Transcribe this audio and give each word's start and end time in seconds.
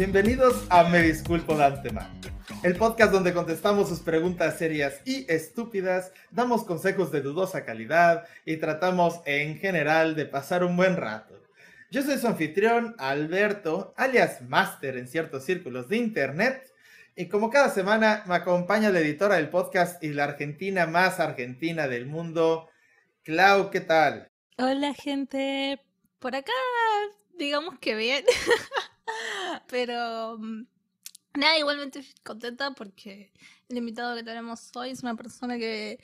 Bienvenidos 0.00 0.64
a 0.70 0.84
Me 0.84 1.02
Disculpo 1.02 1.54
de 1.58 1.64
Antemano, 1.64 2.18
el 2.62 2.74
podcast 2.74 3.12
donde 3.12 3.34
contestamos 3.34 3.90
sus 3.90 4.00
preguntas 4.00 4.56
serias 4.56 5.02
y 5.04 5.30
estúpidas, 5.30 6.14
damos 6.30 6.64
consejos 6.64 7.12
de 7.12 7.20
dudosa 7.20 7.66
calidad 7.66 8.26
y 8.46 8.56
tratamos 8.56 9.20
en 9.26 9.58
general 9.58 10.16
de 10.16 10.24
pasar 10.24 10.64
un 10.64 10.74
buen 10.74 10.96
rato. 10.96 11.38
Yo 11.90 12.00
soy 12.00 12.16
su 12.16 12.28
anfitrión, 12.28 12.94
Alberto, 12.96 13.92
alias 13.94 14.40
Master 14.40 14.96
en 14.96 15.06
ciertos 15.06 15.44
círculos 15.44 15.90
de 15.90 15.98
internet, 15.98 16.72
y 17.14 17.28
como 17.28 17.50
cada 17.50 17.68
semana 17.68 18.24
me 18.26 18.36
acompaña 18.36 18.88
la 18.88 19.00
editora 19.00 19.34
del 19.34 19.50
podcast 19.50 20.02
y 20.02 20.14
la 20.14 20.24
argentina 20.24 20.86
más 20.86 21.20
argentina 21.20 21.88
del 21.88 22.06
mundo, 22.06 22.70
Clau, 23.22 23.68
¿qué 23.68 23.82
tal? 23.82 24.30
Hola 24.56 24.94
gente, 24.94 25.78
por 26.20 26.34
acá 26.34 26.52
digamos 27.36 27.78
que 27.78 27.94
bien. 27.96 28.24
Pero 29.68 30.36
mm, 30.38 30.66
nada, 31.34 31.58
igualmente 31.58 32.04
contenta 32.22 32.72
porque 32.72 33.32
el 33.68 33.78
invitado 33.78 34.16
que 34.16 34.22
tenemos 34.22 34.70
hoy 34.74 34.90
es 34.90 35.02
una 35.02 35.14
persona 35.14 35.58
que 35.58 35.98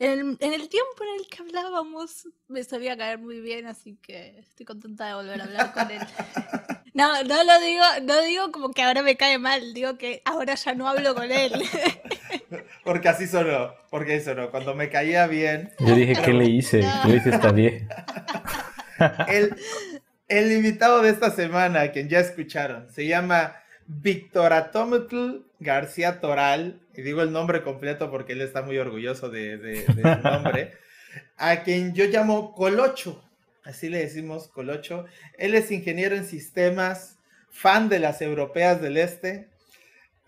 en 0.00 0.38
el, 0.40 0.68
tiempo 0.68 1.02
en 1.02 1.20
el 1.20 1.28
que 1.28 1.42
hablábamos 1.42 2.28
me 2.46 2.62
sabía 2.62 2.96
caer 2.96 3.18
muy 3.18 3.40
bien, 3.40 3.66
así 3.66 3.96
que 4.00 4.38
estoy 4.38 4.64
contenta 4.64 5.06
de 5.06 5.14
volver 5.14 5.40
a 5.40 5.44
hablar 5.44 5.72
con 5.72 5.90
él. 5.90 6.00
No, 6.94 7.22
no 7.22 7.44
lo 7.44 7.60
digo, 7.60 7.84
no 8.02 8.20
digo 8.22 8.50
como 8.50 8.70
que 8.70 8.82
ahora 8.82 9.02
me 9.02 9.16
cae 9.16 9.38
mal, 9.38 9.72
digo 9.72 9.96
que 9.98 10.20
ahora 10.24 10.56
ya 10.56 10.74
no 10.74 10.88
hablo 10.88 11.14
con 11.14 11.30
él. 11.30 11.52
Porque 12.84 13.08
así 13.08 13.28
sonó, 13.28 13.72
porque 13.88 14.16
eso 14.16 14.34
no, 14.34 14.50
cuando 14.50 14.74
me 14.74 14.88
caía 14.88 15.28
bien. 15.28 15.70
Yo 15.78 15.94
dije, 15.94 16.14
¿qué 16.24 16.32
le 16.32 16.46
hice? 16.46 16.82
Yo 16.82 17.12
dije, 17.12 17.30
está 17.30 17.52
bien. 17.52 17.88
El, 19.28 19.54
el 20.28 20.52
invitado 20.52 21.02
de 21.02 21.10
esta 21.10 21.30
semana, 21.30 21.80
a 21.82 21.92
quien 21.92 22.08
ya 22.08 22.20
escucharon, 22.20 22.90
se 22.90 23.06
llama 23.06 23.56
Víctor 23.86 24.52
Atometl 24.52 25.46
García 25.58 26.20
Toral, 26.20 26.80
y 26.94 27.02
digo 27.02 27.22
el 27.22 27.32
nombre 27.32 27.62
completo 27.62 28.10
porque 28.10 28.34
él 28.34 28.42
está 28.42 28.62
muy 28.62 28.78
orgulloso 28.78 29.30
de, 29.30 29.84
su 29.86 30.22
nombre, 30.22 30.74
a 31.36 31.62
quien 31.62 31.94
yo 31.94 32.04
llamo 32.06 32.54
Colocho, 32.54 33.24
así 33.64 33.88
le 33.88 33.98
decimos 33.98 34.48
Colocho. 34.48 35.06
Él 35.38 35.54
es 35.54 35.70
ingeniero 35.70 36.14
en 36.14 36.26
sistemas, 36.26 37.18
fan 37.50 37.88
de 37.88 37.98
las 37.98 38.20
europeas 38.20 38.82
del 38.82 38.98
este, 38.98 39.48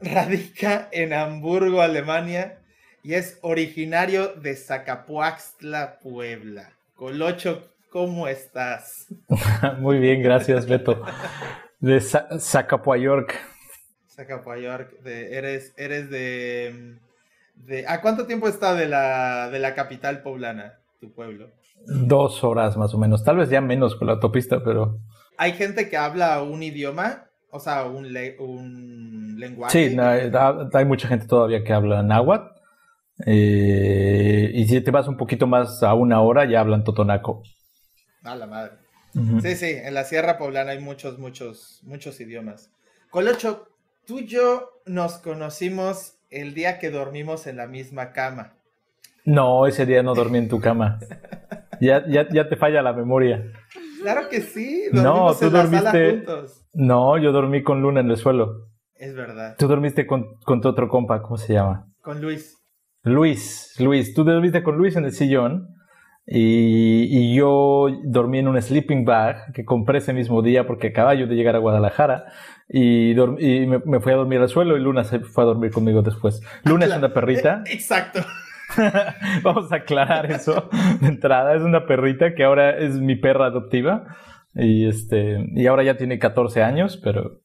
radica 0.01 0.89
en 0.93 1.13
Hamburgo, 1.13 1.83
Alemania, 1.83 2.59
y 3.03 3.15
es 3.15 3.39
originario 3.43 4.29
de 4.29 4.57
Zacapuaxtla, 4.57 5.99
Puebla. 6.01 6.73
Colocho, 6.95 7.71
¿Cómo 7.91 8.29
estás? 8.29 9.09
Muy 9.81 9.99
bien, 9.99 10.23
gracias, 10.23 10.67
Beto. 10.67 11.03
De 11.81 12.01
Zacapuayork. 12.01 13.35
Zacapuayork, 14.09 15.01
de, 15.03 15.37
eres, 15.37 15.75
eres 15.77 16.09
de, 16.09 16.99
de... 17.57 17.85
¿A 17.89 18.01
cuánto 18.01 18.27
tiempo 18.27 18.47
está 18.47 18.75
de 18.75 18.87
la, 18.87 19.51
de 19.51 19.59
la 19.59 19.75
capital 19.75 20.23
poblana, 20.23 20.79
tu 21.01 21.13
pueblo? 21.13 21.49
Dos 21.87 22.45
horas 22.45 22.77
más 22.77 22.95
o 22.95 22.99
menos, 22.99 23.25
tal 23.25 23.39
vez 23.39 23.51
ya 23.51 23.61
menos 23.61 23.97
con 23.97 24.07
la 24.07 24.15
autopista, 24.15 24.63
pero... 24.63 24.99
¿Hay 25.37 25.53
gente 25.55 25.89
que 25.89 25.97
habla 25.97 26.43
un 26.43 26.63
idioma? 26.63 27.25
O 27.51 27.59
sea, 27.59 27.87
un, 27.87 28.07
un 28.39 29.37
lenguaje. 29.37 29.91
Sí, 29.91 29.97
hay 29.99 30.85
mucha 30.85 31.09
gente 31.09 31.27
todavía 31.27 31.65
que 31.65 31.73
habla 31.73 32.05
náhuatl. 32.05 32.61
Eh, 33.27 34.51
y 34.55 34.69
si 34.69 34.81
te 34.81 34.91
vas 34.93 35.09
un 35.09 35.17
poquito 35.17 35.49
más 35.49 35.83
a 35.83 35.95
una 35.95 36.21
hora, 36.21 36.45
ya 36.45 36.61
hablan 36.61 36.85
totonaco. 36.85 37.43
A 38.23 38.35
la 38.35 38.47
madre. 38.47 38.73
Sí, 39.43 39.57
sí, 39.57 39.71
en 39.71 39.95
la 39.95 40.05
Sierra 40.05 40.39
Poblana 40.39 40.73
hay 40.73 40.79
muchos, 40.79 41.19
muchos, 41.19 41.81
muchos 41.85 42.21
idiomas. 42.21 42.71
Colocho, 43.11 43.69
tú 44.07 44.21
y 44.21 44.27
yo 44.27 44.83
nos 44.87 45.19
conocimos 45.19 46.19
el 46.31 46.55
día 46.55 46.79
que 46.79 46.91
dormimos 46.91 47.47
en 47.47 47.57
la 47.57 47.67
misma 47.67 48.13
cama. 48.13 48.55
No, 49.25 49.67
ese 49.67 49.85
día 49.85 50.03
no 50.03 50.15
dormí 50.15 50.39
en 50.39 50.49
tu 50.49 50.61
cama. 50.61 51.01
ya, 51.81 52.05
ya, 52.09 52.49
te 52.49 52.57
falla 52.57 52.83
la 52.83 52.93
memoria. 52.93 53.45
Claro 54.01 54.29
que 54.29 54.41
sí, 54.41 54.85
no, 54.93 55.35
tú 55.35 55.51
dormiste. 55.51 56.11
juntos. 56.11 56.65
No, 56.73 57.19
yo 57.19 57.33
dormí 57.33 57.63
con 57.63 57.83
Luna 57.83 58.01
en 58.01 58.11
el 58.11 58.17
suelo. 58.17 58.69
Es 58.95 59.15
verdad. 59.15 59.57
Tú 59.59 59.67
dormiste 59.67 60.07
con, 60.07 60.37
con 60.45 60.61
tu 60.61 60.69
otro 60.69 60.89
compa, 60.89 61.21
¿cómo 61.23 61.37
se 61.37 61.55
llama? 61.55 61.87
Con 62.01 62.21
Luis. 62.21 62.57
Luis, 63.03 63.75
Luis, 63.79 64.15
tú 64.15 64.25
dormiste 64.25 64.63
con 64.63 64.77
Luis 64.77 64.95
en 64.95 65.05
el 65.05 65.13
sillón 65.13 65.75
y, 66.33 67.35
yo 67.35 67.89
dormí 68.05 68.39
en 68.39 68.47
un 68.47 68.61
sleeping 68.63 69.05
bag 69.05 69.53
que 69.53 69.65
compré 69.65 69.99
ese 69.99 70.13
mismo 70.13 70.43
día 70.43 70.65
porque 70.65 70.89
acababa 70.89 71.15
yo 71.15 71.27
de 71.27 71.35
llegar 71.35 71.57
a 71.57 71.59
Guadalajara 71.59 72.27
y, 72.69 73.15
me, 73.67 74.01
fui 74.01 74.13
a 74.13 74.17
dormir 74.17 74.41
al 74.41 74.49
suelo 74.49 74.77
y 74.77 74.81
Luna 74.81 75.03
se 75.03 75.19
fue 75.19 75.43
a 75.43 75.47
dormir 75.49 75.73
conmigo 75.73 76.03
después. 76.03 76.41
Luna 76.65 76.87
es 76.87 76.97
una 76.97 77.13
perrita. 77.13 77.65
Exacto. 77.67 78.21
Vamos 79.43 79.73
a 79.73 79.77
aclarar 79.77 80.31
eso 80.31 80.71
de 81.01 81.09
entrada. 81.09 81.57
Es 81.57 81.63
una 81.63 81.85
perrita 81.87 82.35
que 82.37 82.45
ahora 82.45 82.79
es 82.79 82.95
mi 83.01 83.17
perra 83.17 83.47
adoptiva 83.47 84.05
y, 84.55 84.87
este, 84.87 85.49
y 85.53 85.67
ahora 85.67 85.83
ya 85.83 85.97
tiene 85.97 86.21
14 86.21 86.63
años, 86.63 86.97
pero 87.03 87.40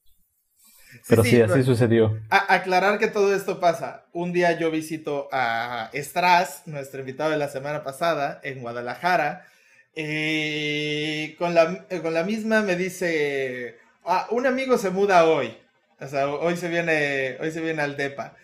pero 1.08 1.22
sí, 1.22 1.40
así 1.40 1.62
sucedió. 1.62 2.18
aclarar 2.30 2.98
que 2.98 3.08
todo 3.08 3.34
esto 3.34 3.60
pasa. 3.60 4.04
Un 4.12 4.32
día 4.32 4.58
yo 4.58 4.70
visito 4.70 5.28
a 5.32 5.90
Estras, 5.92 6.62
nuestro 6.66 7.00
invitado 7.00 7.30
de 7.30 7.36
la 7.36 7.48
semana 7.48 7.84
pasada, 7.84 8.40
en 8.42 8.60
Guadalajara. 8.60 9.46
Eh, 9.94 11.36
con, 11.38 11.54
la, 11.54 11.86
con 12.02 12.12
la 12.12 12.24
misma 12.24 12.62
me 12.62 12.76
dice, 12.76 13.78
ah, 14.04 14.26
un 14.30 14.46
amigo 14.46 14.78
se 14.78 14.90
muda 14.90 15.24
hoy. 15.24 15.56
O 16.00 16.08
sea, 16.08 16.28
hoy 16.28 16.56
se 16.56 16.68
viene, 16.68 17.36
hoy 17.40 17.50
se 17.50 17.60
viene 17.60 17.82
al 17.82 17.96
DEPA. 17.96 18.34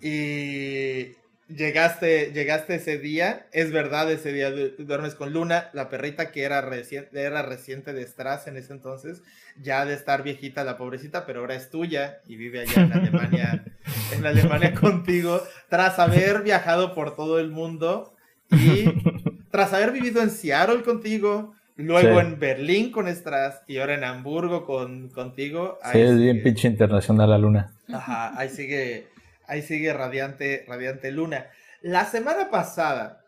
Y 0.00 1.12
llegaste, 1.48 2.32
llegaste 2.32 2.76
ese 2.76 2.98
día, 2.98 3.46
es 3.52 3.72
verdad, 3.72 4.10
ese 4.10 4.32
día 4.32 4.50
duermes 4.78 5.14
con 5.14 5.32
Luna, 5.32 5.70
la 5.72 5.88
perrita 5.88 6.30
que 6.30 6.42
era 6.42 6.60
reciente, 6.60 7.20
era 7.20 7.42
reciente 7.42 7.92
de 7.92 8.06
Strass 8.06 8.46
en 8.46 8.56
ese 8.56 8.72
entonces, 8.72 9.22
ya 9.60 9.84
de 9.84 9.94
estar 9.94 10.22
viejita 10.22 10.64
la 10.64 10.76
pobrecita, 10.76 11.26
pero 11.26 11.40
ahora 11.40 11.54
es 11.54 11.70
tuya 11.70 12.18
y 12.26 12.36
vive 12.36 12.60
allá 12.60 12.82
en 12.82 12.92
Alemania, 12.92 13.64
en 14.12 14.26
Alemania 14.26 14.74
contigo, 14.74 15.42
tras 15.68 15.98
haber 15.98 16.42
viajado 16.42 16.94
por 16.94 17.14
todo 17.14 17.38
el 17.38 17.50
mundo 17.50 18.14
y 18.50 18.86
tras 19.50 19.72
haber 19.72 19.92
vivido 19.92 20.22
en 20.22 20.30
Seattle 20.30 20.82
contigo, 20.82 21.54
luego 21.76 22.20
en 22.20 22.38
Berlín 22.40 22.90
con 22.90 23.06
Strass 23.08 23.62
y 23.68 23.78
ahora 23.78 23.94
en 23.94 24.04
Hamburgo 24.04 24.64
con, 24.64 25.10
contigo. 25.10 25.78
Sí, 25.92 26.00
es 26.00 26.18
bien 26.18 26.42
pinche 26.42 26.68
internacional 26.68 27.30
la 27.30 27.38
Luna. 27.38 27.72
Ajá, 27.88 28.36
ahí 28.36 28.48
sigue 28.48 29.06
Ahí 29.46 29.62
sigue 29.62 29.92
Radiante, 29.92 30.64
Radiante 30.66 31.10
Luna. 31.10 31.46
La 31.82 32.04
semana 32.04 32.50
pasada, 32.50 33.24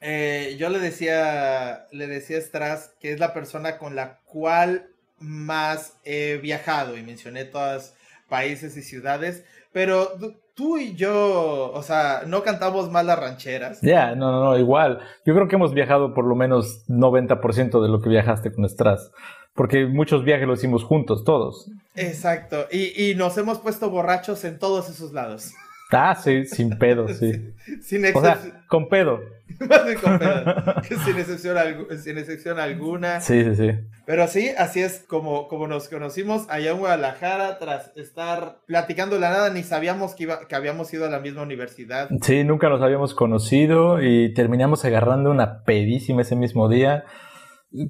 eh, 0.00 0.56
yo 0.58 0.68
le 0.68 0.78
decía, 0.78 1.86
le 1.92 2.06
decía 2.06 2.38
a 2.38 2.40
Strass 2.40 2.94
que 3.00 3.12
es 3.12 3.20
la 3.20 3.32
persona 3.32 3.78
con 3.78 3.96
la 3.96 4.18
cual 4.24 4.88
más 5.18 5.98
he 6.04 6.38
viajado 6.38 6.96
y 6.96 7.02
mencioné 7.02 7.44
todos 7.44 7.94
países 8.28 8.76
y 8.76 8.82
ciudades, 8.82 9.44
pero 9.72 10.12
tú 10.54 10.78
y 10.78 10.94
yo, 10.94 11.70
o 11.72 11.82
sea, 11.82 12.22
no 12.26 12.42
cantamos 12.42 12.90
mal 12.90 13.06
las 13.06 13.18
rancheras. 13.18 13.80
Ya, 13.82 14.14
no, 14.14 14.32
no, 14.32 14.44
no, 14.44 14.58
igual. 14.58 15.00
Yo 15.24 15.34
creo 15.34 15.48
que 15.48 15.56
hemos 15.56 15.72
viajado 15.74 16.14
por 16.14 16.26
lo 16.26 16.34
menos 16.34 16.84
90% 16.88 17.82
de 17.82 17.88
lo 17.88 18.00
que 18.00 18.08
viajaste 18.08 18.52
con 18.52 18.68
Strass 18.68 19.12
porque 19.54 19.86
muchos 19.86 20.24
viajes 20.24 20.46
los 20.46 20.58
hicimos 20.60 20.84
juntos, 20.84 21.24
todos. 21.24 21.70
Exacto, 21.94 22.66
y, 22.70 23.14
nos 23.16 23.36
hemos 23.36 23.58
puesto 23.58 23.90
borrachos 23.90 24.44
en 24.44 24.58
todos 24.58 24.88
esos 24.88 25.12
lados. 25.12 25.52
Ah, 25.94 26.14
sí, 26.14 26.46
sin 26.46 26.78
pedo, 26.78 27.06
sí. 27.08 27.52
sin 27.82 28.06
o 28.16 28.20
sea, 28.22 28.38
con 28.66 28.88
pedo. 28.88 29.20
con 30.02 30.18
pedo. 30.18 30.82
sin, 31.04 31.18
excepción, 31.18 31.58
sin 32.02 32.16
excepción 32.16 32.58
alguna. 32.58 33.20
Sí, 33.20 33.44
sí, 33.44 33.54
sí. 33.54 33.78
Pero 34.06 34.26
sí, 34.26 34.50
así 34.56 34.80
es 34.80 35.04
como, 35.06 35.48
como 35.48 35.66
nos 35.68 35.88
conocimos 35.88 36.46
allá 36.48 36.70
en 36.70 36.78
Guadalajara, 36.78 37.58
tras 37.58 37.94
estar 37.94 38.60
platicando 38.66 39.18
la 39.18 39.30
nada, 39.30 39.50
ni 39.50 39.64
sabíamos 39.64 40.14
que, 40.14 40.22
iba, 40.22 40.48
que 40.48 40.54
habíamos 40.54 40.90
ido 40.94 41.04
a 41.04 41.10
la 41.10 41.20
misma 41.20 41.42
universidad. 41.42 42.08
Sí, 42.22 42.42
nunca 42.42 42.70
nos 42.70 42.80
habíamos 42.80 43.14
conocido 43.14 44.02
y 44.02 44.32
terminamos 44.32 44.86
agarrando 44.86 45.30
una 45.30 45.62
pedísima 45.64 46.22
ese 46.22 46.36
mismo 46.36 46.70
día 46.70 47.04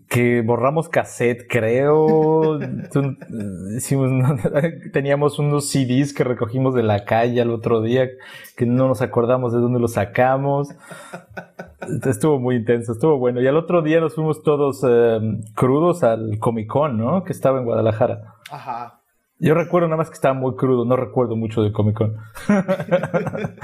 que 0.09 0.43
borramos 0.43 0.89
cassette, 0.89 1.47
creo. 1.49 2.59
teníamos 4.93 5.39
unos 5.39 5.71
CDs 5.71 6.13
que 6.15 6.25
recogimos 6.25 6.75
de 6.75 6.83
la 6.83 7.05
calle 7.05 7.41
al 7.41 7.51
otro 7.51 7.83
día, 7.83 8.09
que 8.57 8.67
no 8.67 8.89
nos 8.89 9.03
acordamos 9.03 9.53
de 9.53 9.61
dónde 9.61 9.79
los 9.81 9.95
sacamos. 9.95 10.69
Estuvo 12.05 12.39
muy 12.39 12.57
intenso, 12.57 12.93
estuvo 12.93 13.19
bueno. 13.19 13.41
Y 13.41 13.47
al 13.47 13.57
otro 13.57 13.83
día 13.83 14.01
nos 14.01 14.15
fuimos 14.15 14.43
todos 14.43 14.83
em, 14.85 15.43
crudos 15.55 16.05
al 16.05 16.39
Comic 16.39 16.69
Con, 16.69 16.99
¿no? 16.99 17.25
Que 17.25 17.33
estaba 17.33 17.59
en 17.59 17.65
Guadalajara. 17.65 18.35
Ajá. 18.51 19.01
Yo 19.39 19.55
recuerdo 19.55 19.89
nada 19.89 19.97
más 19.97 20.09
que 20.09 20.15
estaba 20.15 20.35
muy 20.35 20.55
crudo, 20.55 20.85
no 20.85 20.95
recuerdo 20.95 21.35
mucho 21.35 21.63
del 21.63 21.73
Comic 21.73 21.97
Con. 21.97 22.17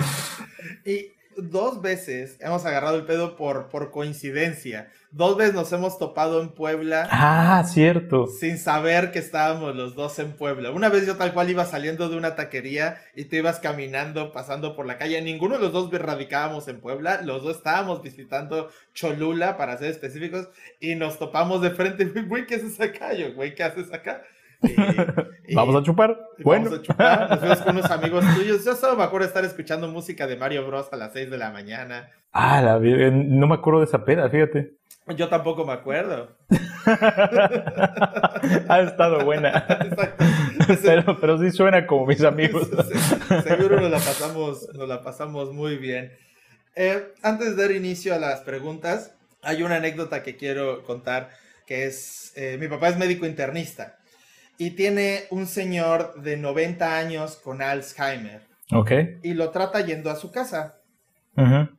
y 0.84 1.17
dos 1.42 1.80
veces 1.80 2.36
hemos 2.40 2.64
agarrado 2.64 2.96
el 2.96 3.04
pedo 3.04 3.36
por, 3.36 3.68
por 3.68 3.90
coincidencia. 3.90 4.90
Dos 5.10 5.36
veces 5.36 5.54
nos 5.54 5.72
hemos 5.72 5.98
topado 5.98 6.42
en 6.42 6.50
Puebla. 6.50 7.08
Ah, 7.10 7.64
cierto. 7.66 8.26
Sin 8.26 8.58
saber 8.58 9.10
que 9.10 9.18
estábamos 9.18 9.74
los 9.74 9.94
dos 9.94 10.18
en 10.18 10.32
Puebla. 10.32 10.70
Una 10.70 10.90
vez 10.90 11.06
yo 11.06 11.16
tal 11.16 11.32
cual 11.32 11.48
iba 11.48 11.64
saliendo 11.64 12.08
de 12.08 12.16
una 12.16 12.34
taquería 12.34 12.98
y 13.14 13.24
tú 13.24 13.36
ibas 13.36 13.58
caminando, 13.60 14.32
pasando 14.32 14.76
por 14.76 14.86
la 14.86 14.98
calle. 14.98 15.20
Ninguno 15.22 15.54
de 15.54 15.62
los 15.62 15.72
dos 15.72 15.90
radicábamos 15.90 16.68
en 16.68 16.80
Puebla. 16.80 17.22
Los 17.22 17.42
dos 17.42 17.56
estábamos 17.56 18.02
visitando 18.02 18.70
Cholula, 18.92 19.56
para 19.56 19.78
ser 19.78 19.90
específicos. 19.90 20.48
Y 20.80 20.94
nos 20.94 21.18
topamos 21.18 21.62
de 21.62 21.70
frente. 21.70 22.04
Güey, 22.28 22.46
¿qué 22.46 22.56
haces 22.56 22.78
acá? 22.80 23.14
Yo, 23.14 23.32
güey, 23.32 23.54
¿qué 23.54 23.62
haces 23.62 23.92
acá? 23.92 24.22
vamos 25.54 25.76
a 25.76 25.82
chupar. 25.82 26.18
Bueno. 26.42 26.64
Vamos 26.64 26.80
a 26.80 26.82
chupar. 26.82 27.30
Nos 27.30 27.38
fuimos 27.38 27.60
con 27.60 27.76
unos 27.76 27.90
amigos 27.90 28.24
tuyos. 28.36 28.64
Yo 28.64 28.74
solo 28.74 28.96
me 28.96 29.04
acuerdo 29.04 29.26
de 29.26 29.28
estar 29.28 29.44
escuchando 29.44 29.88
música 29.88 30.26
de 30.26 30.36
Mario 30.36 30.66
Bros. 30.66 30.92
a 30.92 30.96
las 30.96 31.12
6 31.12 31.30
de 31.30 31.38
la 31.38 31.50
mañana. 31.50 32.10
Ah, 32.32 32.60
la, 32.60 32.78
no 32.78 33.46
me 33.46 33.54
acuerdo 33.54 33.80
de 33.80 33.86
esa 33.86 34.04
pena, 34.04 34.28
fíjate. 34.28 34.76
Yo 35.16 35.28
tampoco 35.28 35.64
me 35.64 35.72
acuerdo. 35.72 36.36
ha 38.68 38.80
estado 38.80 39.24
buena. 39.24 39.66
Pero, 40.82 41.18
pero, 41.18 41.38
sí 41.38 41.50
suena 41.50 41.86
como 41.86 42.04
mis 42.04 42.22
amigos. 42.22 42.68
Seguro 43.42 43.80
nos 43.80 43.90
la 43.90 43.96
pasamos, 43.98 44.68
nos 44.74 44.86
la 44.86 45.02
pasamos 45.02 45.50
muy 45.54 45.78
bien. 45.78 46.12
Eh, 46.76 47.14
antes 47.22 47.56
de 47.56 47.62
dar 47.62 47.70
inicio 47.74 48.14
a 48.14 48.18
las 48.18 48.40
preguntas, 48.40 49.14
hay 49.42 49.62
una 49.62 49.76
anécdota 49.76 50.22
que 50.22 50.36
quiero 50.36 50.82
contar, 50.84 51.30
que 51.66 51.86
es, 51.86 52.34
eh, 52.36 52.58
mi 52.60 52.68
papá 52.68 52.88
es 52.88 52.98
médico 52.98 53.24
internista 53.24 53.97
y 54.58 54.72
tiene 54.72 55.24
un 55.30 55.46
señor 55.46 56.20
de 56.20 56.36
90 56.36 56.98
años 56.98 57.36
con 57.36 57.62
Alzheimer. 57.62 58.42
Ok. 58.72 58.90
Y 59.22 59.34
lo 59.34 59.50
trata 59.50 59.80
yendo 59.80 60.10
a 60.10 60.16
su 60.16 60.30
casa. 60.32 60.74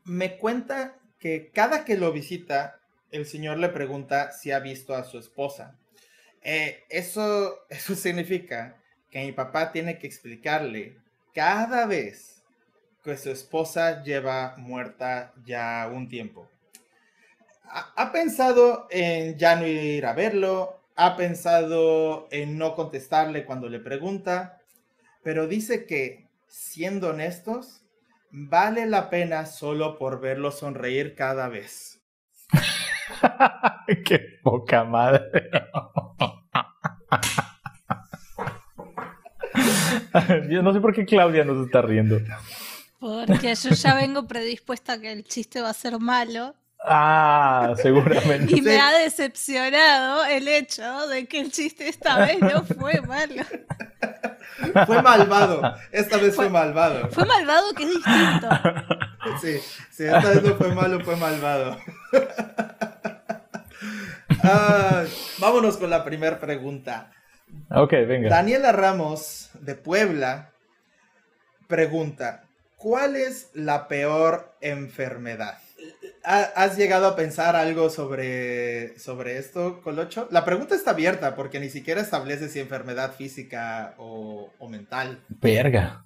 Me 0.06 0.38
cuenta 0.38 0.96
que 1.20 1.52
cada 1.54 1.84
que 1.84 1.98
lo 1.98 2.14
visita, 2.14 2.80
el 3.12 3.26
señor 3.26 3.58
le 3.60 3.68
pregunta 3.68 4.32
si 4.32 4.52
ha 4.52 4.60
visto 4.60 4.96
a 4.96 5.04
su 5.04 5.20
esposa. 5.20 5.76
Eh, 6.42 6.86
eso, 6.90 7.60
eso 7.70 7.94
significa 7.96 8.78
que 9.12 9.26
mi 9.26 9.34
papá 9.34 9.74
tiene 9.74 10.00
que 10.00 10.08
explicarle 10.08 10.96
cada 11.34 11.86
vez 11.86 12.42
que 13.04 13.18
su 13.18 13.32
esposa 13.32 14.02
lleva 14.04 14.56
muerta 14.58 15.34
ya 15.44 15.90
un 15.94 16.08
tiempo. 16.08 16.50
ha 17.72 18.12
pensado 18.12 18.88
en 18.90 19.38
ya 19.38 19.56
no 19.58 19.68
ir 19.68 20.06
a 20.06 20.14
verlo, 20.14 20.79
ha 21.02 21.16
pensado 21.16 22.28
en 22.30 22.58
no 22.58 22.76
contestarle 22.76 23.46
cuando 23.46 23.70
le 23.70 23.80
pregunta, 23.80 24.58
pero 25.24 25.48
dice 25.48 25.86
que, 25.86 26.28
siendo 26.46 27.12
honestos, 27.12 27.86
vale 28.32 28.86
la 28.86 29.10
pena 29.10 29.46
solo 29.46 29.98
por 29.98 30.20
verlo 30.20 30.52
sonreír 30.52 31.16
cada 31.16 31.48
vez. 31.48 32.04
Qué 34.06 34.20
poca 34.44 34.84
madre. 34.84 35.50
Yo 40.50 40.62
no 40.62 40.74
sé 40.74 40.82
por 40.82 40.94
qué 40.94 41.06
Claudia 41.06 41.46
nos 41.46 41.66
está 41.66 41.82
riendo. 41.82 42.20
Porque 43.00 43.56
yo 43.56 43.70
ya 43.70 43.96
vengo 43.96 44.28
predispuesta 44.28 44.94
a 44.94 45.00
que 45.00 45.12
el 45.12 45.24
chiste 45.24 45.62
va 45.62 45.70
a 45.70 45.74
ser 45.74 46.00
malo. 46.00 46.56
Ah, 46.82 47.74
seguramente. 47.82 48.56
Y 48.56 48.62
me 48.62 48.80
ha 48.80 48.92
decepcionado 48.92 50.26
el 50.26 50.48
hecho 50.48 51.08
de 51.08 51.28
que 51.28 51.42
el 51.42 51.52
chiste 51.52 51.88
esta 51.88 52.20
vez 52.20 52.40
no 52.40 52.64
fue 52.64 53.02
malo. 53.02 53.44
Fue 54.86 55.02
malvado. 55.02 55.62
Esta 55.92 56.18
vez 56.18 56.36
fue, 56.36 56.50
malvado. 56.50 57.10
Fue 57.12 57.26
malvado 57.26 57.74
que 57.74 57.84
es 57.84 57.90
distinto. 57.90 58.50
Sí, 59.42 59.60
sí, 59.92 60.06
esta 60.06 60.30
vez 60.30 60.42
no 60.42 60.56
fue 60.56 60.74
malo, 60.74 61.02
fue 61.02 61.16
malvado. 61.16 61.78
Ah, 64.44 65.04
vámonos 65.40 65.78
con 65.78 65.90
la 65.90 66.04
primera 66.04 66.40
pregunta. 66.40 67.12
Ok, 67.70 67.92
venga. 67.92 68.30
Daniela 68.30 68.72
Ramos, 68.72 69.50
de 69.54 69.76
Puebla, 69.76 70.52
pregunta, 71.68 72.44
¿cuál 72.76 73.18
es 73.18 73.50
la 73.54 73.88
peor 73.88 74.56
enfermedad? 74.62 75.60
¿Has 76.24 76.78
llegado 76.78 77.08
a 77.08 77.16
pensar 77.16 77.56
algo 77.56 77.90
sobre, 77.90 78.98
sobre 79.00 79.38
esto, 79.38 79.82
Colocho? 79.82 80.28
La 80.32 80.46
pregunta 80.46 80.76
está 80.76 80.92
abierta 80.92 81.36
porque 81.36 81.60
ni 81.60 81.70
siquiera 81.70 82.02
establece 82.02 82.50
si 82.50 82.60
enfermedad 82.60 83.14
física 83.14 83.96
o, 83.98 84.50
mental. 84.70 85.20
Verga. 85.30 86.06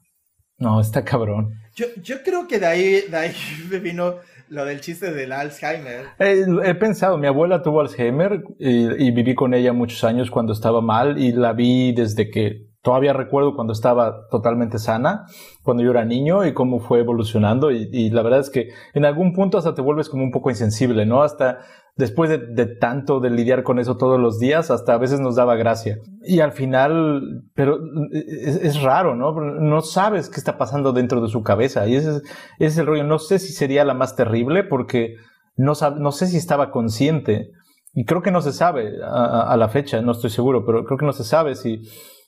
No, 0.58 0.80
está 0.80 1.04
cabrón. 1.04 1.54
Yo, 1.76 1.88
yo 2.02 2.22
creo 2.24 2.48
que 2.48 2.60
de 2.60 2.66
ahí, 2.66 3.02
de 3.10 3.18
ahí 3.18 3.36
me 3.70 3.80
vino 3.80 4.16
lo 4.50 4.66
del 4.66 4.82
chiste 4.82 5.12
del 5.12 5.32
Alzheimer. 5.32 6.06
he 6.20 6.76
pensado, 6.76 7.18
mi 7.18 7.28
abuela 7.28 7.62
tuvo 7.62 7.82
Alzheimer 7.82 8.44
y, 8.60 9.08
y, 9.08 9.12
viví 9.12 9.34
con 9.34 9.54
ella 9.54 9.74
muchos 9.74 10.04
años 10.04 10.30
cuando 10.30 10.54
estaba 10.54 10.82
mal 10.82 11.18
y 11.18 11.32
la 11.32 11.54
vi 11.54 11.92
desde 11.94 12.30
que 12.30 12.73
todavía 12.84 13.14
recuerdo 13.14 13.56
cuando 13.56 13.72
estaba 13.72 14.28
totalmente 14.28 14.78
sana, 14.78 15.26
cuando 15.64 15.84
yo 15.84 15.92
era 15.92 16.04
niño 16.04 16.46
y 16.46 16.54
cómo 16.54 16.82
fue 16.82 17.00
evolucionando 17.00 17.72
y, 17.72 18.10
la 18.10 18.22
verdad 18.22 18.42
es 18.42 18.50
que 18.50 18.70
en 18.94 19.06
algún 19.06 19.34
punto 19.34 19.58
hasta 19.58 19.74
te 19.74 19.82
vuelves 19.82 20.10
como 20.10 20.24
un 20.24 20.32
poco 20.32 20.50
insensible, 20.50 21.06
¿no? 21.06 21.24
Hasta 21.24 21.60
después 21.96 22.30
de, 22.30 22.66
tanto 22.66 23.22
de 23.22 23.30
lidiar 23.30 23.64
con 23.64 23.80
eso 23.80 23.96
todos 23.96 24.20
los 24.20 24.38
días, 24.38 24.70
hasta 24.70 24.94
a 24.94 24.98
veces 24.98 25.22
nos 25.22 25.38
daba 25.38 25.56
gracia. 25.56 26.00
Y 26.26 26.42
al 26.42 26.52
final, 26.52 27.46
pero 27.56 27.80
es, 28.12 28.82
raro, 28.82 29.16
¿no? 29.16 29.32
No 29.32 29.82
sabes 29.82 30.30
qué 30.30 30.36
está 30.36 30.58
pasando 30.58 30.92
dentro 30.92 31.22
de 31.22 31.30
su 31.30 31.42
cabeza 31.42 31.88
y 31.88 31.96
ese, 31.96 32.22
es 32.60 32.78
el 32.78 32.86
rollo. 32.86 33.06
No 33.06 33.18
sé 33.18 33.40
si 33.40 33.54
sería 33.54 33.86
la 33.86 33.94
más 33.94 34.18
terrible 34.18 34.66
porque 34.66 35.16
no, 35.56 35.72
no 35.98 36.12
sé 36.12 36.28
si 36.28 36.36
estaba 36.36 36.70
consciente. 36.70 37.52
Y 37.96 38.06
creo 38.06 38.24
que 38.24 38.32
no 38.32 38.42
se 38.42 38.52
sabe 38.52 38.92
a 39.06 39.56
la 39.56 39.70
fecha, 39.70 40.02
no 40.02 40.14
estoy 40.14 40.32
seguro, 40.32 40.66
pero 40.66 40.84
creo 40.84 40.98
que 40.98 41.06
no 41.06 41.14
se 41.14 41.24
sabe 41.24 41.54
si 41.54 41.84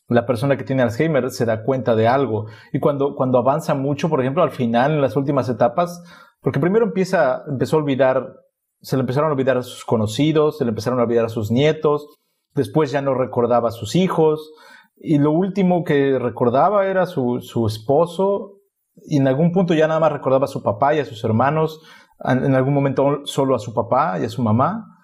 la 0.07 0.25
persona 0.25 0.57
que 0.57 0.63
tiene 0.63 0.84
Alzheimer 0.84 1.31
se 1.31 1.46
da 1.46 1.63
cuenta 1.63 1.96
de 1.96 2.07
algo. 2.07 2.46
Y 2.72 2.80
cuando, 2.80 3.16
cuando 3.16 3.38
avanza 3.38 3.74
mucho, 3.74 4.10
por 4.10 4.22
ejemplo, 4.22 4.44
al 4.44 4.52
final, 4.52 4.94
en 4.94 5.02
las 5.02 5.16
últimas 5.16 5.50
etapas, 5.50 6.04
porque 6.42 6.60
primero 6.60 6.86
empieza, 6.86 7.44
empezó 7.48 7.78
a 7.78 7.80
olvidar, 7.80 8.34
se 8.81 8.98
le 8.98 9.02
empezaron 9.02 9.30
a 9.30 9.34
olvidar 9.34 9.57
a 9.57 9.63
sus 9.63 9.84
conocidos, 9.84 10.57
se 10.57 10.66
le 10.66 10.69
empezaron 10.69 11.00
a 11.00 11.04
olvidar 11.04 11.25
a 11.25 11.30
sus 11.30 11.52
nietos, 11.52 12.07
después 12.54 12.92
ya 12.92 13.02
no 13.02 13.16
recordaba 13.16 13.69
a 13.69 13.72
sus 13.72 13.96
hijos, 13.96 14.54
y 14.96 15.18
lo 15.18 15.31
último 15.31 15.84
que 15.84 16.19
recordaba 16.19 16.86
era 16.86 17.06
su, 17.06 17.40
su 17.42 17.66
esposo, 17.66 18.60
y 19.07 19.18
en 19.18 19.28
algún 19.28 19.52
punto 19.52 19.74
ya 19.74 19.88
nada 19.88 20.00
más 20.00 20.12
recordaba 20.12 20.46
a 20.46 20.50
su 20.50 20.62
papá 20.62 20.94
y 20.94 21.00
a 21.00 21.06
sus 21.06 21.24
hermanos, 21.24 21.81
en 22.24 22.56
algún 22.56 22.74
momento 22.74 23.21
solo 23.26 23.56
a 23.56 23.59
su 23.59 23.74
papá 23.74 24.19
y 24.19 24.26
a 24.26 24.30
su 24.30 24.42
mamá. 24.42 24.94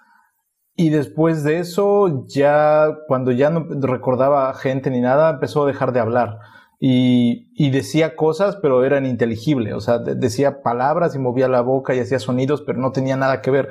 Y 0.75 0.89
después 0.89 1.43
de 1.43 1.59
eso, 1.59 2.25
ya 2.27 2.87
cuando 3.07 3.31
ya 3.31 3.49
no 3.49 3.67
recordaba 3.81 4.53
gente 4.53 4.89
ni 4.89 5.01
nada, 5.01 5.31
empezó 5.31 5.63
a 5.63 5.67
dejar 5.67 5.91
de 5.91 5.99
hablar. 5.99 6.39
Y, 6.79 7.69
decía 7.69 8.15
cosas, 8.15 8.57
pero 8.59 8.83
eran 8.83 9.05
inteligibles. 9.05 9.73
O 9.75 9.79
sea, 9.81 9.99
decía 9.99 10.63
palabras 10.63 11.13
y 11.13 11.19
movía 11.19 11.47
la 11.47 11.61
boca 11.61 11.93
y 11.93 11.99
hacía 11.99 12.19
sonidos, 12.19 12.63
pero 12.63 12.79
no 12.79 12.91
tenía 12.91 13.15
nada 13.17 13.41
que 13.41 13.51
ver. 13.51 13.69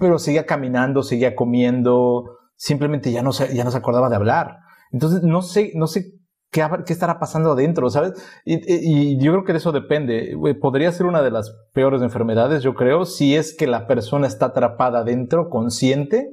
Pero 0.00 0.18
seguía 0.18 0.46
caminando, 0.46 1.02
seguía 1.02 1.36
comiendo, 1.36 2.38
simplemente 2.56 3.12
ya 3.12 3.22
no 3.22 3.30
ya 3.30 3.62
no 3.62 3.70
se 3.70 3.78
acordaba 3.78 4.08
de 4.08 4.16
hablar. 4.16 4.58
Entonces, 4.90 5.22
no 5.22 5.42
sé, 5.42 5.72
no 5.74 5.86
sé 5.86 6.14
¿qué, 6.50 6.62
estará 6.88 7.18
pasando 7.18 7.52
adentro? 7.52 7.88
¿Sabes? 7.90 8.12
Y, 8.44 9.18
yo 9.18 9.32
creo 9.32 9.44
que 9.44 9.52
de 9.52 9.58
eso 9.58 9.72
depende. 9.72 10.36
Podría 10.60 10.92
ser 10.92 11.06
una 11.06 11.22
de 11.22 11.30
las 11.30 11.54
peores 11.72 12.02
enfermedades, 12.02 12.62
yo 12.62 12.74
creo, 12.74 13.04
si 13.04 13.36
es 13.36 13.54
que 13.54 13.66
la 13.66 13.86
persona 13.86 14.26
está 14.26 14.46
atrapada 14.46 15.00
adentro, 15.00 15.50
consciente, 15.50 16.30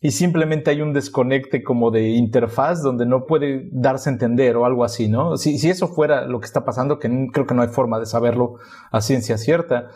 y 0.00 0.12
simplemente 0.12 0.70
hay 0.70 0.80
un 0.80 0.92
desconecte 0.92 1.64
como 1.64 1.90
de 1.90 2.10
interfaz 2.10 2.82
donde 2.82 3.04
no 3.04 3.26
puede 3.26 3.68
darse 3.72 4.08
a 4.08 4.12
entender 4.12 4.56
o 4.56 4.64
algo 4.64 4.84
así, 4.84 5.08
¿no? 5.08 5.36
Si, 5.36 5.58
si 5.58 5.70
eso 5.70 5.88
fuera 5.88 6.24
lo 6.24 6.38
que 6.38 6.46
está 6.46 6.64
pasando, 6.64 7.00
que 7.00 7.10
creo 7.32 7.46
que 7.46 7.54
no 7.54 7.62
hay 7.62 7.68
forma 7.68 7.98
de 7.98 8.06
saberlo 8.06 8.54
a 8.92 9.00
ciencia 9.00 9.38
cierta, 9.38 9.88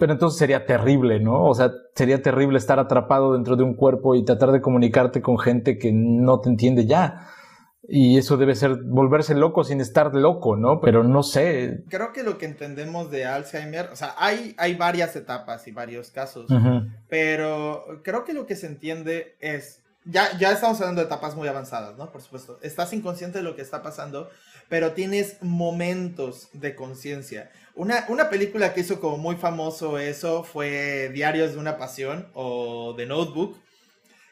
pero 0.00 0.12
entonces 0.12 0.38
sería 0.38 0.64
terrible, 0.64 1.20
¿no? 1.20 1.44
O 1.44 1.54
sea, 1.54 1.72
sería 1.94 2.22
terrible 2.22 2.58
estar 2.58 2.78
atrapado 2.78 3.34
dentro 3.34 3.54
de 3.56 3.64
un 3.64 3.74
cuerpo 3.74 4.14
y 4.14 4.24
tratar 4.24 4.50
de 4.50 4.62
comunicarte 4.62 5.20
con 5.20 5.38
gente 5.38 5.78
que 5.78 5.92
no 5.92 6.40
te 6.40 6.48
entiende 6.48 6.86
ya. 6.86 7.26
Y 7.88 8.18
eso 8.18 8.36
debe 8.36 8.54
ser 8.54 8.76
volverse 8.82 9.34
loco 9.34 9.64
sin 9.64 9.80
estar 9.80 10.14
loco, 10.14 10.56
¿no? 10.56 10.80
Pero 10.80 11.02
no 11.02 11.22
sé. 11.22 11.82
Creo 11.88 12.12
que 12.12 12.22
lo 12.22 12.36
que 12.36 12.46
entendemos 12.46 13.10
de 13.10 13.24
Alzheimer, 13.24 13.88
o 13.90 13.96
sea, 13.96 14.14
hay, 14.18 14.54
hay 14.58 14.74
varias 14.74 15.16
etapas 15.16 15.66
y 15.66 15.72
varios 15.72 16.10
casos, 16.10 16.46
pero 17.08 17.84
creo 18.02 18.24
que 18.24 18.34
lo 18.34 18.46
que 18.46 18.54
se 18.54 18.66
entiende 18.66 19.34
es, 19.40 19.82
ya, 20.04 20.36
ya 20.38 20.52
estamos 20.52 20.78
hablando 20.80 21.00
de 21.00 21.06
etapas 21.06 21.34
muy 21.36 21.48
avanzadas, 21.48 21.96
¿no? 21.96 22.12
Por 22.12 22.20
supuesto, 22.20 22.58
estás 22.62 22.92
inconsciente 22.92 23.38
de 23.38 23.44
lo 23.44 23.56
que 23.56 23.62
está 23.62 23.82
pasando, 23.82 24.28
pero 24.68 24.92
tienes 24.92 25.38
momentos 25.42 26.50
de 26.52 26.74
conciencia. 26.74 27.50
Una, 27.74 28.04
una 28.08 28.28
película 28.28 28.74
que 28.74 28.80
hizo 28.80 29.00
como 29.00 29.16
muy 29.16 29.36
famoso 29.36 29.98
eso 29.98 30.44
fue 30.44 31.10
Diarios 31.14 31.54
de 31.54 31.58
una 31.58 31.78
Pasión 31.78 32.28
o 32.34 32.94
The 32.96 33.06
Notebook 33.06 33.56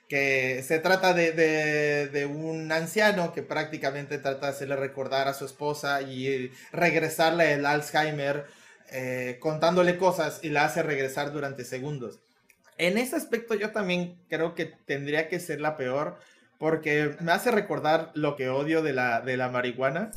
que 0.08 0.64
se 0.66 0.78
trata 0.78 1.12
de, 1.12 2.26
un 2.30 2.72
anciano 2.72 3.32
que 3.32 3.42
prácticamente 3.42 4.18
trata 4.18 4.46
de 4.46 4.52
hacerle 4.52 4.76
recordar 4.76 5.28
a 5.28 5.34
su 5.34 5.44
esposa 5.44 6.00
y 6.00 6.50
regresarle 6.72 7.52
el 7.52 7.66
Alzheimer 7.66 8.46
eh, 8.90 9.36
contándole 9.38 9.98
cosas 9.98 10.40
y 10.42 10.48
la 10.48 10.64
hace 10.64 10.82
regresar 10.82 11.32
durante 11.32 11.64
segundos. 11.64 12.20
En 12.78 12.96
ese 12.96 13.16
aspecto 13.16 13.54
yo 13.54 13.70
también 13.70 14.18
creo 14.28 14.54
que 14.54 14.64
tendría 14.64 15.28
que 15.28 15.40
ser 15.40 15.60
la 15.60 15.76
peor 15.76 16.18
porque 16.58 17.16
me 17.20 17.30
hace 17.30 17.52
recordar 17.52 18.10
lo 18.14 18.34
que 18.34 18.48
odio 18.48 18.82
de 18.82 18.92
la, 18.92 19.20
de 19.20 19.36
la 19.36 19.48
marihuana. 19.48 20.10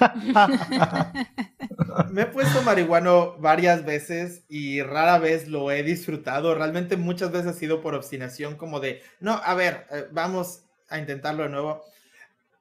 me 2.10 2.22
he 2.22 2.26
puesto 2.26 2.62
marihuano 2.62 3.36
varias 3.38 3.84
veces 3.84 4.42
y 4.48 4.82
rara 4.82 5.18
vez 5.18 5.46
lo 5.46 5.70
he 5.70 5.84
disfrutado. 5.84 6.54
Realmente 6.54 6.96
muchas 6.96 7.30
veces 7.30 7.52
ha 7.52 7.58
sido 7.58 7.80
por 7.80 7.94
obstinación, 7.94 8.56
como 8.56 8.80
de, 8.80 9.02
no, 9.20 9.40
a 9.44 9.54
ver, 9.54 9.86
eh, 9.92 10.08
vamos 10.10 10.64
a 10.88 10.98
intentarlo 10.98 11.44
de 11.44 11.50
nuevo. 11.50 11.84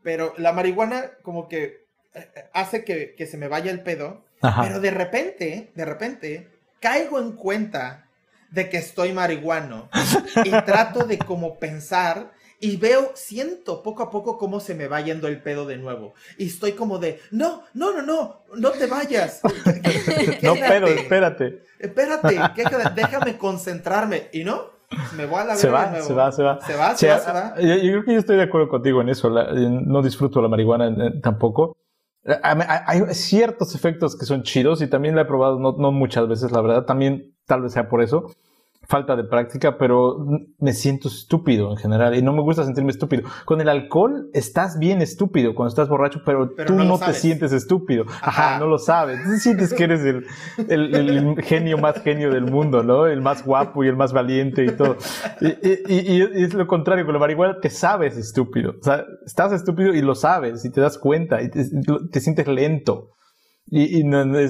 Pero 0.03 0.35
la 0.37 0.53
marihuana 0.53 1.13
como 1.23 1.49
que 1.49 1.87
eh, 2.13 2.49
hace 2.53 2.85
que, 2.85 3.15
que, 3.15 3.25
se 3.25 3.37
me 3.37 3.47
vaya 3.47 3.71
el 3.71 3.81
pedo. 3.81 4.23
Pero 4.61 4.81
de 4.81 4.91
repente, 4.91 5.71
de 5.73 5.85
repente, 5.85 6.49
caigo 6.81 7.17
en 7.17 7.31
cuenta 7.31 8.07
de 8.51 8.69
que 8.69 8.77
estoy 8.77 9.13
marihuano 9.13 9.89
y 10.43 10.51
trato 10.51 11.05
de 11.05 11.17
como 11.17 11.57
pensar 11.57 12.33
y 12.63 12.77
veo, 12.77 13.11
siento 13.13 13.83
poco 13.83 14.03
a 14.03 14.09
poco 14.09 14.37
cómo 14.37 14.61
se 14.61 14.73
me 14.73 14.87
va 14.87 15.01
yendo 15.01 15.27
el 15.27 15.41
pedo 15.41 15.65
de 15.65 15.75
nuevo. 15.75 16.13
Y 16.37 16.47
estoy 16.47 16.71
como 16.71 16.97
de, 16.97 17.19
no, 17.29 17.63
no, 17.73 17.91
no, 17.91 18.01
no, 18.03 18.45
no 18.55 18.71
te 18.71 18.87
vayas. 18.87 19.41
no, 20.41 20.53
pero 20.55 20.87
espérate. 20.87 21.65
Espérate, 21.77 22.39
déjame 22.95 23.37
concentrarme. 23.37 24.29
Y 24.31 24.45
no, 24.45 24.61
me 25.17 25.25
voy 25.25 25.41
a 25.41 25.43
la 25.43 25.55
se 25.57 25.69
va, 25.69 25.93
se 26.01 26.13
va, 26.13 26.31
se 26.31 26.41
va, 26.41 26.61
se 26.61 26.73
va. 26.73 26.95
Se 26.95 27.07
va, 27.09 27.19
se 27.19 27.31
va, 27.33 27.55
Yo, 27.59 27.75
creo 27.75 28.05
que 28.05 28.13
yo 28.13 28.19
estoy 28.19 28.37
de 28.37 28.43
acuerdo 28.43 28.69
contigo 28.69 29.01
en 29.01 29.09
eso. 29.09 29.29
no 29.29 30.01
disfruto 30.01 30.41
la 30.41 30.47
marihuana 30.47 30.87
eh, 30.87 31.19
tampoco. 31.21 31.75
Hay 32.43 33.01
ciertos 33.13 33.75
efectos 33.75 34.17
que 34.17 34.23
son 34.25 34.43
chidos 34.43 34.81
y 34.81 34.87
también 34.87 35.17
la 35.17 35.23
he 35.23 35.25
probado, 35.25 35.59
no, 35.59 35.75
no 35.77 35.91
muchas 35.91 36.29
veces, 36.29 36.53
la 36.53 36.61
verdad. 36.61 36.85
También 36.85 37.35
tal 37.45 37.63
vez 37.63 37.73
sea 37.73 37.89
por 37.89 38.01
eso 38.01 38.33
falta 38.87 39.15
de 39.15 39.23
práctica, 39.23 39.77
pero 39.77 40.25
me 40.59 40.73
siento 40.73 41.07
estúpido 41.07 41.71
en 41.71 41.77
general 41.77 42.15
y 42.15 42.21
no 42.21 42.33
me 42.33 42.41
gusta 42.41 42.63
sentirme 42.63 42.91
estúpido. 42.91 43.23
Con 43.45 43.61
el 43.61 43.69
alcohol 43.69 44.29
estás 44.33 44.77
bien 44.77 45.01
estúpido 45.01 45.55
cuando 45.55 45.69
estás 45.69 45.89
borracho, 45.89 46.21
pero, 46.25 46.49
tú 46.49 46.75
no, 46.75 46.99
te 46.99 47.13
sientes 47.13 47.53
estúpido. 47.53 48.05
Ajá. 48.21 48.59
no 48.59 48.67
lo 48.67 48.77
sabes. 48.77 49.23
Tú 49.23 49.31
sientes 49.37 49.73
que 49.73 49.85
eres 49.85 50.01
el, 50.01 50.25
el, 50.67 51.41
genio 51.43 51.77
más 51.77 52.01
genio 52.01 52.31
del 52.31 52.45
mundo, 52.45 52.83
¿no? 52.83 53.05
El 53.07 53.21
más 53.21 53.45
guapo 53.45 53.83
y 53.83 53.87
el 53.87 53.95
más 53.95 54.13
valiente 54.13 54.65
y 54.65 54.71
todo. 54.71 54.97
Y, 55.41 55.47
y, 55.93 56.43
es 56.43 56.53
lo 56.53 56.67
contrario, 56.67 57.05
con 57.05 57.13
la 57.13 57.19
marihuana 57.19 57.59
te 57.61 57.69
sabes 57.69 58.17
estúpido. 58.17 58.75
O 58.79 58.83
sea, 58.83 59.05
estás 59.25 59.53
estúpido 59.53 59.93
y 59.93 60.01
lo 60.01 60.15
sabes 60.15 60.65
y 60.65 60.71
te 60.71 60.81
das 60.81 60.97
cuenta 60.97 61.41
y 61.41 61.49
te 61.49 62.19
sientes 62.19 62.47
lento. 62.47 63.13
Y, 63.67 64.03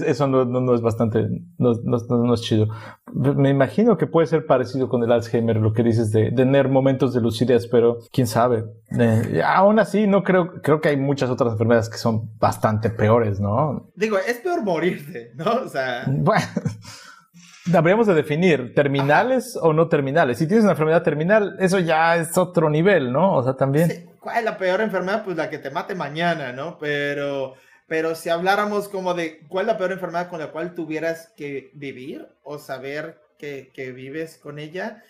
eso 0.06 0.28
no, 0.28 0.76
es 0.76 0.82
bastante, 0.82 1.28
no, 1.58 2.34
es 2.34 2.42
chido. 2.42 2.68
Me 3.14 3.50
imagino 3.50 3.98
que 3.98 4.08
puede 4.08 4.28
ser 4.28 4.46
parecido 4.46 4.90
con 4.90 5.04
el 5.04 5.12
Alzheimer, 5.12 5.58
lo 5.58 5.72
que 5.72 5.84
dices 5.84 6.12
de, 6.12 6.32
tener 6.32 6.68
momentos 6.68 7.14
de 7.14 7.22
lucidez, 7.22 7.68
pero 7.68 8.00
quién 8.12 8.28
sabe. 8.28 8.66
Eh, 9.00 9.42
aún 9.46 9.80
así, 9.80 10.08
no 10.08 10.24
creo, 10.24 10.62
creo 10.62 10.82
que 10.82 10.90
hay 10.90 10.98
muchas 10.98 11.30
otras 11.30 11.54
enfermedades 11.54 11.90
que 11.90 11.98
son 11.98 12.38
bastante 12.38 12.90
peores, 12.90 13.40
¿no? 13.40 13.92
Digo, 13.96 14.18
es 14.18 14.40
peor 14.40 14.64
morirte, 14.64 15.32
¿no? 15.36 15.52
O 15.64 15.70
sea... 15.70 16.06
Bueno, 16.08 16.46
habríamos 17.74 18.08
de 18.08 18.16
definir 18.16 18.74
terminales 18.74 19.58
o 19.62 19.74
no 19.74 19.88
terminales. 19.88 20.40
Si 20.40 20.48
tienes 20.48 20.64
una 20.64 20.74
enfermedad 20.74 21.04
terminal, 21.04 21.56
eso 21.60 21.80
ya 21.80 22.18
es 22.18 22.38
otro 22.38 22.70
nivel, 22.70 23.14
¿no? 23.14 23.36
O 23.36 23.44
sea, 23.44 23.54
también... 23.54 24.10
¿Cuál 24.20 24.38
es 24.40 24.44
la 24.44 24.58
peor 24.58 24.82
enfermedad? 24.82 25.24
Pues 25.24 25.38
la 25.38 25.50
que 25.50 25.60
te 25.60 25.70
mate 25.70 25.96
mañana, 25.96 26.52
¿no? 26.52 26.78
Pero 26.80 27.54
pero 27.88 28.16
si 28.16 28.30
habláramos 28.30 28.90
como 28.90 29.14
de 29.14 29.40
cuál 29.48 29.66
es 29.66 29.74
la 29.74 29.78
peor 29.78 29.92
enfermedad 29.92 30.30
con 30.30 30.40
la 30.40 30.52
cual 30.52 30.74
tuvieras 30.76 31.32
que 31.36 31.72
vivir 31.74 32.28
o 32.44 32.58
saber 32.58 33.20
que, 33.38 33.92
vives 33.94 34.38
con 34.38 34.58
ella, 34.58 35.04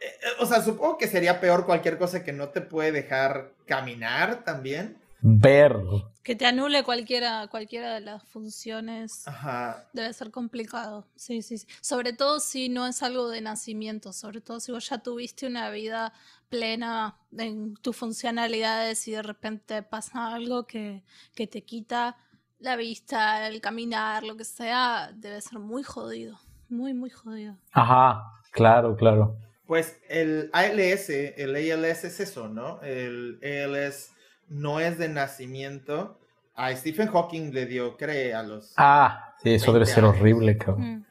eh, 0.00 0.06
eh, 0.06 0.28
o 0.40 0.46
sea, 0.46 0.62
supongo 0.62 0.96
que 0.96 1.06
sería 1.06 1.38
peor 1.38 1.66
cualquier 1.66 1.98
cosa 1.98 2.24
que 2.24 2.32
no 2.32 2.48
te 2.48 2.62
puede 2.62 2.92
dejar 2.92 3.52
caminar 3.66 4.42
también. 4.42 4.98
Ver. 5.20 5.76
Que 6.22 6.34
te 6.34 6.46
anule 6.46 6.82
cualquiera, 6.84 7.46
cualquiera 7.48 7.94
de 7.94 8.00
las 8.00 8.22
funciones. 8.24 9.26
Ajá. 9.26 9.86
Debe 9.92 10.12
ser 10.12 10.30
complicado. 10.30 11.06
Sí, 11.16 11.42
sí, 11.42 11.58
sí. 11.58 11.66
Sobre 11.80 12.12
todo 12.12 12.40
si 12.40 12.68
no 12.68 12.86
es 12.86 13.02
algo 13.02 13.28
de 13.28 13.40
nacimiento. 13.40 14.12
Sobre 14.12 14.40
todo 14.40 14.60
si 14.60 14.72
vos 14.72 14.88
ya 14.88 14.98
tuviste 14.98 15.46
una 15.46 15.70
vida 15.70 16.12
plena 16.54 17.16
en 17.36 17.74
tus 17.74 17.96
funcionalidades 17.96 19.08
y 19.08 19.12
de 19.12 19.22
repente 19.22 19.82
pasa 19.82 20.34
algo 20.34 20.66
que, 20.66 21.02
que 21.34 21.48
te 21.48 21.62
quita 21.62 22.16
la 22.60 22.76
vista, 22.76 23.48
el 23.48 23.60
caminar, 23.60 24.22
lo 24.22 24.36
que 24.36 24.44
sea, 24.44 25.10
debe 25.14 25.40
ser 25.40 25.58
muy 25.58 25.82
jodido. 25.82 26.38
Muy, 26.68 26.94
muy 26.94 27.10
jodido. 27.10 27.56
Ajá, 27.72 28.24
claro, 28.52 28.96
claro. 28.96 29.36
Pues 29.66 29.98
el 30.08 30.50
ALS, 30.52 31.10
el 31.10 31.56
ALS 31.56 32.04
es 32.04 32.20
eso, 32.20 32.48
¿no? 32.48 32.80
El 32.82 33.40
ALS 33.42 34.12
no 34.48 34.78
es 34.78 34.96
de 34.98 35.08
nacimiento. 35.08 36.20
A 36.54 36.74
Stephen 36.76 37.08
Hawking 37.08 37.52
le 37.52 37.66
dio, 37.66 37.96
cree, 37.96 38.32
a 38.32 38.44
los. 38.44 38.74
Ah, 38.76 39.34
sí, 39.42 39.54
eso 39.54 39.72
debe 39.72 39.86
ser 39.86 40.04
horrible, 40.04 40.56
cabrón. 40.56 40.98
Mm. 40.98 41.06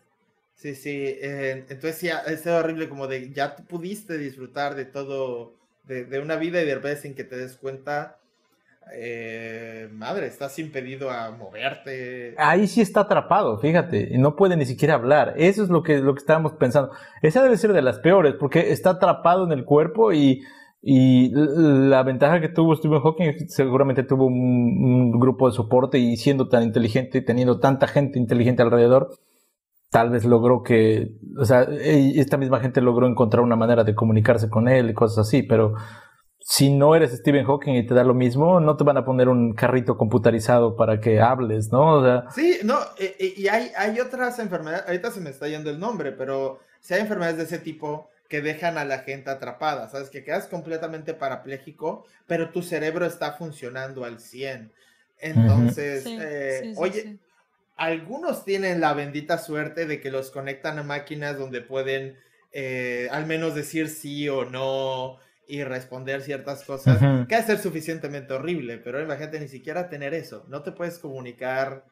Sí, 0.63 0.75
sí. 0.75 1.03
Eh, 1.05 1.65
entonces 1.67 1.97
sí, 1.97 2.09
es 2.25 2.47
horrible 2.47 2.87
como 2.87 3.07
de 3.07 3.33
ya 3.33 3.53
pudiste 3.53 4.17
disfrutar 4.17 4.75
de 4.75 4.85
todo, 4.85 5.55
de, 5.83 6.21
una 6.21 6.37
vida 6.37 6.61
y 6.61 6.65
de 6.65 6.75
repente 6.75 7.01
sin 7.01 7.15
que 7.15 7.25
te 7.25 7.35
des 7.35 7.57
cuenta, 7.57 8.15
eh, 8.93 9.89
madre, 9.91 10.27
estás 10.27 10.57
impedido 10.59 11.11
a 11.11 11.31
moverte. 11.31 12.33
Ahí 12.37 12.67
sí 12.67 12.79
está 12.79 13.01
atrapado, 13.01 13.59
fíjate, 13.59 14.07
y 14.09 14.17
no 14.17 14.37
puede 14.37 14.55
ni 14.55 14.65
siquiera 14.65 14.93
hablar. 14.93 15.33
Eso 15.35 15.63
es 15.63 15.69
lo 15.69 15.83
que, 15.83 15.97
lo 15.97 16.13
que 16.13 16.19
estábamos 16.19 16.53
pensando. 16.53 16.91
Esa 17.21 17.43
debe 17.43 17.57
ser 17.57 17.73
de 17.73 17.81
las 17.81 17.99
peores, 17.99 18.35
porque 18.39 18.71
está 18.71 18.91
atrapado 18.91 19.43
en 19.43 19.51
el 19.51 19.65
cuerpo 19.65 20.13
y, 20.13 20.43
y 20.81 21.29
la 21.33 22.03
ventaja 22.03 22.39
que 22.39 22.47
tuvo 22.47 22.73
Stephen 22.77 23.01
Hawking 23.01 23.49
seguramente 23.49 24.03
tuvo 24.03 24.27
un 24.27 25.19
grupo 25.19 25.49
de 25.49 25.57
soporte 25.57 25.97
y 25.97 26.15
siendo 26.15 26.47
tan 26.47 26.63
inteligente 26.63 27.17
y 27.17 27.25
teniendo 27.25 27.59
tanta 27.59 27.85
gente 27.85 28.17
inteligente 28.17 28.61
alrededor, 28.61 29.09
tal 29.93 30.09
vez 30.09 30.25
logró 30.25 30.63
que, 30.63 31.19
o 31.37 31.45
sea, 31.45 31.67
esta 31.69 32.35
misma 32.35 32.59
gente 32.59 32.81
logró 32.81 33.07
encontrar 33.07 33.43
una 33.43 33.55
manera 33.55 33.83
de 33.83 33.93
comunicarse 33.93 34.49
con 34.49 34.67
él 34.67 34.89
y 34.89 34.95
cosas 34.95 35.27
así, 35.27 35.43
pero 35.43 35.75
si 36.39 36.73
no 36.73 36.95
eres 36.95 37.11
Stephen 37.11 37.45
Hawking 37.45 37.75
y 37.75 37.85
te 37.85 37.93
da 37.93 38.03
lo 38.03 38.15
mismo, 38.15 38.59
no 38.59 38.75
te 38.75 38.83
van 38.83 38.97
a 38.97 39.05
poner 39.05 39.29
un 39.29 39.53
carrito 39.53 39.95
computarizado 39.95 40.75
para 40.75 40.99
que 40.99 41.21
hables, 41.21 41.71
¿no? 41.71 41.99
O 41.99 42.03
sea, 42.03 42.25
sí, 42.31 42.57
no, 42.63 42.79
y, 43.19 43.47
hay, 43.47 43.71
hay 43.77 43.99
otras 43.99 44.39
enfermedades, 44.39 44.87
ahorita 44.87 45.11
se 45.11 45.21
me 45.21 45.29
está 45.29 45.47
yendo 45.47 45.69
el 45.69 45.79
nombre, 45.79 46.11
pero 46.11 46.59
si 46.79 46.95
hay 46.95 47.01
enfermedades 47.01 47.37
de 47.37 47.43
ese 47.43 47.59
tipo 47.59 48.09
que 48.27 48.41
dejan 48.41 48.79
a 48.79 48.85
la 48.85 48.97
gente 48.99 49.29
atrapada, 49.29 49.89
¿sabes? 49.89 50.09
Que 50.09 50.23
quedas 50.23 50.47
completamente 50.47 51.13
parapléjico, 51.13 52.03
pero 52.25 52.49
tu 52.49 52.63
cerebro 52.63 53.05
está 53.05 53.33
funcionando 53.33 54.05
al 54.05 54.19
100. 54.19 54.71
Entonces, 55.19 56.03
eh, 56.07 56.73
oye, 56.77 57.19
algunos 57.75 58.45
tienen 58.45 58.81
la 58.81 58.93
bendita 58.93 59.37
suerte 59.37 59.85
de 59.85 59.99
que 59.99 60.11
los 60.11 60.31
conectan 60.31 60.79
a 60.79 60.83
máquinas 60.83 61.37
donde 61.37 61.61
pueden 61.61 62.17
eh, 62.51 63.07
al 63.11 63.25
menos 63.25 63.55
decir 63.55 63.89
sí 63.89 64.29
o 64.29 64.45
no 64.45 65.17
y 65.47 65.63
responder 65.63 66.21
ciertas 66.21 66.63
cosas, 66.63 66.99
que 67.27 67.35
es 67.35 67.45
ser 67.45 67.57
suficientemente 67.57 68.33
horrible, 68.33 68.77
pero 68.77 69.01
imagínate 69.01 69.39
ni 69.39 69.47
siquiera 69.47 69.89
tener 69.89 70.13
eso, 70.13 70.45
no 70.47 70.61
te 70.63 70.71
puedes 70.71 70.99
comunicar 70.99 71.83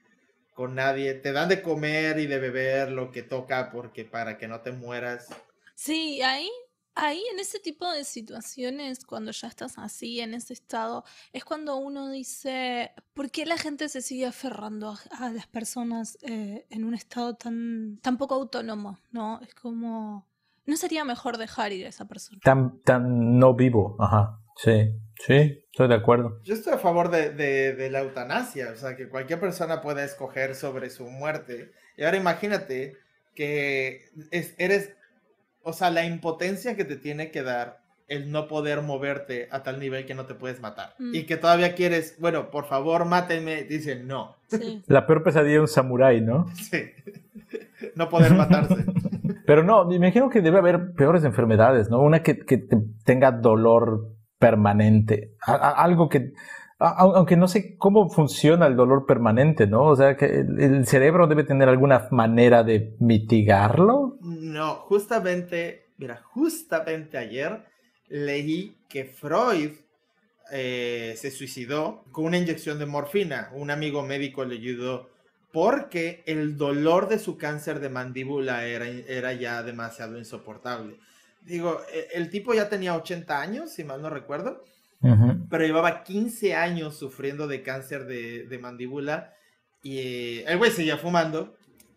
con 0.53 0.75
nadie, 0.75 1.15
te 1.15 1.31
dan 1.31 1.49
de 1.49 1.61
comer 1.61 2.19
y 2.19 2.27
de 2.27 2.39
beber 2.39 2.91
lo 2.91 3.11
que 3.11 3.23
toca 3.23 3.71
porque 3.71 4.05
para 4.05 4.37
que 4.37 4.47
no 4.47 4.61
te 4.61 4.71
mueras. 4.71 5.27
Sí, 5.75 6.21
ahí 6.21 6.49
Ahí 6.95 7.23
en 7.31 7.39
ese 7.39 7.59
tipo 7.59 7.89
de 7.89 8.03
situaciones, 8.03 9.05
cuando 9.05 9.31
ya 9.31 9.47
estás 9.47 9.77
así, 9.77 10.19
en 10.19 10.33
ese 10.33 10.53
estado, 10.53 11.05
es 11.31 11.45
cuando 11.45 11.77
uno 11.77 12.09
dice, 12.09 12.91
¿por 13.13 13.31
qué 13.31 13.45
la 13.45 13.57
gente 13.57 13.87
se 13.87 14.01
sigue 14.01 14.25
aferrando 14.25 14.95
a, 15.19 15.29
las 15.29 15.47
personas 15.47 16.17
eh, 16.21 16.65
en 16.69 16.83
un 16.83 16.93
estado 16.93 17.35
tan, 17.35 17.97
tan 18.01 18.17
poco 18.17 18.35
autónomo? 18.35 18.99
¿No? 19.11 19.39
Es 19.41 19.55
como, 19.55 20.27
¿no 20.65 20.75
sería 20.75 21.05
mejor 21.05 21.37
dejar 21.37 21.71
ir 21.71 21.85
a 21.85 21.89
esa 21.89 22.05
persona? 22.05 22.39
Tan, 22.43 22.81
tan 22.81 23.39
no 23.39 23.55
vivo, 23.55 23.95
ajá. 23.99 24.37
Sí, 24.57 24.91
sí, 25.25 25.63
estoy 25.71 25.87
de 25.87 25.95
acuerdo. 25.95 26.41
Yo 26.43 26.53
estoy 26.53 26.73
a 26.73 26.77
favor 26.77 27.09
de, 27.09 27.31
de 27.31 27.89
la 27.89 28.01
eutanasia, 28.01 28.71
o 28.71 28.75
sea, 28.75 28.97
que 28.97 29.07
cualquier 29.07 29.39
persona 29.39 29.81
pueda 29.81 30.03
escoger 30.03 30.55
sobre 30.55 30.89
su 30.89 31.05
muerte. 31.09 31.71
Y 31.95 32.03
ahora 32.03 32.17
imagínate 32.17 32.97
que 33.33 34.09
es, 34.31 34.55
eres 34.57 34.93
o 35.63 35.73
sea, 35.73 35.89
la 35.89 36.05
impotencia 36.05 36.75
que 36.75 36.85
te 36.85 36.95
tiene 36.95 37.31
que 37.31 37.43
dar 37.43 37.81
el 38.07 38.29
no 38.29 38.47
poder 38.49 38.81
moverte 38.81 39.47
a 39.51 39.63
tal 39.63 39.79
nivel 39.79 40.05
que 40.05 40.13
no 40.13 40.25
te 40.25 40.35
puedes 40.35 40.59
matar. 40.59 40.95
Mm. 40.99 41.15
Y 41.15 41.23
que 41.23 41.37
todavía 41.37 41.75
quieres, 41.75 42.17
bueno, 42.19 42.51
por 42.51 42.65
favor, 42.65 43.05
mátenme. 43.05 43.63
Dicen, 43.63 44.05
no. 44.05 44.35
La 44.87 45.07
peor 45.07 45.23
pesadilla 45.23 45.53
de 45.53 45.59
un 45.61 45.67
samurái, 45.69 46.19
¿no? 46.19 46.47
Sí. 46.55 46.91
no 47.95 48.09
poder 48.09 48.33
matarse. 48.33 48.85
Pero 49.45 49.63
no, 49.63 49.85
me 49.85 49.95
imagino 49.95 50.29
que 50.29 50.41
debe 50.41 50.57
haber 50.57 50.91
peores 50.93 51.23
enfermedades, 51.23 51.89
¿no? 51.89 52.01
Una 52.01 52.21
que, 52.21 52.39
que 52.39 52.61
tenga 53.05 53.31
dolor 53.31 54.09
permanente. 54.37 55.35
algo 55.45 56.09
que 56.09 56.33
aunque 56.81 57.37
no 57.37 57.47
sé 57.47 57.77
cómo 57.77 58.09
funciona 58.09 58.65
el 58.65 58.75
dolor 58.75 59.05
permanente, 59.05 59.67
¿no? 59.67 59.85
O 59.85 59.95
sea, 59.95 60.17
que 60.17 60.25
el 60.25 60.87
cerebro 60.87 61.27
debe 61.27 61.43
tener 61.43 61.69
alguna 61.69 62.07
manera 62.09 62.63
de 62.63 62.95
mitigarlo. 62.99 64.17
No, 64.21 64.75
justamente, 64.77 65.85
mira, 65.97 66.21
justamente 66.23 67.19
ayer 67.19 67.65
leí 68.09 68.77
que 68.89 69.05
Freud 69.05 69.71
eh, 70.51 71.13
se 71.17 71.29
suicidó 71.29 72.03
con 72.11 72.25
una 72.25 72.39
inyección 72.39 72.79
de 72.79 72.87
morfina. 72.87 73.51
Un 73.53 73.69
amigo 73.69 74.01
médico 74.01 74.43
le 74.43 74.55
ayudó 74.55 75.09
porque 75.53 76.23
el 76.25 76.57
dolor 76.57 77.07
de 77.07 77.19
su 77.19 77.37
cáncer 77.37 77.79
de 77.79 77.89
mandíbula 77.89 78.65
era, 78.65 78.87
era 78.87 79.33
ya 79.33 79.61
demasiado 79.61 80.17
insoportable. 80.17 80.97
Digo, 81.41 81.79
e, 81.93 82.17
el 82.17 82.29
tipo 82.29 82.53
ya 82.53 82.69
tenía 82.69 82.95
80 82.95 83.39
años, 83.39 83.71
si 83.71 83.83
mal 83.83 84.01
no 84.01 84.09
recuerdo, 84.09 84.63
pero 85.49 85.65
llevaba 85.65 86.03
15 86.03 86.55
años 86.55 86.95
sufriendo 86.95 87.47
de 87.47 87.63
cáncer 87.63 88.05
de, 88.05 88.59
mandíbula 88.61 89.33
y 89.81 89.97
eh, 89.97 90.45
el 90.47 90.57
güey 90.57 90.71
seguía 90.71 90.97
fumando 90.97 91.55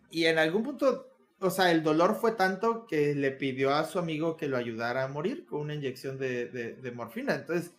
y 0.09 0.25
en 0.25 0.39
algún 0.39 0.63
punto, 0.63 1.07
o 1.39 1.49
sea, 1.49 1.71
el 1.71 1.83
dolor 1.83 2.15
fue 2.15 2.31
tanto 2.31 2.87
que 2.87 3.13
le 3.13 3.31
pidió 3.31 3.75
a 3.75 3.83
su 3.83 3.99
amigo 3.99 4.37
que 4.37 4.47
lo 4.47 4.57
ayudara 4.57 5.03
a 5.03 5.07
morir 5.07 5.45
con 5.45 5.61
una 5.61 5.75
inyección 5.75 6.17
de, 6.17 6.47
de 6.47 6.91
morfina. 6.91 7.35
Entonces, 7.35 7.71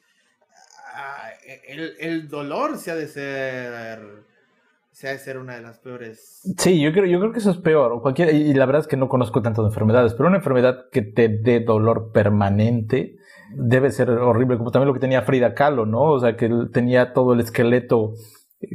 Ah, 0.99 1.29
el, 1.69 1.95
el, 2.01 2.29
dolor 2.29 2.79
se 2.79 2.91
ha 2.91 2.95
de 2.95 3.07
ser 3.07 3.99
se 4.93 5.09
ha 5.09 5.13
de 5.13 5.19
ser 5.19 5.37
una 5.37 5.55
de 5.57 5.61
las 5.61 5.79
peores. 5.79 6.41
Sí, 6.57 6.81
yo 6.81 6.91
creo, 6.91 7.05
yo 7.05 7.21
creo 7.21 7.33
que 7.33 7.41
eso 7.41 7.51
es 7.51 7.59
peor. 7.59 8.01
Cualquier, 8.01 8.35
y 8.35 8.55
la 8.55 8.65
verdad 8.65 8.81
es 8.81 8.89
que 8.89 8.97
no 8.97 9.11
conozco 9.11 9.43
tanto 9.43 9.61
de 9.61 9.69
enfermedades, 9.69 10.15
pero 10.15 10.29
una 10.29 10.39
enfermedad 10.39 10.87
que 10.91 11.03
te 11.03 11.29
dé 11.29 11.61
dolor 11.61 12.13
permanente 12.13 13.19
debe 13.59 13.91
ser 13.91 14.11
horrible, 14.11 14.59
como 14.59 14.71
también 14.71 14.89
lo 14.89 14.95
que 14.95 15.01
tenía 15.01 15.23
Frida 15.23 15.55
Kahlo, 15.55 15.87
¿no? 15.87 16.03
O 16.03 16.21
sea, 16.21 16.37
que 16.37 16.51
tenía 16.73 17.13
todo 17.13 17.33
el 17.33 17.41
esqueleto 17.41 18.13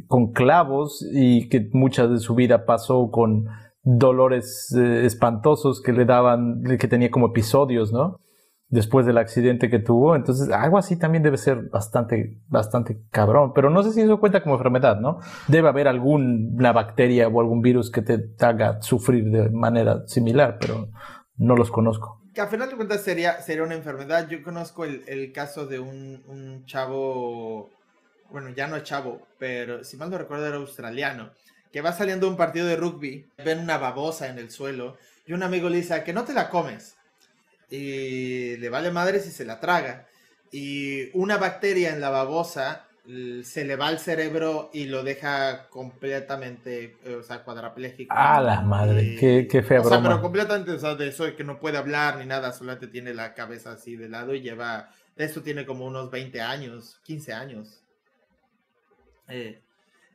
con 0.07 0.31
clavos 0.31 1.05
y 1.11 1.49
que 1.49 1.69
mucha 1.73 2.07
de 2.07 2.19
su 2.19 2.35
vida 2.35 2.65
pasó 2.65 3.09
con 3.11 3.47
dolores 3.83 4.75
eh, 4.77 5.05
espantosos 5.05 5.81
que 5.81 5.91
le 5.91 6.05
daban, 6.05 6.63
que 6.79 6.87
tenía 6.87 7.09
como 7.09 7.27
episodios, 7.27 7.91
¿no? 7.91 8.17
después 8.71 9.05
del 9.05 9.17
accidente 9.19 9.69
que 9.69 9.79
tuvo. 9.79 10.15
Entonces, 10.15 10.49
algo 10.49 10.77
así 10.77 10.97
también 10.97 11.21
debe 11.23 11.37
ser 11.37 11.69
bastante, 11.69 12.41
bastante 12.47 13.03
cabrón. 13.11 13.51
Pero 13.53 13.69
no 13.69 13.83
sé 13.83 13.91
si 13.91 14.01
eso 14.01 14.19
cuenta 14.19 14.41
como 14.41 14.55
enfermedad, 14.55 14.99
¿no? 14.99 15.19
Debe 15.47 15.67
haber 15.67 15.87
alguna 15.87 16.71
bacteria 16.71 17.27
o 17.27 17.39
algún 17.39 17.61
virus 17.61 17.91
que 17.91 18.01
te 18.01 18.25
haga 18.39 18.81
sufrir 18.81 19.29
de 19.29 19.49
manera 19.49 20.07
similar, 20.07 20.57
pero 20.59 20.87
no 21.35 21.55
los 21.55 21.69
conozco. 21.69 22.20
Que 22.33 22.41
a 22.41 22.47
final 22.47 22.69
de 22.69 22.75
cuentas 22.75 23.03
sería, 23.03 23.41
sería 23.41 23.63
una 23.63 23.75
enfermedad. 23.75 24.27
Yo 24.29 24.41
conozco 24.43 24.85
el, 24.85 25.03
el 25.07 25.31
caso 25.33 25.65
de 25.67 25.79
un, 25.79 26.23
un, 26.27 26.65
chavo, 26.65 27.69
bueno, 28.29 28.49
ya 28.49 28.67
no 28.67 28.77
es 28.77 28.83
chavo, 28.83 29.27
pero 29.37 29.83
si 29.83 29.97
mal 29.97 30.09
no 30.09 30.17
recuerdo 30.17 30.47
era 30.47 30.55
australiano, 30.55 31.31
que 31.71 31.81
va 31.81 31.91
saliendo 31.91 32.29
un 32.29 32.37
partido 32.37 32.65
de 32.67 32.77
rugby, 32.77 33.29
ven 33.43 33.59
una 33.59 33.77
babosa 33.77 34.27
en 34.27 34.37
el 34.39 34.49
suelo 34.49 34.97
y 35.25 35.33
un 35.33 35.43
amigo 35.43 35.69
le 35.69 35.77
dice, 35.77 36.03
que 36.03 36.13
no 36.13 36.23
te 36.23 36.33
la 36.33 36.49
comes 36.49 36.95
y 37.71 38.57
le 38.57 38.69
vale 38.69 38.91
madre 38.91 39.19
si 39.19 39.31
se 39.31 39.45
la 39.45 39.59
traga. 39.59 40.07
Y 40.51 41.09
una 41.17 41.37
bacteria 41.37 41.93
en 41.93 42.01
la 42.01 42.09
babosa 42.09 42.87
se 43.05 43.65
le 43.65 43.75
va 43.75 43.87
al 43.87 43.99
cerebro 43.99 44.69
y 44.73 44.85
lo 44.85 45.03
deja 45.03 45.67
completamente, 45.69 46.97
eh, 47.03 47.15
o 47.15 47.23
sea, 47.23 47.43
cuadrapléjico. 47.43 48.13
Ah, 48.15 48.39
la 48.39 48.61
madre, 48.61 49.15
qué, 49.19 49.47
qué 49.49 49.63
fea 49.63 49.81
o 49.81 49.89
Sea, 49.89 50.01
pero 50.01 50.21
completamente, 50.21 50.71
o 50.71 50.79
sea, 50.79 50.95
de 50.95 51.07
eso 51.07 51.35
que 51.35 51.43
no 51.43 51.59
puede 51.59 51.77
hablar 51.77 52.17
ni 52.17 52.25
nada, 52.25 52.53
solamente 52.53 52.87
tiene 52.87 53.13
la 53.13 53.33
cabeza 53.33 53.71
así 53.71 53.95
de 53.95 54.07
lado 54.07 54.35
y 54.35 54.41
lleva, 54.41 54.91
esto 55.15 55.41
tiene 55.41 55.65
como 55.65 55.85
unos 55.85 56.11
20 56.11 56.41
años, 56.41 56.99
15 57.03 57.33
años. 57.33 57.83
Eh, 59.27 59.59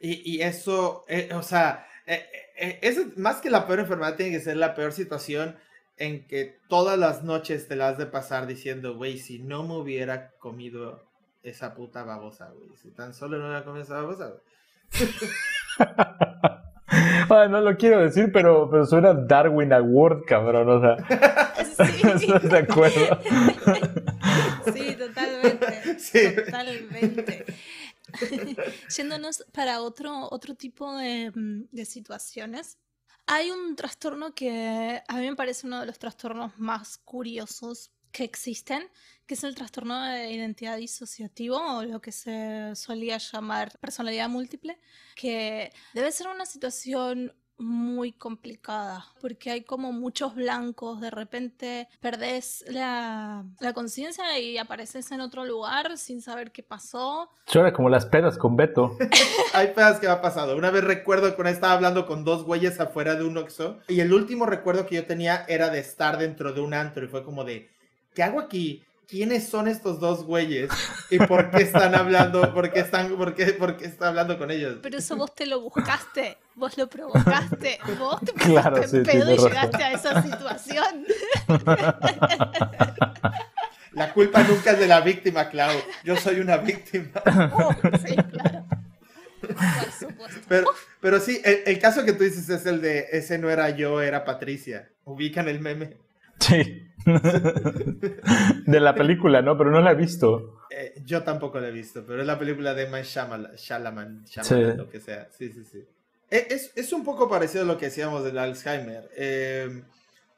y, 0.01 0.37
y, 0.37 0.43
eso, 0.43 1.05
eh, 1.09 1.31
o 1.35 1.43
sea, 1.43 1.87
es 2.07 3.17
más 3.17 3.41
que 3.41 3.51
la 3.51 3.67
peor 3.67 3.81
enfermedad, 3.81 4.15
tiene 4.15 4.33
que 4.33 4.45
ser 4.45 4.57
la 4.59 4.75
peor 4.75 4.93
situación 4.93 5.57
en 5.97 6.27
que 6.27 6.59
todas 6.69 6.99
las 6.99 7.25
noches 7.25 7.67
te 7.67 7.75
las 7.75 7.93
has 7.93 7.99
de 7.99 8.07
pasar 8.07 8.47
diciendo, 8.47 8.97
güey, 8.97 9.19
si 9.19 9.41
no 9.41 9.65
me 9.65 9.75
hubiera 9.75 10.31
comido 10.39 11.07
esa 11.51 11.75
puta 11.75 12.03
babosa, 12.03 12.51
güey. 12.51 12.77
Si 12.77 12.91
tan 12.91 13.15
solo 13.15 13.39
no 13.39 13.47
hubiera 13.47 13.65
comido 13.65 13.85
esa 13.85 13.95
babosa, 13.95 14.29
güey. 14.29 14.41
no 17.51 17.61
lo 17.61 17.77
quiero 17.77 18.01
decir, 18.01 18.31
pero, 18.33 18.69
pero 18.71 18.85
suena 18.85 19.15
Darwin 19.15 19.73
Award, 19.73 20.25
cabrón, 20.27 20.69
o 20.69 20.81
sea. 20.81 20.97
Sí. 21.77 22.07
¿Estás 22.07 22.43
de 22.43 22.59
acuerdo? 22.59 23.19
sí, 24.73 24.97
totalmente. 24.97 25.99
Sí. 25.99 26.35
Totalmente. 26.35 27.45
Yéndonos 28.97 29.45
para 29.53 29.83
otro, 29.83 30.29
otro 30.31 30.55
tipo 30.55 30.97
de, 30.97 31.33
de 31.35 31.85
situaciones, 31.85 32.79
hay 33.27 33.51
un 33.51 33.77
trastorno 33.77 34.35
que 34.35 35.03
a 35.07 35.17
mí 35.17 35.29
me 35.29 35.37
parece 35.37 35.67
uno 35.67 35.81
de 35.81 35.87
los 35.87 35.99
trastornos 35.99 36.59
más 36.59 36.99
curiosos 36.99 37.91
que 38.17 38.25
existen, 38.25 38.89
que 39.27 39.35
es 39.35 39.45
el 39.45 39.55
trastorno 39.55 40.03
de 40.03 40.31
identidad 40.31 40.79
disociativo 40.79 41.59
o 41.59 41.83
lo 41.83 42.01
que 42.01 42.13
se 42.13 42.75
solía 42.75 43.19
llamar 43.19 43.79
personalidad 43.79 44.31
múltiple, 44.31 44.79
que 45.15 45.71
debe 45.93 46.11
ser 46.13 46.29
una 46.29 46.47
situación 46.47 47.35
muy 47.59 48.13
complicada, 48.13 49.07
porque 49.21 49.51
hay 49.51 49.65
como 49.65 49.93
muchos 49.93 50.35
blancos, 50.35 51.01
de 51.01 51.11
repente 51.11 51.89
perdés 52.01 52.65
la, 52.69 53.45
la 53.61 53.73
conciencia 53.75 54.39
y 54.39 54.59
apareces 54.59 55.11
en 55.13 55.21
otro 55.21 55.45
lugar 55.45 55.97
sin 55.99 56.23
saber 56.23 56.53
qué 56.53 56.63
pasó. 56.63 57.31
Chora 57.47 57.73
como 57.73 57.89
las 57.89 58.07
pedas 58.07 58.39
con 58.39 58.57
Beto. 58.57 58.97
hay 59.55 59.69
pedas 59.69 60.01
que 60.01 60.07
me 60.07 60.13
ha 60.13 60.21
pasado. 60.23 60.57
Una 60.57 60.71
vez 60.71 60.85
recuerdo 60.85 61.35
que 61.35 61.51
estaba 61.51 61.75
hablando 61.75 62.07
con 62.07 62.25
dos 62.25 62.45
güeyes 62.45 62.79
afuera 62.81 63.15
de 63.15 63.25
un 63.25 63.37
Oxxo 63.37 63.79
y 63.89 64.01
el 64.01 64.13
último 64.13 64.47
recuerdo 64.47 64.87
que 64.87 64.97
yo 64.97 65.07
tenía 65.07 65.45
era 65.49 65.71
de 65.71 65.81
estar 65.81 66.19
dentro 66.19 66.53
de 66.53 66.61
un 66.61 66.75
antro 66.75 67.05
y 67.05 67.09
fue 67.09 67.25
como 67.25 67.45
de, 67.45 67.71
¿qué 68.17 68.23
hago 68.23 68.41
aquí? 68.41 68.83
quiénes 69.09 69.49
son 69.49 69.69
estos 69.69 70.01
dos 70.01 70.25
güeyes 70.25 70.69
y 71.11 71.19
por 71.19 71.51
qué 71.53 71.63
están 71.63 71.95
hablando, 71.95 72.53
por 72.53 72.73
qué 72.73 72.81
están, 72.81 73.17
por 73.17 73.37
qué, 73.37 73.53
por 73.53 73.77
qué 73.77 73.85
está 73.85 74.09
hablando 74.09 74.37
con 74.37 74.51
ellos. 74.51 74.79
Pero 74.83 74.99
eso 74.99 75.15
vos 75.17 75.33
te 75.33 75.47
lo 75.47 75.61
buscaste, 75.61 76.39
vos 76.57 76.77
lo 76.77 76.89
provocaste, 76.89 77.79
vos 78.01 78.21
te 78.23 78.33
claro, 78.33 78.83
sí, 78.89 79.03
pedo 79.03 79.33
y 79.33 79.39
llegaste 79.39 79.85
a 79.85 79.93
esa 79.93 80.23
situación. 80.23 81.07
La 83.93 84.13
culpa 84.13 84.43
nunca 84.43 84.73
es 84.73 84.81
de 84.81 84.89
la 84.89 85.01
víctima, 85.03 85.49
Clau. 85.49 85.75
Yo 86.03 86.17
soy 86.17 86.41
una 86.41 86.57
víctima. 86.57 87.23
Oh, 87.55 87.73
sí, 88.05 88.17
claro. 88.17 88.67
Por 89.41 89.93
supuesto. 89.93 90.41
Pero, 90.49 90.67
pero 91.01 91.21
sí, 91.21 91.41
el, 91.45 91.63
el, 91.67 91.79
caso 91.79 92.05
que 92.05 92.13
tú 92.13 92.25
dices 92.25 92.49
es 92.49 92.67
el 92.67 92.81
de 92.81 93.07
ese 93.13 93.39
no 93.39 93.49
era 93.49 93.71
yo, 93.71 94.03
era 94.03 94.25
Patricia. 94.25 94.91
Ubican 95.05 95.49
el 95.49 95.61
meme. 95.61 95.97
Sí. 96.41 96.83
de 98.67 98.81
la 98.81 98.95
película, 98.95 99.41
¿no? 99.41 99.57
Pero 99.57 99.71
no 99.71 99.81
la 99.81 99.93
he 99.93 99.95
visto. 99.95 100.61
Eh, 100.71 101.01
yo 101.05 101.23
tampoco 101.23 101.61
la 101.61 101.69
he 101.69 101.73
visto, 101.73 102.05
pero 102.05 102.21
es 102.21 102.27
la 102.27 102.39
película 102.39 102.75
de 102.75 102.87
Mike 102.87 103.05
Shyamalan, 103.05 104.25
lo 104.77 104.91
que 104.91 105.01
sea. 105.01 105.29
Sí, 105.31 105.53
sí, 105.53 105.65
sí. 105.65 105.85
Eh, 106.31 106.49
es, 106.51 106.73
es, 106.75 106.93
un 106.93 107.05
poco 107.05 107.29
parecido 107.29 107.63
a 107.63 107.67
lo 107.67 107.79
que 107.79 107.87
decíamos 107.87 108.25
del 108.25 108.39
Alzheimer. 108.39 109.09
Eh, 109.17 109.85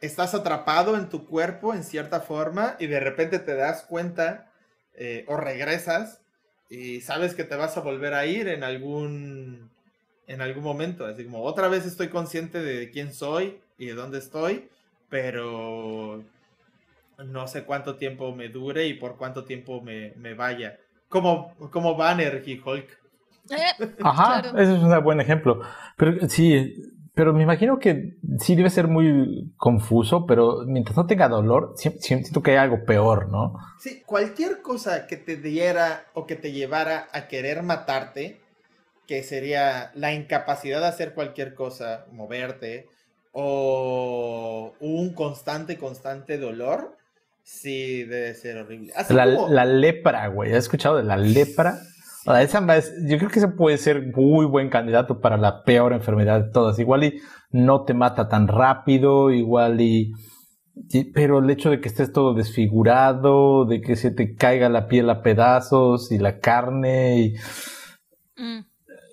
estás 0.02 0.34
atrapado 0.34 0.96
en 0.96 1.08
tu 1.08 1.26
cuerpo 1.26 1.72
en 1.72 1.82
cierta 1.82 2.20
forma 2.20 2.76
y 2.78 2.87
de 2.87 3.00
repente 3.00 3.38
te 3.38 3.54
das 3.54 3.84
cuenta 3.84 4.44
o 5.28 5.37
regresas 5.37 6.20
y 6.68 7.02
sabes 7.02 7.37
que 7.37 7.44
te 7.44 7.54
vas 7.54 7.76
a 7.76 7.82
volver 7.82 8.14
a 8.14 8.26
ir 8.26 8.48
en 8.48 8.64
algún 8.64 9.70
en 10.26 10.42
algún 10.42 10.62
momento. 10.62 11.06
Así 11.06 11.24
como 11.24 11.42
otra 11.42 11.68
vez 11.68 11.87
estoy 11.87 12.08
consciente 12.08 12.62
de 12.62 12.90
quién 12.90 13.14
soy 13.14 13.61
y 13.78 13.87
de 13.87 13.94
dónde 13.94 14.18
estoy, 14.18 14.68
pero 15.09 16.23
no 17.18 17.47
sé 17.49 17.64
cuánto 17.64 17.97
tiempo 17.97 18.35
me 18.35 18.49
dure 18.49 18.87
y 18.87 18.94
por 18.94 19.16
cuánto 19.16 19.44
tiempo 19.44 19.81
me, 19.81 20.35
vaya. 20.35 20.79
Como, 21.09 21.55
como 21.71 21.97
Banner 21.97 22.42
y 22.47 22.61
Hulk. 22.61 22.99
Eh, 23.51 23.94
Ajá, 24.03 24.40
ese 24.59 24.75
es 24.75 24.83
un 24.83 25.03
buen 25.03 25.21
ejemplo. 25.21 25.61
Pero 25.97 26.29
sí, 26.29 26.77
pero 27.18 27.33
me 27.33 27.42
imagino 27.42 27.81
que 27.81 28.16
sí 28.38 28.55
debe 28.55 28.71
ser 28.71 28.87
muy 28.87 29.53
confuso, 29.57 30.25
pero 30.25 30.64
mientras 30.66 30.97
no 30.97 31.07
tenga 31.07 31.29
dolor, 31.29 31.75
siento 31.77 32.42
que 32.42 32.53
hay 32.53 32.59
algo 32.59 32.85
peor, 32.85 33.29
¿no? 33.29 33.55
Sí, 33.81 34.03
cualquier 34.07 34.62
cosa 34.62 35.09
que 35.09 35.16
te 35.16 35.37
diera 35.37 36.05
o 36.14 36.27
que 36.27 36.37
te 36.37 36.53
llevara 36.53 37.09
a 37.12 37.27
querer 37.27 37.64
matarte, 37.64 38.40
que 39.09 39.25
sería 39.25 39.90
la 39.94 40.12
incapacidad 40.12 40.81
de 40.81 40.87
hacer 40.87 41.12
cualquier 41.14 41.55
cosa, 41.55 42.07
moverte, 42.12 42.87
o 43.40 44.74
un 44.81 45.14
constante, 45.14 45.79
constante 45.79 46.38
dolor, 46.38 46.98
Sí, 47.44 48.05
debe 48.05 48.35
ser 48.35 48.59
horrible. 48.59 48.92
la, 49.09 49.64
lepra, 49.64 50.27
güey. 50.29 50.53
¿Has 50.53 50.64
escuchado 50.64 50.98
de 50.98 51.05
la 51.05 51.16
lepra? 51.16 51.79
yo 52.27 53.16
creo 53.16 53.31
que 53.31 53.38
ese 53.38 53.48
puede 53.48 53.79
ser 53.79 54.14
muy 54.14 54.44
buen 54.44 54.68
candidato 54.68 55.18
para 55.20 55.38
la 55.38 55.64
peor 55.64 55.94
enfermedad 55.94 56.42
de 56.42 56.51
todas. 56.51 56.79
Igual 56.79 57.05
y 57.05 57.20
no 57.51 57.85
te 57.85 57.94
mata 57.94 58.29
tan 58.29 58.48
rápido, 58.48 59.31
igual 59.31 59.81
y 59.81 60.12
pero 61.14 61.38
el 61.38 61.48
hecho 61.48 61.70
de 61.70 61.81
que 61.81 61.88
estés 61.88 62.12
todo 62.12 62.35
desfigurado, 62.35 63.64
de 63.64 63.81
que 63.81 63.96
se 63.96 64.11
te 64.11 64.35
caiga 64.35 64.68
la 64.68 64.87
piel 64.87 65.09
a 65.09 65.22
pedazos 65.22 66.12
y 66.12 66.18
la 66.18 66.40
carne 66.40 67.18
y, 67.18 67.35
mm. 68.37 68.64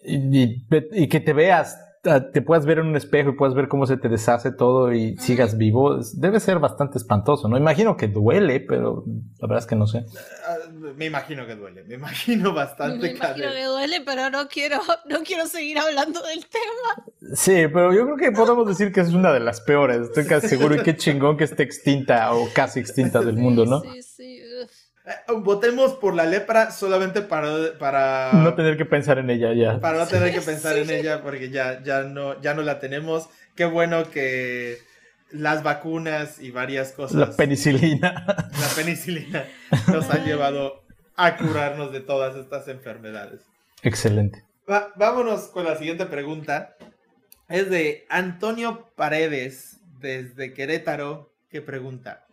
y 0.03 1.07
que 1.07 1.19
te 1.21 1.31
veas 1.31 1.84
te 2.31 2.41
puedas 2.41 2.65
ver 2.65 2.79
en 2.79 2.87
un 2.87 2.95
espejo 2.95 3.31
y 3.31 3.33
puedas 3.33 3.55
ver 3.55 3.67
cómo 3.67 3.85
se 3.87 3.97
te 3.97 4.09
deshace 4.09 4.51
todo 4.51 4.93
y 4.93 5.17
sigas 5.17 5.57
vivo, 5.57 5.99
debe 6.13 6.39
ser 6.39 6.59
bastante 6.59 6.97
espantoso, 6.97 7.47
¿no? 7.47 7.57
Imagino 7.57 7.97
que 7.97 8.07
duele, 8.07 8.59
pero 8.59 9.03
la 9.39 9.47
verdad 9.47 9.63
es 9.63 9.65
que 9.65 9.75
no 9.75 9.87
sé. 9.87 10.05
Ah, 10.47 10.55
me 10.95 11.05
imagino 11.05 11.45
que 11.47 11.55
duele, 11.55 11.83
me 11.83 11.95
imagino 11.95 12.53
bastante. 12.53 12.99
Me 12.99 13.11
imagino 13.17 13.51
que 13.51 13.63
duele, 13.63 14.01
pero 14.05 14.29
no 14.29 14.47
quiero, 14.47 14.79
no 15.09 15.23
quiero 15.23 15.47
seguir 15.47 15.79
hablando 15.79 16.21
del 16.21 16.45
tema. 16.45 17.33
Sí, 17.33 17.65
pero 17.73 17.93
yo 17.93 18.05
creo 18.05 18.17
que 18.17 18.31
podemos 18.31 18.67
decir 18.67 18.91
que 18.91 19.01
es 19.01 19.13
una 19.13 19.33
de 19.33 19.39
las 19.39 19.61
peores, 19.61 20.01
estoy 20.01 20.25
casi 20.25 20.47
seguro 20.47 20.75
y 20.75 20.83
qué 20.83 20.95
chingón 20.95 21.37
que 21.37 21.45
esté 21.45 21.63
extinta 21.63 22.33
o 22.33 22.47
casi 22.53 22.79
extinta 22.79 23.21
del 23.21 23.37
mundo, 23.37 23.65
¿no? 23.65 23.81
Sí, 23.81 24.03
sí. 24.03 24.34
Eh, 25.05 25.33
votemos 25.37 25.93
por 25.93 26.15
la 26.15 26.25
lepra 26.25 26.71
solamente 26.71 27.21
para, 27.21 27.77
para... 27.77 28.31
No 28.33 28.55
tener 28.55 28.75
que 28.75 28.85
pensar 28.85 29.19
en 29.19 29.29
ella 29.29 29.53
ya. 29.53 29.79
Para 29.79 29.99
no 29.99 30.07
tener 30.07 30.33
que 30.33 30.41
pensar 30.41 30.77
en 30.77 30.89
ella 30.89 31.21
porque 31.21 31.49
ya, 31.49 31.83
ya, 31.83 32.01
no, 32.03 32.41
ya 32.41 32.53
no 32.53 32.63
la 32.63 32.79
tenemos. 32.79 33.29
Qué 33.55 33.65
bueno 33.65 34.09
que 34.09 34.79
las 35.31 35.63
vacunas 35.63 36.39
y 36.39 36.51
varias 36.51 36.91
cosas... 36.91 37.17
La 37.17 37.31
penicilina. 37.31 38.25
La 38.25 38.67
penicilina 38.75 39.45
nos 39.87 40.09
han 40.09 40.25
llevado 40.25 40.83
a 41.15 41.37
curarnos 41.37 41.91
de 41.91 42.01
todas 42.01 42.35
estas 42.35 42.67
enfermedades. 42.67 43.41
Excelente. 43.83 44.43
vámonos 44.95 45.47
con 45.47 45.65
la 45.65 45.75
siguiente 45.75 46.05
pregunta. 46.05 46.75
Es 47.47 47.69
de 47.69 48.05
Antonio 48.09 48.89
Paredes, 48.95 49.81
desde 49.99 50.53
Querétaro, 50.53 51.31
que 51.49 51.61
pregunta. 51.61 52.24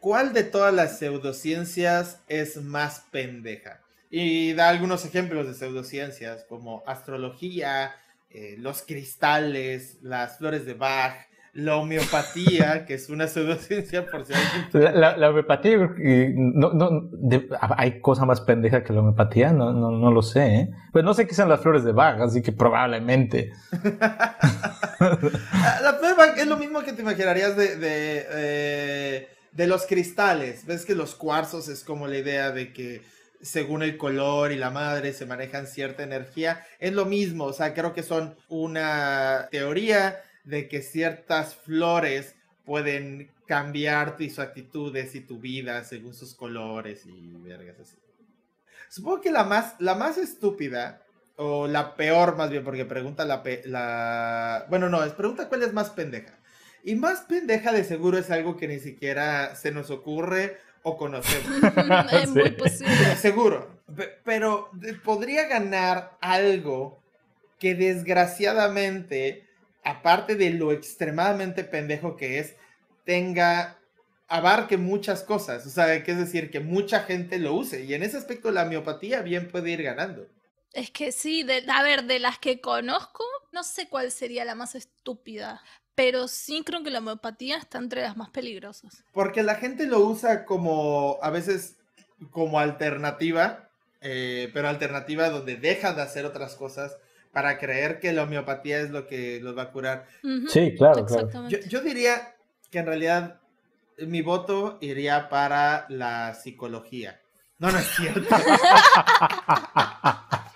¿Cuál 0.00 0.32
de 0.32 0.44
todas 0.44 0.72
las 0.72 0.98
pseudociencias 0.98 2.22
es 2.28 2.62
más 2.62 3.04
pendeja? 3.10 3.80
Y 4.10 4.54
da 4.54 4.68
algunos 4.68 5.04
ejemplos 5.04 5.46
de 5.46 5.54
pseudociencias 5.54 6.44
como 6.48 6.82
astrología, 6.86 7.94
eh, 8.30 8.56
los 8.58 8.82
cristales, 8.82 9.98
las 10.02 10.38
flores 10.38 10.64
de 10.64 10.74
Bach, 10.74 11.14
la 11.52 11.76
homeopatía, 11.76 12.84
que 12.86 12.94
es 12.94 13.10
una 13.10 13.26
pseudociencia 13.26 14.06
por 14.06 14.24
si 14.24 14.32
la, 14.72 15.16
la, 15.16 15.30
homeopatía, 15.30 15.76
no, 16.36 16.72
no, 16.72 17.10
¿hay 17.76 18.00
cosa 18.00 18.24
más 18.24 18.40
pendeja 18.40 18.84
que 18.84 18.92
la 18.92 19.00
homeopatía? 19.00 19.52
No, 19.52 19.72
no, 19.72 19.90
no 19.90 20.10
lo 20.10 20.22
sé, 20.22 20.54
¿eh? 20.54 20.70
Pues 20.92 21.04
no 21.04 21.14
sé 21.14 21.26
qué 21.26 21.34
son 21.34 21.48
las 21.48 21.60
flores 21.60 21.84
de 21.84 21.92
Bach, 21.92 22.20
así 22.20 22.42
que 22.42 22.52
probablemente. 22.52 23.52
la 25.00 25.96
flor 25.98 26.08
de 26.08 26.14
Bach 26.16 26.38
es 26.38 26.46
lo 26.46 26.56
mismo 26.56 26.80
que 26.82 26.92
te 26.92 27.02
imaginarías 27.02 27.56
de... 27.56 27.76
de 27.76 28.26
eh, 28.30 29.28
de 29.58 29.66
los 29.66 29.86
cristales, 29.86 30.66
ves 30.66 30.86
que 30.86 30.94
los 30.94 31.16
cuarzos 31.16 31.66
es 31.66 31.82
como 31.82 32.06
la 32.06 32.18
idea 32.18 32.52
de 32.52 32.72
que 32.72 33.02
según 33.42 33.82
el 33.82 33.96
color 33.96 34.52
y 34.52 34.56
la 34.56 34.70
madre 34.70 35.12
se 35.12 35.26
manejan 35.26 35.66
cierta 35.66 36.04
energía. 36.04 36.64
Es 36.78 36.92
lo 36.92 37.06
mismo, 37.06 37.46
o 37.46 37.52
sea, 37.52 37.74
creo 37.74 37.92
que 37.92 38.04
son 38.04 38.36
una 38.48 39.48
teoría 39.50 40.22
de 40.44 40.68
que 40.68 40.80
ciertas 40.80 41.56
flores 41.56 42.36
pueden 42.64 43.32
cambiar 43.48 44.16
tus 44.16 44.38
actitudes 44.38 45.16
y 45.16 45.22
tu 45.22 45.40
vida 45.40 45.82
según 45.82 46.14
sus 46.14 46.36
colores 46.36 47.04
y 47.04 47.32
vergas 47.42 47.80
así. 47.80 47.96
Supongo 48.88 49.22
que 49.22 49.32
la 49.32 49.42
más, 49.42 49.74
la 49.80 49.96
más 49.96 50.18
estúpida, 50.18 51.02
o 51.34 51.66
la 51.66 51.96
peor 51.96 52.36
más 52.36 52.48
bien, 52.48 52.62
porque 52.62 52.84
pregunta 52.84 53.24
la, 53.24 53.42
la... 53.64 54.66
Bueno, 54.68 54.88
no, 54.88 55.02
es 55.02 55.14
pregunta 55.14 55.48
cuál 55.48 55.64
es 55.64 55.72
más 55.72 55.90
pendeja. 55.90 56.37
Y 56.88 56.96
más 56.96 57.20
pendeja 57.20 57.70
de 57.70 57.84
seguro 57.84 58.16
es 58.16 58.30
algo 58.30 58.56
que 58.56 58.66
ni 58.66 58.78
siquiera 58.78 59.54
se 59.54 59.72
nos 59.72 59.90
ocurre 59.90 60.56
o 60.82 60.96
conocemos. 60.96 61.46
es 62.12 62.30
muy 62.30 62.52
posible. 62.52 63.14
Seguro. 63.16 63.82
pero 64.24 64.70
podría 65.04 65.46
ganar 65.48 66.16
algo 66.22 67.02
que 67.58 67.74
desgraciadamente, 67.74 69.46
aparte 69.84 70.34
de 70.34 70.48
lo 70.48 70.72
extremadamente 70.72 71.62
pendejo 71.62 72.16
que 72.16 72.38
es, 72.38 72.56
tenga 73.04 73.76
abarque 74.26 74.78
muchas 74.78 75.22
cosas, 75.24 75.66
o 75.66 75.70
sea, 75.70 76.02
que 76.02 76.12
es 76.12 76.18
decir, 76.18 76.50
que 76.50 76.60
mucha 76.60 77.00
gente 77.00 77.38
lo 77.38 77.52
use 77.52 77.84
y 77.84 77.92
en 77.92 78.02
ese 78.02 78.16
aspecto 78.16 78.50
la 78.50 78.64
miopatía 78.64 79.20
bien 79.20 79.48
puede 79.50 79.72
ir 79.72 79.82
ganando. 79.82 80.26
Es 80.72 80.90
que 80.90 81.12
sí, 81.12 81.42
de, 81.42 81.64
a 81.68 81.82
ver, 81.82 82.04
de 82.04 82.18
las 82.18 82.38
que 82.38 82.62
conozco, 82.62 83.24
no 83.52 83.62
sé 83.62 83.90
cuál 83.90 84.10
sería 84.10 84.46
la 84.46 84.54
más 84.54 84.74
estúpida, 84.74 85.62
pero 85.98 86.28
sí 86.28 86.62
creo 86.64 86.84
que 86.84 86.92
la 86.92 87.00
homeopatía 87.00 87.56
está 87.56 87.78
entre 87.78 88.02
las 88.02 88.16
más 88.16 88.30
peligrosas. 88.30 89.02
Porque 89.12 89.42
la 89.42 89.56
gente 89.56 89.84
lo 89.84 89.98
usa 89.98 90.44
como, 90.44 91.18
a 91.22 91.30
veces, 91.30 91.74
como 92.30 92.60
alternativa, 92.60 93.68
eh, 94.00 94.48
pero 94.54 94.68
alternativa 94.68 95.28
donde 95.28 95.56
deja 95.56 95.94
de 95.94 96.02
hacer 96.02 96.24
otras 96.24 96.54
cosas 96.54 96.96
para 97.32 97.58
creer 97.58 97.98
que 97.98 98.12
la 98.12 98.22
homeopatía 98.22 98.78
es 98.78 98.90
lo 98.90 99.08
que 99.08 99.40
los 99.40 99.58
va 99.58 99.62
a 99.62 99.72
curar. 99.72 100.06
Sí, 100.46 100.76
claro, 100.76 101.04
claro. 101.04 101.48
Yo, 101.48 101.58
yo 101.66 101.80
diría 101.80 102.36
que 102.70 102.78
en 102.78 102.86
realidad 102.86 103.40
mi 103.98 104.22
voto 104.22 104.78
iría 104.80 105.28
para 105.28 105.84
la 105.88 106.32
psicología. 106.34 107.20
No, 107.58 107.72
no 107.72 107.78
es 107.78 107.88
cierto. 107.96 108.36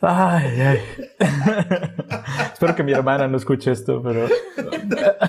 Ay, 0.00 0.60
ay. 0.60 0.78
Espero 2.52 2.74
que 2.76 2.84
mi 2.84 2.92
hermana 2.92 3.26
no 3.26 3.36
escuche 3.36 3.72
esto, 3.72 4.00
pero. 4.02 4.28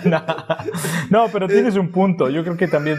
no, 1.10 1.27
pero 1.32 1.47
tienes 1.47 1.75
un 1.75 1.91
punto. 1.91 2.29
Yo 2.29 2.43
creo 2.43 2.58
que 2.58 2.67
también. 2.67 2.97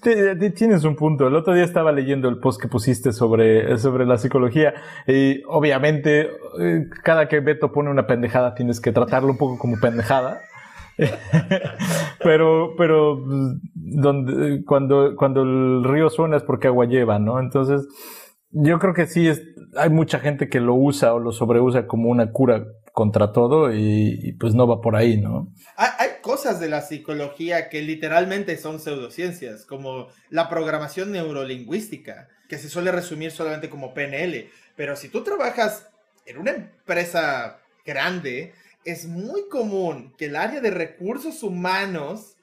Tienes 0.00 0.84
un 0.84 0.96
punto. 0.96 1.26
El 1.26 1.34
otro 1.34 1.52
día 1.52 1.64
estaba 1.64 1.92
leyendo 1.92 2.28
el 2.28 2.38
post 2.38 2.60
que 2.60 2.68
pusiste 2.68 3.12
sobre, 3.12 3.76
sobre 3.76 4.06
la 4.06 4.16
psicología 4.16 4.72
y 5.06 5.42
obviamente 5.46 6.30
eh, 6.58 6.86
cada 7.02 7.28
que 7.28 7.40
Beto 7.40 7.70
pone 7.70 7.90
una 7.90 8.06
pendejada 8.06 8.54
tienes 8.54 8.80
que 8.80 8.92
tratarlo 8.92 9.32
un 9.32 9.36
poco 9.36 9.58
como 9.58 9.78
pendejada. 9.78 10.40
pero 12.22 12.74
pero 12.78 13.22
donde, 13.74 14.64
cuando, 14.64 15.14
cuando 15.16 15.42
el 15.42 15.84
río 15.84 16.08
suena 16.08 16.38
es 16.38 16.44
porque 16.44 16.68
agua 16.68 16.86
lleva, 16.86 17.18
¿no? 17.18 17.38
Entonces 17.38 17.86
yo 18.50 18.78
creo 18.78 18.94
que 18.94 19.06
sí, 19.06 19.28
es, 19.28 19.42
hay 19.76 19.90
mucha 19.90 20.18
gente 20.18 20.48
que 20.48 20.60
lo 20.60 20.74
usa 20.74 21.14
o 21.14 21.18
lo 21.18 21.32
sobreusa 21.32 21.86
como 21.86 22.10
una 22.10 22.32
cura 22.32 22.66
contra 22.92 23.32
todo 23.32 23.72
y, 23.72 24.36
pues 24.38 24.54
no 24.54 24.66
va 24.66 24.80
por 24.80 24.96
ahí, 24.96 25.16
¿no? 25.20 25.52
Hay, 25.76 26.08
cosas 26.20 26.60
de 26.60 26.68
la 26.68 26.82
psicología 26.82 27.70
que 27.70 27.80
literalmente 27.80 28.58
son 28.58 28.78
pseudociencias, 28.78 29.64
como 29.64 30.08
la 30.28 30.50
programación 30.50 31.12
neurolingüística, 31.12 32.28
que 32.46 32.58
se 32.58 32.68
suele 32.68 32.92
resumir 32.92 33.30
solamente 33.30 33.70
como 33.70 33.94
PNL, 33.94 34.50
pero 34.76 34.96
si 34.96 35.08
tú 35.08 35.24
trabajas 35.24 35.88
en 36.26 36.36
una 36.36 36.50
empresa 36.50 37.58
grande, 37.86 38.52
es 38.84 39.06
muy 39.06 39.48
común 39.48 40.12
que 40.18 40.26
el 40.26 40.36
área 40.36 40.60
de 40.60 40.70
recursos 40.70 41.42
humanos 41.42 42.36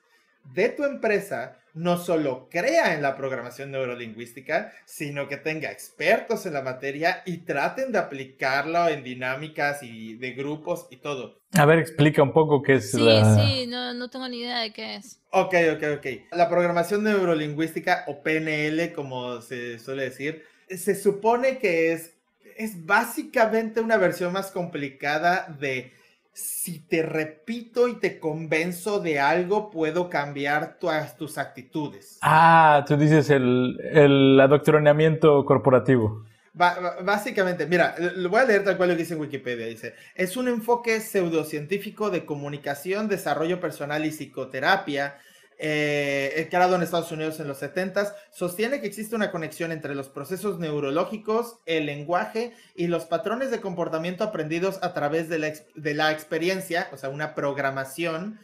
de 0.56 0.70
tu 0.70 0.84
empresa 0.84 1.60
no 1.78 1.98
solo 1.98 2.50
crea 2.50 2.94
en 2.96 3.02
la 3.02 3.16
programación 3.16 3.72
neurolingüística, 3.72 4.74
sino 4.86 5.28
que 5.28 5.38
tenga 5.38 5.72
expertos 5.72 6.46
en 6.46 6.54
la 6.54 6.64
materia 6.64 7.22
y 7.26 7.40
traten 7.40 7.92
de 7.92 8.00
aplicarlo 8.00 8.88
en 8.88 9.04
dinámicas 9.04 9.84
y 9.84 10.16
de 10.16 10.32
grupos 10.32 10.88
y 10.90 10.98
todo. 10.98 11.40
A 11.54 11.66
ver, 11.66 11.80
explica 11.80 12.24
un 12.24 12.34
poco 12.34 12.62
qué 12.62 12.76
es 12.76 12.92
sí, 12.92 13.00
la... 13.00 13.36
Sí, 13.36 13.68
no, 13.68 13.94
no 13.94 14.10
tengo 14.10 14.28
ni 14.28 14.40
idea 14.40 14.60
de 14.60 14.74
qué 14.74 14.96
es. 14.96 15.22
Ok, 15.32 15.54
ok, 15.76 15.84
ok. 15.98 16.06
La 16.32 16.50
programación 16.50 17.04
neurolingüística 17.04 18.06
o 18.08 18.24
PNL, 18.24 18.92
como 18.94 19.42
se 19.42 19.78
suele 19.80 20.04
decir, 20.04 20.44
se 20.70 20.96
supone 20.96 21.60
que 21.60 21.94
es, 21.94 22.16
es 22.58 22.86
básicamente 22.86 23.82
una 23.82 23.98
versión 23.98 24.34
más 24.34 24.52
complicada 24.52 25.56
de 25.60 25.94
si 26.38 26.78
te 26.80 27.02
repito 27.02 27.88
y 27.88 27.96
te 27.96 28.20
convenzo 28.20 29.00
de 29.00 29.20
algo, 29.20 29.72
puedo 29.72 30.08
cambiar 30.08 30.78
tus 30.78 31.40
actitudes. 31.40 32.20
Ah, 32.22 32.86
tú 32.88 32.96
dices 32.96 33.32
el, 33.32 33.80
el 33.92 34.40
adoctrinamiento 34.40 35.44
corporativo. 35.46 36.26
básicamente, 36.54 37.66
mira, 37.66 37.96
lo 37.98 38.30
voy 38.30 38.42
a 38.42 38.46
leer 38.46 38.64
tal 38.64 38.78
cual 38.78 38.90
lo 38.90 38.96
que 38.96 39.02
dice 39.02 39.16
en 39.16 39.22
Wikipedia. 39.22 39.66
Dice, 39.66 39.96
es 40.14 40.38
un 40.38 40.48
enfoque 40.48 41.00
pseudocientífico 41.00 42.12
de 42.12 42.24
comunicación, 42.24 43.08
desarrollo 43.08 43.60
personal 43.60 44.06
y 44.06 44.12
psicoterapia 44.12 45.18
eh, 45.60 46.48
creado 46.52 46.76
en 46.76 46.84
Estados 46.84 47.12
Unidos 47.12 47.40
en 47.40 47.48
los 47.48 47.58
70 47.58 48.16
sostiene 48.32 48.80
que 48.80 48.88
existe 48.88 49.16
una 49.16 49.32
conexión 49.32 49.72
entre 49.72 49.96
los 49.96 50.08
procesos 50.08 50.60
neurológicos, 50.60 51.58
el 51.66 51.88
lenguaje 51.88 52.54
y 52.76 52.88
los 52.88 53.06
patrones 53.06 53.50
de 53.50 53.60
comportamiento 53.60 54.24
aprendidos 54.24 54.78
a 54.84 54.94
través 54.94 55.30
de 55.30 55.40
la, 55.40 55.54
de 55.76 55.94
la 55.96 56.12
experiencia, 56.12 56.90
o 56.94 56.98
sea, 56.98 57.10
una 57.10 57.34
programación, 57.34 58.40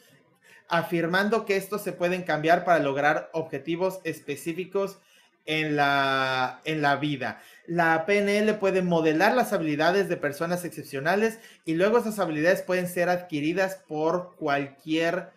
afirmando 0.69 1.45
que 1.45 1.55
estos 1.55 1.83
se 1.83 1.93
pueden 1.93 2.23
cambiar 2.23 2.65
para 2.65 2.79
lograr 2.79 3.29
objetivos 3.33 3.99
específicos 4.03 4.97
en 5.45 5.75
la, 5.75 6.61
en 6.63 6.81
la 6.81 6.95
vida. 6.95 7.41
La 7.67 8.05
PNL 8.05 8.55
puede 8.55 8.81
modelar 8.81 9.35
las 9.35 9.53
habilidades 9.53 10.09
de 10.09 10.17
personas 10.17 10.65
excepcionales 10.65 11.39
y 11.65 11.75
luego 11.75 11.99
esas 11.99 12.17
habilidades 12.17 12.61
pueden 12.61 12.87
ser 12.87 13.09
adquiridas 13.09 13.75
por 13.87 14.35
cualquier 14.35 15.29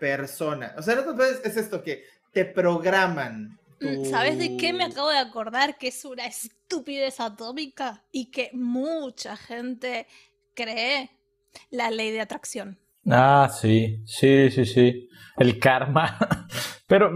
persona. 0.00 0.74
O 0.76 0.82
sea, 0.82 0.94
entonces 0.94 1.40
es 1.44 1.56
esto 1.56 1.84
que 1.84 2.04
te 2.32 2.44
programan. 2.44 3.56
Mm, 3.80 4.04
¿Sabes 4.06 4.38
de 4.38 4.56
qué 4.56 4.72
me 4.72 4.84
acabo 4.84 5.10
de 5.10 5.18
acordar? 5.18 5.78
Que 5.78 5.88
es 5.88 6.04
una 6.04 6.26
estupidez 6.26 7.20
atómica 7.20 8.02
y 8.10 8.32
que 8.32 8.50
mucha 8.52 9.36
gente 9.36 10.08
cree 10.54 11.10
la 11.70 11.90
ley 11.90 12.10
de 12.10 12.20
atracción. 12.20 12.78
Ah, 13.08 13.48
sí, 13.52 14.02
sí, 14.06 14.50
sí, 14.50 14.64
sí. 14.64 15.08
El 15.36 15.58
karma. 15.58 16.18
Pero 16.86 17.10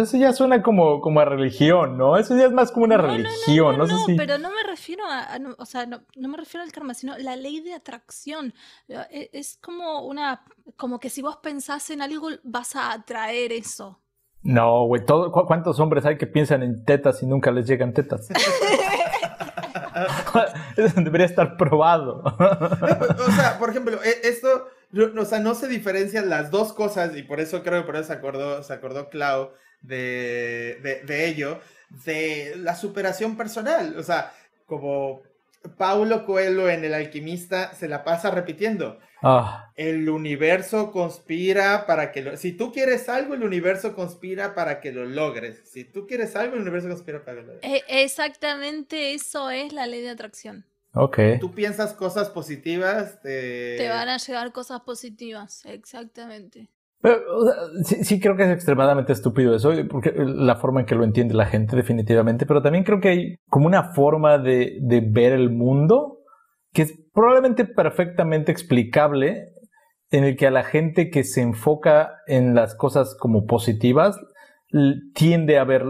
eso 0.00 0.16
ya 0.16 0.32
suena 0.32 0.62
como, 0.62 1.00
como 1.00 1.18
a 1.18 1.24
religión, 1.24 1.98
¿no? 1.98 2.16
Eso 2.16 2.36
ya 2.36 2.46
es 2.46 2.52
más 2.52 2.70
como 2.70 2.84
una 2.84 2.96
religión. 2.96 3.76
No, 3.76 3.84
no, 3.84 3.98
no, 3.98 4.16
pero 4.16 4.38
no 4.38 4.50
me 4.50 4.62
refiero 4.62 5.02
a, 5.04 5.36
o 5.58 5.66
sea, 5.66 5.84
no, 5.84 6.00
me 6.14 6.36
refiero 6.36 6.62
al 6.62 6.70
karma, 6.70 6.94
sino 6.94 7.18
la 7.18 7.34
ley 7.34 7.60
de 7.60 7.74
atracción. 7.74 8.54
E, 8.86 9.28
es 9.32 9.58
como 9.60 10.06
una, 10.06 10.44
como 10.76 11.00
que 11.00 11.10
si 11.10 11.22
vos 11.22 11.38
pensás 11.38 11.90
en 11.90 12.02
algo, 12.02 12.28
vas 12.44 12.76
a 12.76 12.92
atraer 12.92 13.50
eso. 13.50 14.00
No, 14.42 14.86
güey, 14.86 15.02
¿cuántos 15.04 15.80
hombres 15.80 16.06
hay 16.06 16.18
que 16.18 16.28
piensan 16.28 16.62
en 16.62 16.84
tetas 16.84 17.20
y 17.24 17.26
nunca 17.26 17.50
les 17.50 17.66
llegan 17.66 17.92
tetas? 17.92 18.28
Eso 20.76 21.00
debería 21.00 21.26
estar 21.26 21.56
probado. 21.56 22.22
o 22.22 23.30
sea, 23.32 23.58
por 23.58 23.70
ejemplo, 23.70 23.98
e, 24.02 24.28
esto 24.92 25.20
o 25.20 25.24
sea, 25.24 25.38
no 25.40 25.54
se 25.54 25.68
diferencian 25.68 26.28
las 26.28 26.50
dos 26.50 26.72
cosas 26.72 27.16
y 27.16 27.22
por 27.22 27.40
eso 27.40 27.62
creo 27.62 27.82
que 27.82 27.86
por 27.86 27.96
eso 27.96 28.08
se 28.08 28.12
acordó, 28.12 28.62
se 28.62 28.72
acordó 28.72 29.08
Clau 29.08 29.52
de, 29.82 31.02
de, 31.06 31.26
ello, 31.26 31.60
de 32.04 32.54
la 32.56 32.74
superación 32.74 33.36
personal. 33.36 33.96
O 33.98 34.02
sea, 34.02 34.32
como 34.66 35.22
Paulo 35.76 36.24
Coelho 36.24 36.68
en 36.70 36.84
El 36.84 36.94
Alquimista 36.94 37.74
se 37.74 37.88
la 37.88 38.04
pasa 38.04 38.30
repitiendo. 38.30 38.98
Ah. 39.22 39.72
El 39.76 40.08
universo 40.08 40.92
conspira 40.92 41.86
para 41.86 42.12
que 42.12 42.22
lo... 42.22 42.36
Si 42.36 42.52
tú 42.52 42.72
quieres 42.72 43.08
algo, 43.08 43.34
el 43.34 43.42
universo 43.42 43.94
conspira 43.94 44.54
para 44.54 44.80
que 44.80 44.92
lo 44.92 45.04
logres. 45.04 45.62
Si 45.64 45.84
tú 45.84 46.06
quieres 46.06 46.36
algo, 46.36 46.54
el 46.54 46.62
universo 46.62 46.88
conspira 46.88 47.24
para 47.24 47.38
que 47.38 47.42
lo 47.42 47.54
logres. 47.54 47.70
E, 47.70 48.02
exactamente 48.02 49.14
eso 49.14 49.50
es 49.50 49.72
la 49.72 49.86
ley 49.86 50.02
de 50.02 50.10
atracción. 50.10 50.64
Ok. 50.96 51.18
Tú 51.40 51.52
piensas 51.52 51.92
cosas 51.92 52.30
positivas, 52.30 53.20
te... 53.20 53.76
te 53.76 53.88
van 53.88 54.08
a 54.08 54.16
llegar 54.16 54.50
cosas 54.52 54.80
positivas, 54.80 55.62
exactamente. 55.66 56.70
Pero, 57.02 57.20
sí, 57.84 58.18
creo 58.18 58.36
que 58.36 58.44
es 58.44 58.50
extremadamente 58.50 59.12
estúpido 59.12 59.54
eso, 59.54 59.72
porque 59.90 60.14
la 60.16 60.56
forma 60.56 60.80
en 60.80 60.86
que 60.86 60.94
lo 60.94 61.04
entiende 61.04 61.34
la 61.34 61.44
gente, 61.44 61.76
definitivamente, 61.76 62.46
pero 62.46 62.62
también 62.62 62.82
creo 62.82 63.00
que 63.00 63.08
hay 63.10 63.36
como 63.48 63.66
una 63.66 63.92
forma 63.92 64.38
de, 64.38 64.78
de 64.80 65.00
ver 65.00 65.34
el 65.34 65.50
mundo 65.50 66.20
que 66.72 66.82
es 66.82 66.94
probablemente 67.12 67.64
perfectamente 67.64 68.50
explicable, 68.52 69.52
en 70.10 70.24
el 70.24 70.36
que 70.36 70.46
a 70.46 70.50
la 70.50 70.62
gente 70.62 71.10
que 71.10 71.24
se 71.24 71.42
enfoca 71.42 72.10
en 72.26 72.54
las 72.54 72.74
cosas 72.74 73.16
como 73.18 73.46
positivas 73.46 74.18
tiende 75.14 75.58
a 75.58 75.64
ver 75.64 75.84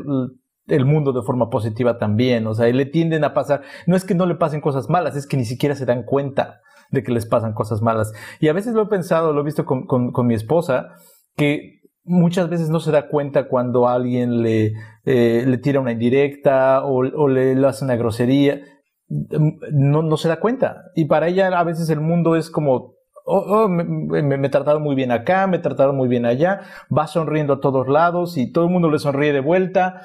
el 0.68 0.84
mundo 0.84 1.12
de 1.12 1.22
forma 1.22 1.50
positiva 1.50 1.98
también, 1.98 2.46
o 2.46 2.54
sea, 2.54 2.66
le 2.66 2.86
tienden 2.86 3.24
a 3.24 3.34
pasar, 3.34 3.62
no 3.86 3.96
es 3.96 4.04
que 4.04 4.14
no 4.14 4.26
le 4.26 4.34
pasen 4.34 4.60
cosas 4.60 4.88
malas, 4.88 5.16
es 5.16 5.26
que 5.26 5.36
ni 5.36 5.44
siquiera 5.44 5.74
se 5.74 5.86
dan 5.86 6.02
cuenta 6.02 6.60
de 6.90 7.02
que 7.02 7.12
les 7.12 7.26
pasan 7.26 7.52
cosas 7.52 7.82
malas. 7.82 8.12
Y 8.40 8.48
a 8.48 8.52
veces 8.52 8.74
lo 8.74 8.82
he 8.82 8.86
pensado, 8.86 9.32
lo 9.32 9.40
he 9.40 9.44
visto 9.44 9.64
con, 9.64 9.86
con, 9.86 10.26
mi 10.26 10.34
esposa, 10.34 10.88
que 11.36 11.80
muchas 12.04 12.48
veces 12.48 12.68
no 12.68 12.80
se 12.80 12.92
da 12.92 13.08
cuenta 13.08 13.48
cuando 13.48 13.88
alguien 13.88 14.42
le, 14.42 14.72
eh, 15.04 15.44
le 15.46 15.58
tira 15.58 15.80
una 15.80 15.92
indirecta 15.92 16.84
o, 16.84 16.98
o 16.98 17.28
le, 17.28 17.66
hace 17.66 17.84
una 17.84 17.96
grosería, 17.96 18.60
no, 19.08 20.02
no 20.02 20.16
se 20.16 20.28
da 20.28 20.40
cuenta. 20.40 20.84
Y 20.94 21.06
para 21.06 21.28
ella 21.28 21.48
a 21.48 21.64
veces 21.64 21.90
el 21.90 22.00
mundo 22.00 22.36
es 22.36 22.50
como 22.50 22.96
Oh, 23.28 23.64
oh, 23.64 23.68
me, 23.68 24.22
me, 24.22 24.48
trataron 24.48 24.84
muy 24.84 24.94
bien 24.94 25.10
acá, 25.10 25.48
me 25.48 25.58
trataron 25.58 25.96
muy 25.96 26.06
bien 26.06 26.24
allá, 26.26 26.60
va 26.96 27.08
sonriendo 27.08 27.54
a 27.54 27.60
todos 27.60 27.88
lados 27.88 28.36
y 28.36 28.52
todo 28.52 28.66
el 28.66 28.70
mundo 28.70 28.88
le 28.88 29.00
sonríe 29.00 29.32
de 29.32 29.40
vuelta. 29.40 30.02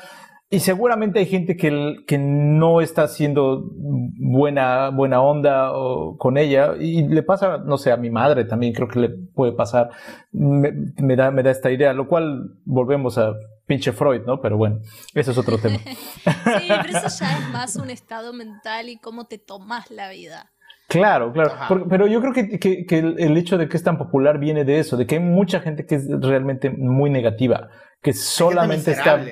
Y 0.53 0.59
seguramente 0.59 1.19
hay 1.19 1.27
gente 1.27 1.55
que, 1.55 2.03
que 2.05 2.17
no 2.17 2.81
está 2.81 3.03
haciendo 3.03 3.63
buena, 3.73 4.89
buena 4.89 5.21
onda 5.21 5.71
con 6.17 6.37
ella. 6.37 6.73
Y 6.77 7.07
le 7.07 7.23
pasa, 7.23 7.59
no 7.59 7.77
sé, 7.77 7.89
a 7.93 7.95
mi 7.95 8.09
madre 8.09 8.43
también 8.43 8.73
creo 8.73 8.89
que 8.89 8.99
le 8.99 9.09
puede 9.09 9.53
pasar. 9.53 9.91
Me, 10.33 11.15
da, 11.15 11.31
me 11.31 11.41
da 11.41 11.51
esta 11.51 11.71
idea, 11.71 11.93
lo 11.93 12.05
cual 12.09 12.57
volvemos 12.65 13.17
a 13.17 13.33
pinche 13.65 13.93
Freud, 13.93 14.23
¿no? 14.27 14.41
Pero 14.41 14.57
bueno, 14.57 14.81
eso 15.13 15.31
es 15.31 15.37
otro 15.37 15.57
tema. 15.57 15.77
sí, 15.85 16.67
pero 16.67 16.97
eso 16.97 17.23
ya 17.23 17.37
es 17.37 17.49
más 17.53 17.77
un 17.77 17.89
estado 17.89 18.33
mental 18.33 18.89
y 18.89 18.97
cómo 18.97 19.27
te 19.27 19.37
tomas 19.37 19.89
la 19.89 20.09
vida. 20.09 20.51
Claro, 20.89 21.31
claro. 21.31 21.87
pero 21.87 22.07
yo 22.07 22.19
creo 22.19 22.33
que, 22.33 22.59
que, 22.59 22.99
el, 22.99 23.37
hecho 23.37 23.57
de 23.57 23.69
que 23.69 23.77
es 23.77 23.83
tan 23.83 23.97
popular 23.97 24.37
viene 24.37 24.65
de 24.65 24.79
eso, 24.79 24.97
de 24.97 25.07
que 25.07 25.15
hay 25.15 25.21
mucha 25.21 25.61
gente 25.61 25.85
que 25.85 25.95
es 25.95 26.09
realmente 26.19 26.69
muy 26.69 27.09
negativa, 27.09 27.69
que 28.01 28.11
solamente 28.11 28.91
está 28.91 29.23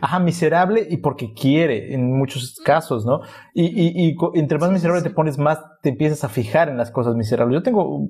Ajá, 0.00 0.18
miserable 0.18 0.86
y 0.88 0.98
porque 0.98 1.32
quiere 1.32 1.94
en 1.94 2.16
muchos 2.16 2.60
casos, 2.64 3.06
¿no? 3.06 3.20
Y, 3.54 3.64
y, 3.64 4.10
y 4.10 4.16
entre 4.34 4.58
más 4.58 4.70
miserable 4.70 5.02
te 5.02 5.10
pones, 5.10 5.38
más 5.38 5.58
te 5.82 5.90
empiezas 5.90 6.24
a 6.24 6.28
fijar 6.28 6.68
en 6.68 6.76
las 6.76 6.90
cosas 6.90 7.14
miserables. 7.14 7.58
Yo 7.58 7.62
tengo 7.62 8.08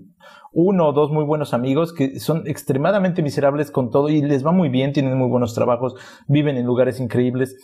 uno 0.52 0.88
o 0.88 0.92
dos 0.92 1.10
muy 1.10 1.24
buenos 1.24 1.52
amigos 1.52 1.92
que 1.92 2.18
son 2.18 2.46
extremadamente 2.46 3.22
miserables 3.22 3.70
con 3.70 3.90
todo 3.90 4.08
y 4.08 4.22
les 4.22 4.44
va 4.44 4.52
muy 4.52 4.68
bien, 4.68 4.92
tienen 4.92 5.16
muy 5.18 5.28
buenos 5.28 5.54
trabajos, 5.54 5.94
viven 6.28 6.56
en 6.56 6.66
lugares 6.66 6.98
increíbles 7.00 7.56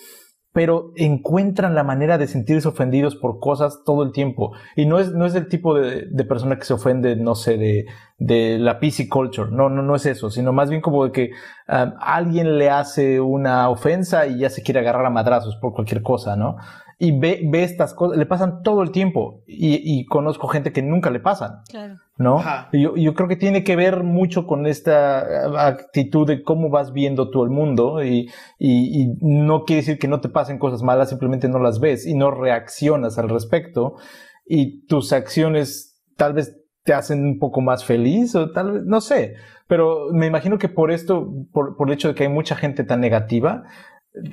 pero 0.53 0.93
encuentran 0.97 1.75
la 1.75 1.83
manera 1.83 2.19
de 2.19 2.27
sentirse 2.27 2.69
ofendidos 2.69 3.17
por 3.17 3.41
cosas 3.41 3.83
todo 3.85 4.03
el 4.03 4.13
tiempo. 4.13 4.53
Y 4.77 4.85
no 4.85 4.99
es, 4.99 5.13
no 5.13 5.25
es 5.25 5.35
el 5.35 5.49
tipo 5.49 5.75
de, 5.75 6.07
de 6.11 6.25
persona 6.25 6.59
que 6.59 6.65
se 6.65 6.75
ofende, 6.75 7.17
no 7.17 7.35
sé, 7.35 7.57
de, 7.57 7.87
de 8.19 8.59
la 8.59 8.79
PC 8.79 9.09
culture. 9.09 9.51
No, 9.51 9.71
no, 9.71 9.83
no 9.83 9.95
es 9.95 10.05
eso, 10.05 10.31
sino 10.31 10.53
más 10.53 10.69
bien 10.69 10.83
como 10.83 11.05
de 11.05 11.13
que 11.13 11.31
um, 11.69 11.93
alguien 11.99 12.59
le 12.59 12.69
hace 12.69 13.21
una 13.21 13.71
ofensa 13.71 14.27
y 14.27 14.41
ya 14.41 14.51
se 14.51 14.63
quiere 14.63 14.81
agarrar 14.81 15.07
a 15.07 15.11
madrazos 15.11 15.57
por 15.57 15.73
cualquier 15.73 16.03
cosa, 16.03 16.37
¿no? 16.37 16.57
Y 17.05 17.19
ve, 17.19 17.41
ve 17.45 17.65
estas 17.65 17.95
cosas, 17.95 18.17
le 18.17 18.27
pasan 18.27 18.63
todo 18.63 18.83
el 18.83 18.93
tiempo. 18.93 19.43
Y, 19.47 19.81
y 19.83 20.05
conozco 20.07 20.47
gente 20.47 20.73
que 20.73 20.83
nunca 20.83 21.11
le 21.11 21.19
pasan. 21.19 21.63
Claro. 21.69 21.97
¿no? 22.17 22.41
Yo, 22.73 22.95
yo, 22.97 23.15
creo 23.15 23.27
que 23.27 23.35
tiene 23.35 23.65
que 23.65 23.75
ver 23.75 24.05
mucho 24.05 24.47
con 24.47 24.67
esta 24.67 25.23
eh, 25.23 25.51
actitud 25.59 26.27
de 26.27 26.45
cómo 26.45 26.71
vas 26.71 26.93
viendo 26.93 27.31
tú 27.31 27.43
el 27.43 27.51
mundo 27.51 28.05
y, 28.05 28.31
y, 28.59 29.03
y, 29.03 29.17
no 29.21 29.65
quiere 29.65 29.83
decir 29.83 29.99
que 29.99 30.07
no 30.07 30.21
te 30.21 30.29
pasen 30.29 30.59
cosas 30.59 30.83
malas, 30.83 31.09
simplemente 31.09 31.49
no 31.49 31.59
las 31.59 31.81
ves 31.81 32.07
y 32.07 32.15
no 32.15 32.31
reaccionas 32.31 33.19
al 33.19 33.29
respecto 33.29 33.97
y 34.47 34.87
tus 34.87 35.13
acciones 35.13 36.01
tal 36.17 36.35
vez 36.35 36.57
te 36.85 36.93
hacen 36.93 37.25
un 37.25 37.39
poco 37.39 37.61
más 37.61 37.85
feliz 37.85 38.35
o 38.35 38.51
tal 38.53 38.73
vez, 38.73 38.85
no 38.85 39.01
sé, 39.01 39.35
pero 39.67 40.09
me 40.13 40.27
imagino 40.27 40.59
que 40.59 40.69
por 40.69 40.91
esto, 40.91 41.33
por, 41.53 41.77
por 41.77 41.89
el 41.89 41.95
hecho 41.95 42.09
de 42.09 42.15
que 42.15 42.25
hay 42.25 42.29
mucha 42.29 42.57
gente 42.57 42.85
tan 42.85 43.01
negativa, 43.01 43.65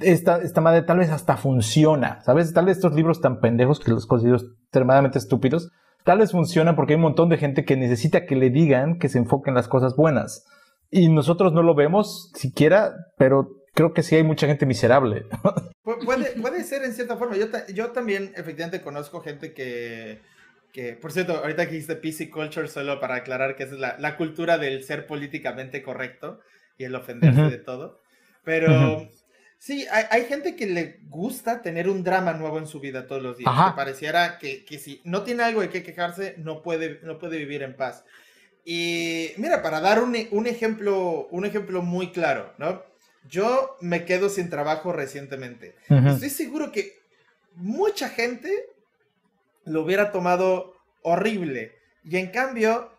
esta, 0.02 0.38
esta 0.38 0.62
madre 0.62 0.82
tal 0.82 1.00
vez 1.00 1.10
hasta 1.10 1.38
funciona, 1.38 2.22
¿sabes? 2.22 2.54
Tal 2.54 2.66
vez 2.66 2.78
estos 2.78 2.94
libros 2.94 3.22
tan 3.22 3.40
pendejos 3.40 3.80
que 3.80 3.92
los 3.92 4.06
considero 4.06 4.38
extremadamente 4.38 5.18
estúpidos, 5.18 5.72
tal 6.04 6.20
vez 6.20 6.32
funciona 6.32 6.76
porque 6.76 6.94
hay 6.94 6.98
un 6.98 7.04
montón 7.04 7.30
de 7.30 7.38
gente 7.38 7.66
que 7.66 7.78
necesita 7.78 8.26
que 8.26 8.36
le 8.36 8.50
digan 8.50 9.00
que 9.00 9.10
se 9.10 9.20
enfoquen 9.20 9.52
en 9.52 9.56
las 9.56 9.68
cosas 9.68 9.96
buenas. 9.96 10.46
Y 10.92 11.10
nosotros 11.10 11.54
no 11.54 11.62
lo 11.62 11.76
vemos 11.76 12.32
siquiera, 12.36 12.94
pero 13.18 13.50
creo 13.74 13.94
que 13.94 14.04
sí 14.04 14.16
hay 14.16 14.24
mucha 14.24 14.48
gente 14.48 14.66
miserable. 14.66 15.26
puede, 16.06 16.32
puede 16.42 16.64
ser 16.64 16.84
en 16.84 16.94
cierta 16.94 17.16
forma. 17.16 17.38
Yo, 17.38 17.46
yo 17.74 17.92
también 17.92 18.34
efectivamente 18.36 18.82
conozco 18.82 19.22
gente 19.22 19.54
que, 19.54 20.20
que, 20.74 20.94
por 20.94 21.12
cierto, 21.12 21.38
ahorita 21.38 21.68
que 21.68 21.74
dijiste 21.74 21.96
PC 21.96 22.30
Culture, 22.30 22.68
solo 22.68 23.00
para 23.00 23.16
aclarar 23.16 23.56
que 23.56 23.64
es 23.64 23.72
la, 23.72 23.98
la 24.00 24.18
cultura 24.18 24.58
del 24.58 24.84
ser 24.84 25.06
políticamente 25.06 25.84
correcto 25.84 26.40
y 26.78 26.86
el 26.86 26.96
ofenderse 26.96 27.44
de 27.44 27.58
todo. 27.60 28.02
Pero 28.44 29.08
Sí, 29.60 29.86
hay, 29.92 30.24
gente 30.24 30.56
que 30.56 30.66
le 30.68 31.02
gusta 31.10 31.62
tener 31.62 31.90
un 31.90 32.02
drama 32.02 32.32
nuevo 32.32 32.58
en 32.60 32.66
su 32.66 32.80
vida 32.80 33.08
todos 33.08 33.22
los 33.22 33.38
días. 33.38 33.52
Que 33.54 33.76
pareciera 33.76 34.40
que, 34.40 34.64
que, 34.64 34.80
si 34.80 35.02
no 35.04 35.24
tiene 35.24 35.44
algo 35.44 35.60
de 35.60 35.70
qué 35.70 35.84
quejarse, 35.84 36.36
no 36.38 36.62
puede, 36.62 37.02
no 37.04 37.20
puede 37.20 37.38
vivir 37.38 37.62
en 37.64 37.76
paz. 37.76 38.06
Y 38.64 39.32
mira, 39.36 39.62
para 39.62 39.82
dar 39.82 40.02
un, 40.02 40.16
un, 40.32 40.48
ejemplo, 40.48 41.28
un 41.32 41.44
ejemplo 41.44 41.82
muy 41.82 42.12
claro, 42.14 42.54
¿no? 42.58 42.82
Yo 43.28 43.76
me 43.82 44.06
quedo 44.06 44.30
sin 44.30 44.50
trabajo 44.50 44.94
recientemente. 44.94 45.76
Estoy 45.90 46.30
seguro 46.30 46.72
que 46.72 46.98
mucha 47.56 48.08
gente 48.08 48.66
lo 49.66 49.82
hubiera 49.82 50.12
tomado 50.14 50.78
horrible. 51.02 51.76
Y 52.06 52.16
en 52.16 52.32
cambio, 52.32 52.92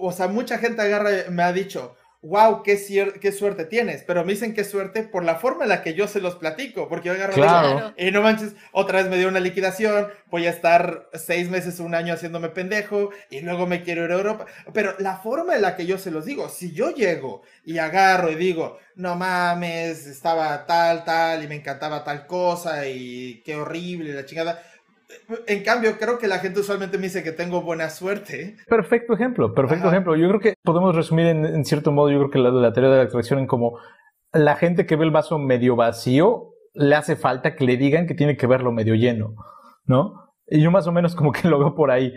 o 0.00 0.10
sea, 0.10 0.28
mucha 0.28 0.58
gente 0.58 0.80
agarra, 0.80 1.10
me 1.30 1.42
ha 1.42 1.52
dicho, 1.52 1.96
wow, 2.22 2.62
qué, 2.62 2.76
qué 3.20 3.32
suerte 3.32 3.64
tienes, 3.64 4.02
pero 4.02 4.24
me 4.24 4.32
dicen 4.32 4.54
qué 4.54 4.64
suerte 4.64 5.02
por 5.04 5.24
la 5.24 5.36
forma 5.36 5.64
en 5.64 5.68
la 5.68 5.82
que 5.82 5.94
yo 5.94 6.08
se 6.08 6.20
los 6.20 6.36
platico, 6.36 6.88
porque 6.88 7.08
yo 7.08 7.14
agarro 7.14 7.34
claro. 7.34 7.94
y 7.96 8.10
no 8.10 8.22
manches, 8.22 8.54
otra 8.72 9.00
vez 9.00 9.10
me 9.10 9.18
dio 9.18 9.28
una 9.28 9.40
liquidación, 9.40 10.08
voy 10.30 10.46
a 10.46 10.50
estar 10.50 11.08
seis 11.14 11.48
meses, 11.48 11.78
un 11.78 11.94
año 11.94 12.14
haciéndome 12.14 12.48
pendejo 12.48 13.10
y 13.30 13.40
luego 13.40 13.66
me 13.66 13.82
quiero 13.82 14.04
ir 14.04 14.10
a 14.10 14.16
Europa, 14.16 14.46
pero 14.72 14.94
la 14.98 15.18
forma 15.18 15.54
en 15.54 15.62
la 15.62 15.76
que 15.76 15.86
yo 15.86 15.98
se 15.98 16.10
los 16.10 16.24
digo, 16.24 16.48
si 16.48 16.72
yo 16.72 16.90
llego 16.90 17.42
y 17.64 17.78
agarro 17.78 18.30
y 18.30 18.34
digo, 18.34 18.78
no 18.96 19.14
mames, 19.14 20.06
estaba 20.06 20.66
tal, 20.66 21.04
tal 21.04 21.44
y 21.44 21.48
me 21.48 21.56
encantaba 21.56 22.02
tal 22.02 22.26
cosa 22.26 22.88
y 22.88 23.42
qué 23.44 23.56
horrible 23.56 24.14
la 24.14 24.24
chingada, 24.24 24.62
en 25.46 25.62
cambio, 25.62 25.98
creo 25.98 26.18
que 26.18 26.26
la 26.26 26.38
gente 26.38 26.60
usualmente 26.60 26.98
me 26.98 27.04
dice 27.04 27.22
que 27.22 27.32
tengo 27.32 27.62
buena 27.62 27.90
suerte. 27.90 28.56
Perfecto 28.68 29.14
ejemplo, 29.14 29.54
perfecto 29.54 29.88
ejemplo. 29.88 30.16
Yo 30.16 30.28
creo 30.28 30.40
que 30.40 30.54
podemos 30.62 30.94
resumir 30.94 31.26
en, 31.26 31.64
cierto 31.64 31.92
modo, 31.92 32.10
yo 32.10 32.18
creo 32.18 32.30
que 32.30 32.38
la, 32.38 32.50
la 32.50 32.72
teoría 32.72 32.90
de 32.90 32.96
la 32.96 33.02
atracción 33.04 33.38
en 33.38 33.46
como 33.46 33.78
la 34.32 34.56
gente 34.56 34.86
que 34.86 34.96
ve 34.96 35.04
el 35.04 35.10
vaso 35.10 35.38
medio 35.38 35.76
vacío, 35.76 36.52
le 36.74 36.94
hace 36.94 37.16
falta 37.16 37.54
que 37.54 37.64
le 37.64 37.76
digan 37.76 38.06
que 38.06 38.14
tiene 38.14 38.36
que 38.36 38.46
verlo 38.46 38.72
medio 38.72 38.94
lleno, 38.94 39.34
¿no? 39.86 40.26
Y 40.48 40.62
yo 40.62 40.70
más 40.70 40.86
o 40.86 40.92
menos 40.92 41.16
como 41.16 41.32
que 41.32 41.48
lo 41.48 41.58
veo 41.58 41.74
por 41.74 41.90
ahí. 41.90 42.12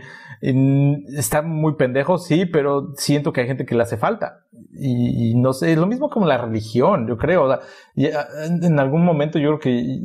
Está 1.17 1.41
muy 1.41 1.75
pendejo, 1.75 2.17
sí, 2.17 2.45
pero 2.45 2.93
siento 2.95 3.33
que 3.33 3.41
hay 3.41 3.47
gente 3.47 3.65
que 3.65 3.75
le 3.75 3.83
hace 3.83 3.97
falta. 3.97 4.45
Y, 4.71 5.33
no 5.35 5.53
sé, 5.53 5.71
es 5.71 5.77
lo 5.77 5.87
mismo 5.87 6.09
como 6.09 6.27
la 6.27 6.37
religión, 6.37 7.07
yo 7.07 7.17
creo. 7.17 7.59
en 7.95 8.79
algún 8.79 9.03
momento 9.03 9.39
yo 9.39 9.57
creo 9.57 9.59
que 9.59 9.99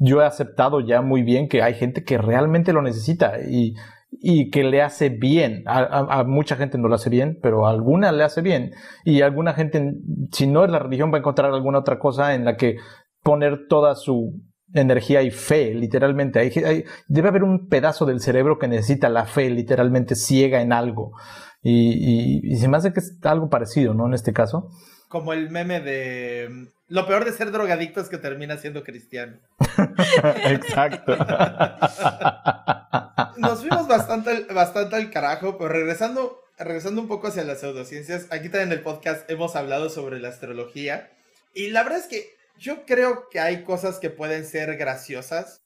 yo 0.00 0.22
he 0.22 0.24
aceptado 0.24 0.80
ya 0.80 1.02
muy 1.02 1.22
bien 1.22 1.48
que 1.48 1.62
hay 1.62 1.74
gente 1.74 2.04
que 2.04 2.18
realmente 2.18 2.72
lo 2.72 2.82
necesita 2.82 3.40
y, 3.40 3.74
y 4.10 4.50
que 4.50 4.64
le 4.64 4.82
hace 4.82 5.08
bien. 5.08 5.62
A, 5.66 6.24
mucha 6.24 6.56
gente 6.56 6.78
no 6.78 6.88
lo 6.88 6.94
hace 6.94 7.10
bien, 7.10 7.38
pero 7.42 7.66
a 7.66 7.70
alguna 7.70 8.12
le 8.12 8.24
hace 8.24 8.42
bien. 8.42 8.72
Y 9.04 9.22
alguna 9.22 9.52
gente, 9.54 9.94
si 10.32 10.46
no 10.46 10.64
es 10.64 10.70
la 10.70 10.78
religión, 10.78 11.12
va 11.12 11.16
a 11.16 11.20
encontrar 11.20 11.52
alguna 11.52 11.80
otra 11.80 11.98
cosa 11.98 12.34
en 12.34 12.44
la 12.44 12.56
que 12.56 12.76
poner 13.22 13.66
toda 13.68 13.94
su 13.94 14.40
energía 14.72 15.22
y 15.22 15.30
fe, 15.30 15.74
literalmente. 15.74 16.38
Hay, 16.38 16.84
debe 17.08 17.28
haber 17.28 17.44
un 17.44 17.68
pedazo 17.68 18.06
del 18.06 18.20
cerebro 18.20 18.58
que 18.58 18.68
necesita 18.68 19.08
la 19.08 19.24
fe, 19.24 19.50
literalmente 19.50 20.14
ciega 20.14 20.62
en 20.62 20.72
algo. 20.72 21.12
Y, 21.62 21.92
y, 21.92 22.52
y 22.52 22.56
se 22.56 22.68
me 22.68 22.76
hace 22.76 22.92
que 22.92 23.00
es 23.00 23.18
algo 23.22 23.48
parecido, 23.48 23.94
¿no? 23.94 24.06
En 24.06 24.14
este 24.14 24.32
caso. 24.32 24.68
Como 25.14 25.32
el 25.32 25.48
meme 25.48 25.78
de 25.78 26.72
lo 26.88 27.06
peor 27.06 27.24
de 27.24 27.30
ser 27.30 27.52
drogadicto 27.52 28.00
es 28.00 28.08
que 28.08 28.18
termina 28.18 28.56
siendo 28.56 28.82
cristiano. 28.82 29.38
Exacto. 30.44 31.16
Nos 33.36 33.60
fuimos 33.60 33.86
bastante, 33.86 34.52
bastante 34.52 34.96
al 34.96 35.12
carajo, 35.12 35.56
pero 35.56 35.68
regresando, 35.70 36.40
regresando 36.58 37.00
un 37.00 37.06
poco 37.06 37.28
hacia 37.28 37.44
las 37.44 37.60
pseudociencias, 37.60 38.26
aquí 38.32 38.48
también 38.48 38.72
en 38.72 38.78
el 38.78 38.80
podcast 38.80 39.30
hemos 39.30 39.54
hablado 39.54 39.88
sobre 39.88 40.18
la 40.18 40.30
astrología. 40.30 41.12
Y 41.54 41.68
la 41.68 41.84
verdad 41.84 42.00
es 42.00 42.06
que 42.08 42.30
yo 42.58 42.84
creo 42.84 43.28
que 43.30 43.38
hay 43.38 43.62
cosas 43.62 44.00
que 44.00 44.10
pueden 44.10 44.44
ser 44.44 44.76
graciosas. 44.76 45.62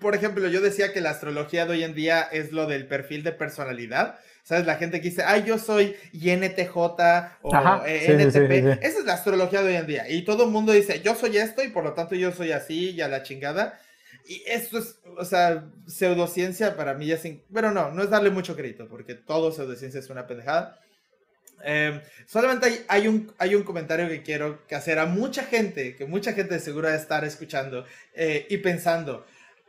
Por 0.00 0.16
ejemplo, 0.16 0.48
yo 0.48 0.60
decía 0.60 0.92
que 0.92 1.00
la 1.00 1.10
astrología 1.10 1.66
de 1.66 1.72
hoy 1.74 1.84
en 1.84 1.94
día 1.94 2.22
es 2.22 2.50
lo 2.50 2.66
del 2.66 2.88
perfil 2.88 3.22
de 3.22 3.30
personalidad. 3.30 4.18
¿Sabes? 4.42 4.66
La 4.66 4.76
gente 4.76 5.00
que 5.00 5.10
dice, 5.10 5.22
ay, 5.24 5.44
yo 5.44 5.56
soy 5.56 5.94
INTJ 6.12 6.76
o 6.76 6.90
NTP. 7.86 8.82
Esa 8.82 8.98
es 8.98 9.04
la 9.04 9.14
astrología 9.14 9.62
de 9.62 9.68
hoy 9.68 9.76
en 9.76 9.86
día. 9.86 10.08
Y 10.08 10.22
todo 10.24 10.44
el 10.44 10.50
mundo 10.50 10.72
dice, 10.72 11.00
yo 11.00 11.14
soy 11.14 11.38
esto 11.38 11.62
y 11.62 11.68
por 11.68 11.84
lo 11.84 11.92
tanto 11.92 12.16
yo 12.16 12.32
soy 12.32 12.50
así 12.52 12.90
y 12.90 13.00
a 13.00 13.08
la 13.08 13.22
chingada. 13.22 13.78
Y 14.26 14.42
esto 14.46 14.78
es, 14.78 14.98
o 15.16 15.24
sea, 15.24 15.64
pseudociencia 15.86 16.76
para 16.76 16.94
mí 16.94 17.06
ya 17.06 17.18
sin... 17.18 17.42
Bueno, 17.48 17.70
no, 17.70 17.90
no 17.92 18.02
es 18.02 18.10
darle 18.10 18.30
mucho 18.30 18.56
crédito, 18.56 18.88
porque 18.88 19.14
todo 19.14 19.52
pseudociencia 19.52 20.00
es 20.00 20.10
una 20.10 20.26
pendejada. 20.26 20.78
Em, 21.64 22.00
solamente 22.26 22.84
hay, 22.88 23.06
un, 23.06 23.32
hay 23.38 23.54
un 23.54 23.62
comentario 23.62 24.08
que 24.08 24.22
quiero 24.22 24.60
hacer 24.70 24.98
a 24.98 25.06
mucha 25.06 25.44
gente, 25.44 25.94
que 25.94 26.04
mucha 26.04 26.32
gente 26.32 26.58
seguro 26.58 26.88
de 26.88 26.96
estar 26.96 27.24
escuchando 27.24 27.84
eh, 28.14 28.46
y 28.50 28.56
pensando, 28.58 29.24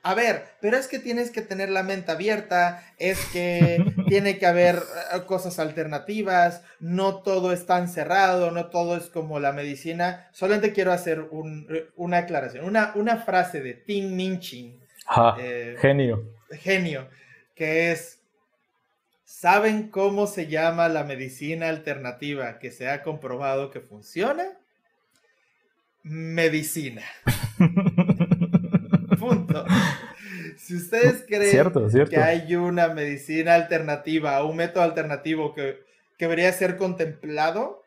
a 0.06 0.16
ver, 0.16 0.44
pero 0.60 0.76
es 0.76 0.88
que 0.88 1.00
tienes 1.00 1.32
que 1.32 1.42
tener 1.42 1.70
la 1.70 1.82
mente 1.82 2.12
abierta, 2.12 2.84
es 3.00 3.18
que 3.28 3.82
tiene 4.10 4.38
que 4.38 4.46
haber 4.46 4.76
eh, 4.76 5.22
cosas 5.26 5.60
alternativas, 5.60 6.62
no 6.82 7.22
todo 7.24 7.54
es 7.54 7.66
tan 7.66 7.88
cerrado, 7.88 8.52
no 8.52 8.68
todo 8.68 8.98
es 8.98 9.06
como 9.06 9.39
la 9.39 9.54
medicina. 9.54 10.28
Solamente 10.34 10.74
quiero 10.74 10.92
hacer 10.92 11.30
una 11.96 12.18
aclaración, 12.18 12.66
una, 12.66 12.92
una 12.96 13.16
frase 13.18 13.62
de 13.62 13.76
Tim 13.76 14.13
Minchin. 14.13 14.84
Eh, 15.39 15.78
genio. 15.80 16.34
Genio, 16.52 17.08
que 17.56 17.94
es, 17.94 18.20
¿saben 19.24 19.89
cómo 19.89 20.28
se 20.28 20.48
llama 20.48 20.89
la 20.89 21.06
medicina 21.06 21.70
alternativa 21.70 22.60
que 22.60 22.72
se 22.72 22.89
ha 22.89 23.04
comprobado 23.04 23.72
que 23.72 23.80
funciona? 23.80 24.44
Medicina. 26.04 27.04
punto. 29.24 29.66
Si 30.58 30.76
ustedes 30.76 31.24
creen 31.28 31.72
que 32.10 32.18
hay 32.18 32.56
una 32.56 32.90
medicina 32.90 33.56
alternativa, 33.56 34.44
un 34.44 34.58
método 34.58 34.84
alternativo 34.84 35.54
que, 35.54 35.84
que 36.18 36.26
debería 36.26 36.52
ser 36.52 36.78
contemplado, 36.78 37.84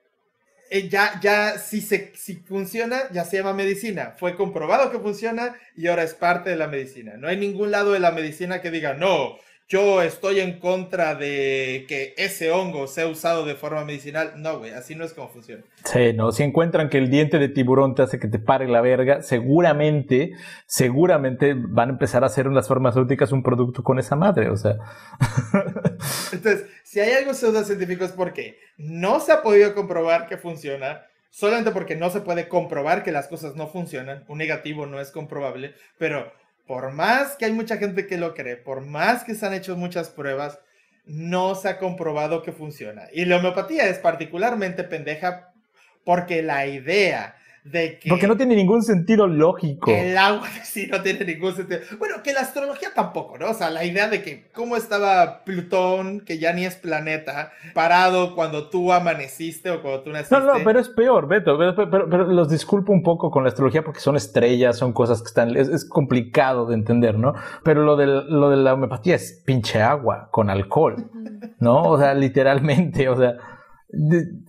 eh, 0.68 0.88
ya, 0.88 1.20
ya 1.20 1.59
si, 1.59 1.81
se, 1.81 2.12
si 2.16 2.37
funciona, 2.37 3.03
ya 3.12 3.25
se 3.25 3.37
llama 3.37 3.53
medicina. 3.53 4.14
Fue 4.18 4.37
comprobado 4.37 4.90
que 4.90 4.99
funciona 4.99 5.55
y 5.77 5.87
ahora 5.87 6.03
es 6.03 6.14
parte 6.14 6.51
de 6.51 6.57
la 6.57 6.66
medicina. 6.66 7.14
No 7.16 7.29
hay 7.29 7.37
ningún 7.37 7.70
lado 7.70 7.92
de 7.92 8.01
la 8.01 8.11
medicina 8.11 8.61
que 8.61 8.70
diga, 8.70 8.94
no, 8.94 9.37
yo 9.68 10.00
estoy 10.00 10.38
en 10.38 10.61
contra 10.61 11.16
de 11.16 11.87
que 11.88 12.14
ese 12.16 12.52
hongo 12.52 12.87
sea 12.87 13.09
usado 13.09 13.44
de 13.44 13.57
forma 13.57 13.85
medicinal. 13.85 14.35
No, 14.37 14.59
güey, 14.59 14.70
así 14.70 14.94
no 14.94 15.05
es 15.05 15.12
como 15.12 15.29
funciona. 15.29 15.64
Sí, 15.85 16.12
no, 16.12 16.31
si 16.31 16.44
encuentran 16.44 16.88
que 16.88 16.98
el 16.98 17.11
diente 17.11 17.40
de 17.40 17.48
tiburón 17.48 17.96
te 17.96 18.02
hace 18.02 18.20
que 18.20 18.29
te 18.29 18.38
pare 18.38 18.68
la 18.68 18.81
verga, 18.81 19.22
seguramente, 19.22 20.33
seguramente 20.66 21.55
van 21.57 21.88
a 21.88 21.92
empezar 21.92 22.22
a 22.22 22.26
hacer 22.26 22.46
en 22.46 22.55
las 22.55 22.68
farmacéuticas 22.68 23.33
un 23.33 23.42
producto 23.42 23.83
con 23.83 23.98
esa 23.98 24.14
madre, 24.14 24.50
o 24.50 24.57
sea. 24.57 24.76
Entonces, 26.33 26.66
si 26.85 27.00
hay 27.00 27.12
algo 27.14 27.35
pseudocientífico 27.35 28.05
es 28.05 28.12
porque 28.12 28.61
no 28.79 29.18
se 29.18 29.33
ha 29.33 29.42
podido 29.42 29.74
comprobar 29.74 30.29
que 30.29 30.37
funciona, 30.37 31.02
solamente 31.31 31.72
porque 31.72 31.96
no 31.96 32.11
se 32.11 32.20
puede 32.20 32.48
comprobar 32.48 33.02
que 33.02 33.11
las 33.11 33.26
cosas 33.26 33.57
no 33.57 33.66
funcionan, 33.66 34.24
un 34.29 34.38
negativo 34.38 34.87
no 34.87 35.00
es 35.00 35.11
comprobable, 35.11 35.74
pero 35.98 36.33
por 36.66 36.92
más 36.92 37.37
que 37.37 37.44
hay 37.44 37.52
mucha 37.52 37.76
gente 37.76 38.07
que 38.07 38.18
lo 38.18 38.35
cree, 38.35 38.57
por 38.57 38.81
más 38.81 39.24
que 39.24 39.35
se 39.35 39.46
han 39.46 39.55
hecho 39.55 39.76
muchas 39.76 40.11
pruebas, 40.11 40.59
no 41.05 41.55
se 41.55 41.68
ha 41.68 41.79
comprobado 41.79 42.42
que 42.42 42.52
funciona. 42.52 43.05
Y 43.12 43.24
la 43.24 43.37
homeopatía 43.37 43.88
es 43.88 43.98
particularmente 43.98 44.83
pendeja 44.85 45.52
porque 46.05 46.42
la 46.42 46.66
idea 46.66 47.37
porque 48.09 48.26
no 48.26 48.37
tiene 48.37 48.55
ningún 48.55 48.83
sentido 48.83 49.26
lógico. 49.26 49.90
El 49.90 50.16
agua 50.16 50.46
sí 50.64 50.87
no 50.90 51.02
tiene 51.02 51.24
ningún 51.24 51.55
sentido. 51.55 51.81
Bueno, 51.98 52.16
que 52.22 52.33
la 52.33 52.40
astrología 52.40 52.90
tampoco, 52.94 53.38
¿no? 53.38 53.50
O 53.50 53.55
sea, 53.55 53.70
la 53.70 53.85
idea 53.85 54.09
de 54.09 54.22
que 54.22 54.48
cómo 54.52 54.76
estaba 54.76 55.44
Plutón, 55.44 56.20
que 56.20 56.38
ya 56.38 56.52
ni 56.52 56.64
es 56.64 56.76
planeta, 56.76 57.52
parado 57.74 58.35
cuando 58.35 58.68
tú 58.68 58.92
amaneciste 58.92 59.70
o 59.70 59.83
cuando 59.83 60.02
tú 60.02 60.11
naciste. 60.11 60.38
No, 60.38 60.59
no, 60.59 60.64
pero 60.64 60.81
es 60.81 60.88
peor, 60.88 61.29
Beto. 61.29 61.59
Pero, 61.59 62.07
los 62.07 62.48
disculpo 62.48 62.92
un 62.92 63.02
poco 63.02 63.31
con 63.31 63.44
la 63.44 63.48
astrología 63.48 63.83
porque 63.83 64.00
son 64.00 64.16
estrellas, 64.16 64.76
son 64.76 64.92
cosas 64.92 65.22
que 65.22 65.29
están... 65.29 65.57
Es, 65.57 65.85
complicado 65.88 66.66
de 66.66 66.74
entender, 66.74 67.18
¿no? 67.18 67.35
Pero 67.64 67.83
lo 67.83 67.96
de, 67.96 68.07
lo 68.07 68.50
de 68.50 68.57
la 68.57 68.74
homeopatía 68.74 69.14
es 69.14 69.42
pinche 69.46 69.81
agua 69.81 70.29
con 70.31 70.50
alcohol, 70.50 71.11
¿no? 71.59 71.83
O 71.83 71.98
sea, 71.98 72.12
literalmente, 72.14 73.09
o 73.09 73.16
sea, 73.16 73.37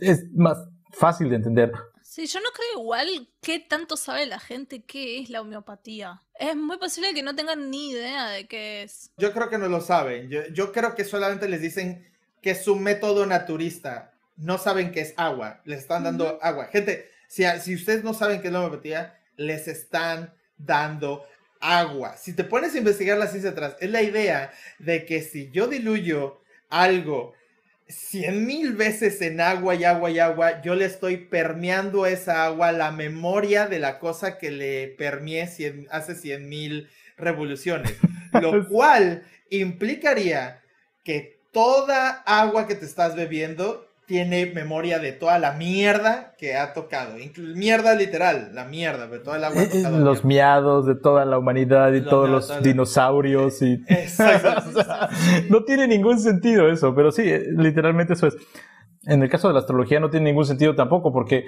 es 0.02 0.26
más 0.36 0.68
fácil 0.92 1.30
de 1.30 1.36
entender. 1.38 1.72
Sí, 2.18 2.26
yo 2.26 2.40
no 2.40 2.50
creo 2.50 2.82
igual 2.82 3.30
qué 3.42 3.60
tanto 3.60 3.96
sabe 3.96 4.26
la 4.26 4.40
gente 4.40 4.82
qué 4.82 5.20
es 5.20 5.30
la 5.30 5.42
homeopatía. 5.42 6.20
Es 6.40 6.56
muy 6.56 6.80
posible 6.80 7.14
que 7.14 7.22
no 7.22 7.36
tengan 7.36 7.70
ni 7.70 7.92
idea 7.92 8.30
de 8.30 8.48
qué 8.48 8.82
es. 8.82 9.12
Yo 9.18 9.32
creo 9.34 9.52
que 9.52 9.60
no 9.60 9.68
lo 9.68 9.82
saben. 9.82 10.28
Yo, 10.28 10.72
creo 10.72 10.96
que 10.96 11.06
solamente 11.06 11.48
les 11.48 11.62
dicen 11.62 12.12
que 12.42 12.50
es 12.50 12.68
un 12.68 12.82
método 12.82 13.28
naturista. 13.28 14.16
No 14.36 14.58
saben 14.58 14.92
qué 14.92 15.02
es 15.02 15.14
agua. 15.16 15.62
Les 15.64 15.78
están 15.78 16.06
dando 16.06 16.40
agua. 16.42 16.66
Gente, 16.72 17.08
si, 17.28 17.44
si 17.62 17.76
ustedes 17.76 18.04
no 18.04 18.16
saben 18.16 18.42
qué 18.42 18.48
es 18.48 18.54
la 18.54 18.62
homeopatía, 18.62 19.16
les 19.36 19.68
están 19.68 20.34
dando 20.58 21.24
agua. 21.62 22.18
Si 22.18 22.34
te 22.34 22.44
pones 22.44 22.74
a 22.74 22.80
investigar 22.80 23.20
la 23.20 23.28
ciencia 23.28 23.52
atrás, 23.52 23.76
es 23.80 23.92
la 23.92 24.02
idea 24.02 24.52
de 24.80 25.06
que 25.06 25.22
si 25.22 25.52
yo 25.52 25.68
diluyo 25.68 26.42
algo 26.70 27.36
cien 27.88 28.46
mil 28.46 28.74
veces 28.74 29.22
en 29.22 29.40
agua 29.40 29.76
y 29.76 29.84
agua 29.84 30.12
y 30.12 30.20
agua, 30.20 30.62
yo 30.62 30.76
le 30.76 30.86
estoy 30.86 31.18
permeando 31.18 32.06
esa 32.06 32.46
agua 32.46 32.72
la 32.72 32.92
memoria 32.92 33.68
de 33.68 33.80
la 33.80 34.00
cosa 34.00 34.38
que 34.38 34.52
le 34.52 34.88
permeé 34.98 35.50
hace 35.90 36.16
cien 36.16 36.50
mil 36.50 36.90
revoluciones. 37.18 37.96
Lo 38.42 38.68
cual 38.68 39.24
implicaría 39.50 40.62
que 41.04 41.40
toda 41.52 42.10
agua 42.26 42.68
que 42.68 42.76
te 42.76 42.86
estás 42.86 43.16
bebiendo 43.16 43.87
tiene 44.08 44.46
memoria 44.46 45.00
de 45.00 45.12
toda 45.12 45.38
la 45.38 45.52
mierda 45.52 46.34
que 46.38 46.56
ha 46.56 46.74
tocado. 46.74 47.16
Mierda 47.56 47.94
literal, 47.94 48.52
la 48.54 48.64
mierda, 48.64 49.08
de 49.08 49.20
toda 49.20 49.36
el 49.36 49.44
agua 49.44 49.64
eh, 49.64 49.68
tocado. 49.68 50.00
Los 50.00 50.24
miados 50.24 50.86
de 50.86 50.96
toda 50.96 51.26
la 51.26 51.38
humanidad 51.38 51.92
y 51.92 52.02
todos 52.02 52.30
los 52.30 52.64
dinosaurios. 52.64 53.62
Y... 53.62 53.74
Exacto. 53.90 54.82
no 55.50 55.66
tiene 55.66 55.88
ningún 55.90 56.20
sentido 56.20 56.70
eso, 56.70 56.96
pero 56.96 57.12
sí, 57.12 57.24
eh, 57.24 57.44
literalmente 57.58 58.14
eso 58.14 58.28
es. 58.28 58.38
En 59.06 59.22
el 59.22 59.30
caso 59.30 59.50
de 59.50 59.54
la 59.54 59.60
astrología 59.60 60.00
no 60.00 60.10
tiene 60.10 60.30
ningún 60.30 60.46
sentido 60.46 60.74
tampoco 60.74 61.12
porque 61.12 61.46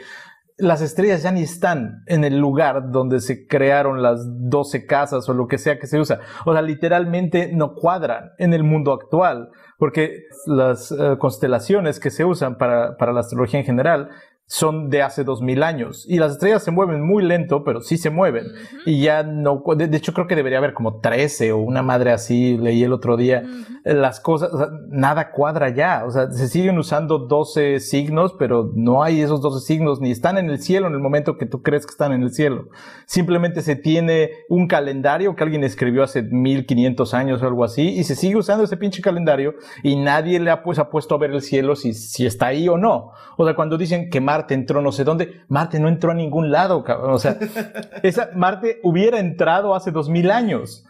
las 0.58 0.82
estrellas 0.82 1.24
ya 1.24 1.32
ni 1.32 1.44
están 1.44 2.04
en 2.08 2.26
el 2.26 2.38
lugar 2.38 2.92
donde 2.92 3.22
se 3.22 3.48
crearon 3.48 4.02
las 4.02 4.22
12 4.50 4.86
casas 4.86 5.28
o 5.30 5.34
lo 5.34 5.48
que 5.48 5.58
sea 5.58 5.80
que 5.80 5.88
se 5.88 6.00
usa. 6.00 6.20
O 6.46 6.52
sea, 6.52 6.62
literalmente 6.62 7.52
no 7.54 7.74
cuadran 7.74 8.32
en 8.38 8.54
el 8.54 8.64
mundo 8.64 8.94
actual, 8.94 9.50
porque 9.80 10.28
las 10.46 10.92
eh, 10.92 11.16
constelaciones 11.18 12.00
que 12.00 12.12
se 12.12 12.26
usan 12.26 12.58
para, 12.58 12.98
para 12.98 13.14
la 13.14 13.22
astrología 13.22 13.62
en 13.62 13.66
general 13.66 14.10
son 14.50 14.90
de 14.90 15.04
hace 15.04 15.24
dos 15.24 15.44
mil 15.44 15.62
años. 15.62 16.06
Y 16.08 16.18
las 16.18 16.32
estrellas 16.32 16.64
se 16.64 16.72
mueven 16.72 17.04
muy 17.04 17.24
lento, 17.24 17.64
pero 17.64 17.82
sí 17.82 17.98
se 17.98 18.10
mueven. 18.10 18.48
Y 18.84 19.00
ya 19.00 19.22
no, 19.22 19.64
de, 19.78 19.96
hecho 19.96 20.12
creo 20.12 20.26
que 20.26 20.36
debería 20.36 20.58
haber 20.58 20.74
como 20.74 21.00
13 21.00 21.52
o 21.52 21.60
una 21.60 21.84
madre 21.84 22.12
así, 22.12 22.58
leí 22.58 22.84
el 22.84 22.92
otro 22.92 23.16
día. 23.16 23.44
Las 23.84 24.20
cosas, 24.20 24.50
nada 24.90 25.30
cuadra 25.30 25.70
ya. 25.70 26.04
O 26.04 26.10
sea, 26.10 26.32
se 26.32 26.48
siguen 26.48 26.80
usando 26.80 27.20
12 27.20 27.80
signos, 27.80 28.34
pero 28.40 28.72
no 28.74 29.04
hay 29.04 29.22
esos 29.22 29.40
12 29.40 29.64
signos, 29.64 30.02
ni 30.02 30.10
están 30.10 30.40
en 30.40 30.50
el 30.50 30.60
cielo 30.60 30.88
en 30.88 30.94
el 30.94 31.00
momento 31.00 31.38
que 31.38 31.46
tú 31.46 31.62
crees 31.62 31.86
que 31.86 31.92
están 31.92 32.12
en 32.12 32.24
el 32.24 32.34
cielo. 32.34 32.70
Simplemente 33.06 33.62
se 33.62 33.76
tiene 33.76 34.32
un 34.50 34.68
calendario 34.68 35.36
que 35.36 35.44
alguien 35.44 35.64
escribió 35.64 36.02
hace 36.02 36.24
1500 36.24 37.14
años 37.14 37.44
o 37.44 37.46
algo 37.46 37.64
así, 37.64 37.88
y 37.88 38.04
se 38.04 38.16
sigue 38.16 38.38
usando 38.38 38.64
ese 38.64 38.78
pinche 38.78 39.04
calendario, 39.04 39.54
y 39.84 39.96
nadie 39.96 40.40
le 40.40 40.50
ha, 40.50 40.64
pues, 40.64 40.80
ha 40.80 40.90
puesto 40.90 41.14
a 41.14 41.20
ver 41.20 41.30
el 41.30 41.44
cielo 41.44 41.76
si, 41.76 41.94
si 41.94 42.26
está 42.26 42.48
ahí 42.48 42.68
o 42.68 42.80
no. 42.80 43.12
O 43.38 43.46
sea, 43.46 43.56
cuando 43.56 43.78
dicen 43.78 44.10
que 44.10 44.22
Marte 44.40 44.54
entró 44.54 44.82
no 44.82 44.94
sé 44.94 45.04
dónde. 45.04 45.42
Marte 45.50 45.82
no 45.82 45.90
entró 45.90 46.12
a 46.12 46.14
ningún 46.14 46.50
lado, 46.50 46.82
cabrón. 46.82 47.12
O 47.12 47.20
sea, 47.20 47.38
esa, 48.04 48.30
Marte 48.36 48.80
hubiera 48.84 49.20
entrado 49.20 49.76
hace 49.76 49.92
dos 49.92 50.08
mil 50.08 50.32
años. 50.32 50.86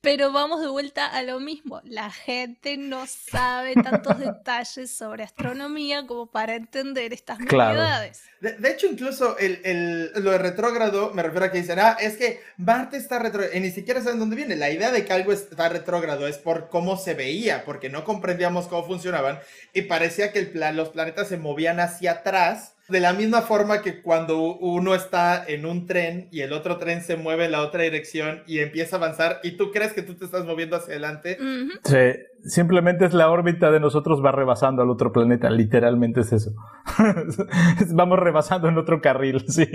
Pero 0.00 0.32
vamos 0.32 0.60
de 0.60 0.68
vuelta 0.68 1.06
a 1.06 1.22
lo 1.22 1.40
mismo. 1.40 1.80
La 1.84 2.10
gente 2.10 2.76
no 2.76 3.06
sabe 3.06 3.74
tantos 3.74 4.18
detalles 4.18 4.90
sobre 4.90 5.24
astronomía 5.24 6.06
como 6.06 6.26
para 6.26 6.54
entender 6.54 7.12
estas 7.12 7.40
novedades. 7.40 8.22
De, 8.40 8.70
hecho, 8.70 8.86
incluso 8.86 9.36
el, 9.38 10.12
lo 10.22 10.32
de 10.32 10.38
retrógrado, 10.38 11.12
me 11.14 11.22
refiero 11.22 11.46
a 11.46 11.50
que 11.50 11.62
dicen, 11.62 11.78
ah, 11.80 11.96
es 12.00 12.16
que 12.16 12.42
Marte 12.58 12.96
está 12.96 13.18
retrógrado, 13.18 13.56
y 13.56 13.60
ni 13.60 13.70
siquiera 13.70 14.02
saben 14.02 14.18
dónde 14.18 14.36
viene. 14.36 14.56
La 14.56 14.70
idea 14.70 14.92
de 14.92 15.04
que 15.04 15.12
algo 15.12 15.32
está 15.32 15.68
retrógrado 15.68 16.28
es 16.28 16.38
por 16.38 16.68
cómo 16.68 16.96
se 16.96 17.14
veía, 17.14 17.64
porque 17.64 17.88
no 17.88 18.04
comprendíamos 18.04 18.66
cómo 18.66 18.84
funcionaban, 18.84 19.40
y 19.72 19.82
parecía 19.82 20.32
que 20.32 20.40
el 20.40 20.76
los 20.76 20.90
planetas 20.90 21.28
se 21.28 21.36
movían 21.36 21.80
hacia 21.80 22.12
atrás 22.12 22.73
de 22.88 23.00
la 23.00 23.14
misma 23.14 23.40
forma 23.40 23.80
que 23.80 24.02
cuando 24.02 24.56
uno 24.56 24.94
está 24.94 25.44
en 25.46 25.64
un 25.64 25.86
tren 25.86 26.28
y 26.30 26.40
el 26.40 26.52
otro 26.52 26.76
tren 26.76 27.00
se 27.00 27.16
mueve 27.16 27.46
en 27.46 27.52
la 27.52 27.62
otra 27.62 27.82
dirección 27.82 28.42
y 28.46 28.58
empieza 28.58 28.96
a 28.96 28.98
avanzar 28.98 29.40
y 29.42 29.56
tú 29.56 29.70
crees 29.70 29.94
que 29.94 30.02
tú 30.02 30.14
te 30.14 30.26
estás 30.26 30.44
moviendo 30.44 30.76
hacia 30.76 30.92
adelante. 30.92 31.38
Sí, 31.84 31.98
simplemente 32.44 33.06
es 33.06 33.14
la 33.14 33.30
órbita 33.30 33.70
de 33.70 33.80
nosotros 33.80 34.22
va 34.22 34.32
rebasando 34.32 34.82
al 34.82 34.90
otro 34.90 35.12
planeta, 35.12 35.48
literalmente 35.48 36.20
es 36.20 36.32
eso. 36.32 36.52
Vamos 37.94 38.18
rebasando 38.18 38.68
en 38.68 38.76
otro 38.76 39.00
carril, 39.00 39.44
sí. 39.48 39.66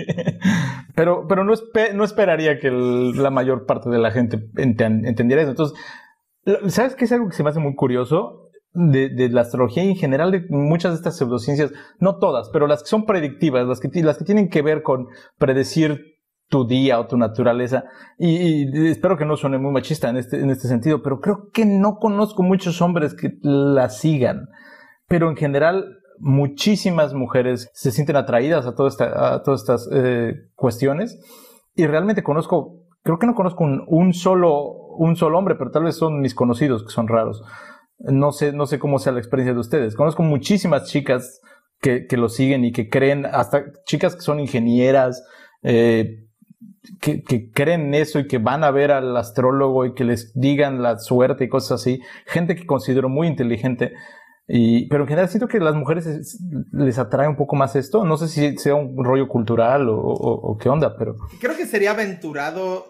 Pero, 0.94 1.26
pero 1.28 1.44
no, 1.44 1.54
no 1.94 2.04
esperaría 2.04 2.60
que 2.60 2.70
la 2.70 3.30
mayor 3.30 3.66
parte 3.66 3.90
de 3.90 3.98
la 3.98 4.12
gente 4.12 4.38
entendiera 4.56 5.42
eso. 5.42 5.50
Entonces, 5.50 5.78
¿sabes 6.68 6.94
qué 6.94 7.06
es 7.06 7.12
algo 7.12 7.28
que 7.28 7.34
se 7.34 7.42
me 7.42 7.50
hace 7.50 7.60
muy 7.60 7.74
curioso? 7.74 8.49
De, 8.72 9.28
la 9.30 9.42
astrología 9.42 9.82
en 9.82 9.96
general 9.96 10.30
de 10.30 10.46
muchas 10.48 10.92
de 10.92 10.96
estas 10.96 11.16
pseudociencias, 11.16 11.72
no 11.98 12.18
todas, 12.18 12.50
pero 12.50 12.66
las 12.66 12.82
que 12.82 12.88
son 12.88 13.04
predictivas, 13.04 13.66
las 13.66 13.80
que, 13.80 14.02
las 14.02 14.18
que 14.18 14.24
tienen 14.24 14.48
que 14.48 14.62
ver 14.62 14.82
con 14.82 15.08
predecir 15.38 16.18
tu 16.48 16.66
día 16.66 16.98
o 16.98 17.06
tu 17.06 17.16
naturaleza. 17.16 17.84
Y, 18.18 18.88
espero 18.88 19.16
que 19.16 19.24
no 19.24 19.36
suene 19.36 19.58
muy 19.58 19.72
machista 19.72 20.08
en 20.10 20.16
este, 20.16 20.40
en 20.40 20.50
este 20.50 20.68
sentido, 20.68 21.02
pero 21.02 21.20
creo 21.20 21.48
que 21.52 21.64
no 21.64 21.96
conozco 21.96 22.42
muchos 22.42 22.80
hombres 22.82 23.14
que 23.14 23.38
la 23.42 23.88
sigan. 23.88 24.48
Pero 25.08 25.28
en 25.28 25.36
general, 25.36 25.98
muchísimas 26.18 27.14
mujeres 27.14 27.70
se 27.72 27.90
sienten 27.90 28.16
atraídas 28.16 28.66
a, 28.66 28.70
a 28.70 29.42
todas 29.42 29.60
estas 29.60 29.88
eh, 29.92 30.34
cuestiones. 30.54 31.18
Y 31.74 31.86
realmente 31.86 32.22
conozco, 32.22 32.84
creo 33.02 33.18
que 33.18 33.26
no 33.26 33.34
conozco 33.34 33.64
un, 33.64 33.84
un, 33.86 34.12
solo, 34.12 34.72
un 34.98 35.16
solo 35.16 35.38
hombre, 35.38 35.54
pero 35.54 35.70
tal 35.70 35.84
vez 35.84 35.96
son 35.96 36.20
mis 36.20 36.34
conocidos 36.34 36.82
que 36.82 36.90
son 36.90 37.08
raros 37.08 37.42
no 38.00 38.32
sé, 38.32 38.52
no 38.52 38.66
sé 38.66 38.78
cómo 38.78 38.98
sea 38.98 39.12
la 39.12 39.18
experiencia 39.18 39.54
de 39.54 39.60
ustedes. 39.60 39.94
Conozco 39.94 40.22
muchísimas 40.22 40.90
chicas 40.90 41.40
que, 41.80 42.06
que 42.06 42.16
lo 42.16 42.28
siguen 42.28 42.64
y 42.64 42.72
que 42.72 42.88
creen, 42.88 43.26
hasta 43.26 43.64
chicas 43.84 44.16
que 44.16 44.22
son 44.22 44.40
ingenieras, 44.40 45.22
eh, 45.62 46.24
que, 47.00 47.50
creen 47.52 47.94
eso 47.94 48.18
y 48.18 48.26
que 48.26 48.38
van 48.38 48.64
a 48.64 48.70
ver 48.70 48.90
al 48.90 49.16
astrólogo 49.16 49.84
y 49.84 49.94
que 49.94 50.04
les 50.04 50.32
digan 50.34 50.82
la 50.82 50.98
suerte 50.98 51.44
y 51.44 51.48
cosas 51.48 51.80
así. 51.80 52.00
Gente 52.26 52.56
que 52.56 52.66
considero 52.66 53.08
muy 53.08 53.26
inteligente. 53.26 53.92
Y, 54.48 54.88
pero 54.88 55.04
en 55.04 55.08
general 55.08 55.28
siento 55.28 55.46
que 55.46 55.60
las 55.60 55.76
mujeres 55.76 56.38
les 56.72 56.98
atrae 56.98 57.28
un 57.28 57.36
poco 57.36 57.54
más 57.54 57.76
esto. 57.76 58.04
No 58.04 58.16
sé 58.16 58.28
si 58.28 58.56
sea 58.58 58.74
un 58.74 59.04
rollo 59.04 59.28
cultural 59.28 59.88
o, 59.88 59.96
o 59.96 60.56
qué 60.58 60.68
onda, 60.68 60.96
pero... 60.96 61.16
Creo 61.40 61.56
que 61.56 61.66
sería 61.66 61.92
aventurado 61.92 62.89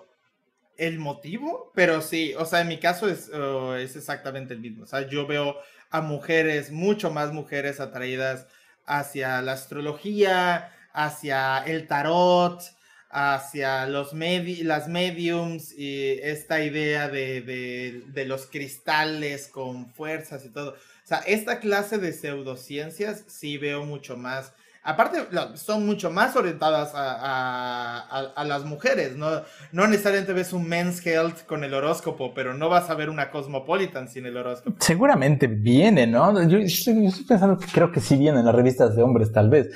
el 0.81 0.99
motivo, 0.99 1.71
pero 1.75 2.01
sí, 2.01 2.35
o 2.39 2.47
sea, 2.47 2.63
en 2.63 2.69
mi 2.69 2.79
caso 2.79 3.09
es, 3.09 3.31
es 3.79 3.97
exactamente 3.97 4.55
el 4.55 4.61
mismo. 4.61 4.85
O 4.85 4.87
sea, 4.87 5.07
yo 5.07 5.27
veo 5.27 5.57
a 5.91 6.01
mujeres, 6.01 6.71
mucho 6.71 7.11
más 7.11 7.33
mujeres 7.33 7.81
atraídas 7.81 8.47
hacia 8.87 9.43
la 9.43 9.53
astrología, 9.53 10.73
hacia 10.95 11.59
el 11.59 11.87
tarot, 11.87 12.63
hacia 13.11 13.87
los 13.87 14.15
las 14.15 14.89
mediums 14.89 15.73
y 15.77 16.13
esta 16.23 16.63
idea 16.65 17.09
de, 17.09 17.43
de, 17.43 18.05
de, 18.07 18.25
los 18.25 18.47
cristales 18.47 19.49
con 19.49 19.91
fuerzas 19.93 20.47
y 20.47 20.49
todo. 20.49 20.71
O 20.71 21.07
sea, 21.07 21.19
esta 21.27 21.61
clase 21.61 21.99
de 21.99 22.13
pseudociencias 22.13 23.25
sí 23.27 23.59
veo 23.59 23.85
mucho 23.85 24.17
más 24.17 24.55
Aparte, 24.83 25.19
son 25.55 25.85
mucho 25.85 26.11
más 26.11 26.35
orientadas 26.37 26.93
a, 26.95 28.45
las 28.45 28.65
mujeres, 28.65 29.17
¿no? 29.17 29.29
No 29.73 29.87
necesariamente 29.87 30.33
ves 30.33 30.53
un 30.53 30.67
Men's 30.67 31.05
Health 31.07 31.45
con 31.47 31.65
el 31.65 31.75
horóscopo, 31.75 32.33
pero 32.35 32.55
no 32.55 32.69
vas 32.69 32.89
a 32.89 32.95
ver 32.95 33.11
una 33.11 33.31
Cosmopolitan 33.31 34.09
sin 34.09 34.25
el 34.27 34.37
horóscopo. 34.37 34.77
Seguramente 34.81 35.47
viene, 35.49 36.07
¿no? 36.07 36.43
Yo, 36.49 36.59
estoy 36.59 37.11
pensando 37.29 37.59
que 37.59 37.67
creo 37.73 37.93
que 37.93 38.01
sí 38.01 38.17
vienen 38.17 38.47
las 38.47 38.55
revistas 38.55 38.97
de 38.97 39.03
hombres, 39.03 39.33
tal 39.33 39.51
vez. 39.51 39.69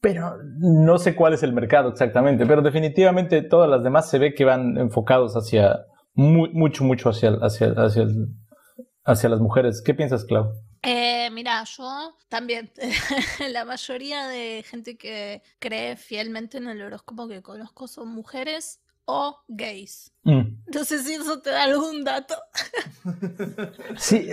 Pero 0.00 0.36
no 0.58 0.98
sé 0.98 1.16
cuál 1.16 1.32
es 1.34 1.42
el 1.42 1.52
mercado 1.52 1.88
exactamente. 1.88 2.46
Pero 2.46 2.62
definitivamente 2.62 3.42
todas 3.42 3.68
las 3.68 3.82
demás 3.82 4.08
se 4.08 4.18
ve 4.18 4.34
que 4.34 4.44
van 4.44 4.76
enfocados 4.76 5.34
hacia, 5.34 5.80
mucho, 6.14 6.84
mucho 6.84 7.10
hacia, 7.10 7.30
hacia, 7.42 9.28
las 9.28 9.40
mujeres. 9.40 9.82
¿Qué 9.84 9.94
piensas, 9.94 10.24
Clau? 10.24 10.52
Eh, 10.84 11.30
mira, 11.30 11.64
yo 11.64 12.16
también, 12.28 12.70
la 13.50 13.64
mayoría 13.64 14.26
de 14.28 14.64
gente 14.68 14.96
que 14.96 15.42
cree 15.58 15.96
fielmente 15.96 16.58
en 16.58 16.68
el 16.68 16.82
horóscopo 16.82 17.26
que 17.26 17.42
conozco 17.42 17.88
son 17.88 18.08
mujeres 18.08 18.80
o 19.06 19.38
gays. 19.48 20.12
Mm. 20.24 20.42
No 20.74 20.84
sé 20.84 21.02
si 21.02 21.14
eso 21.14 21.40
te 21.40 21.50
da 21.50 21.64
algún 21.64 22.04
dato. 22.04 22.34
Sí, 23.98 24.28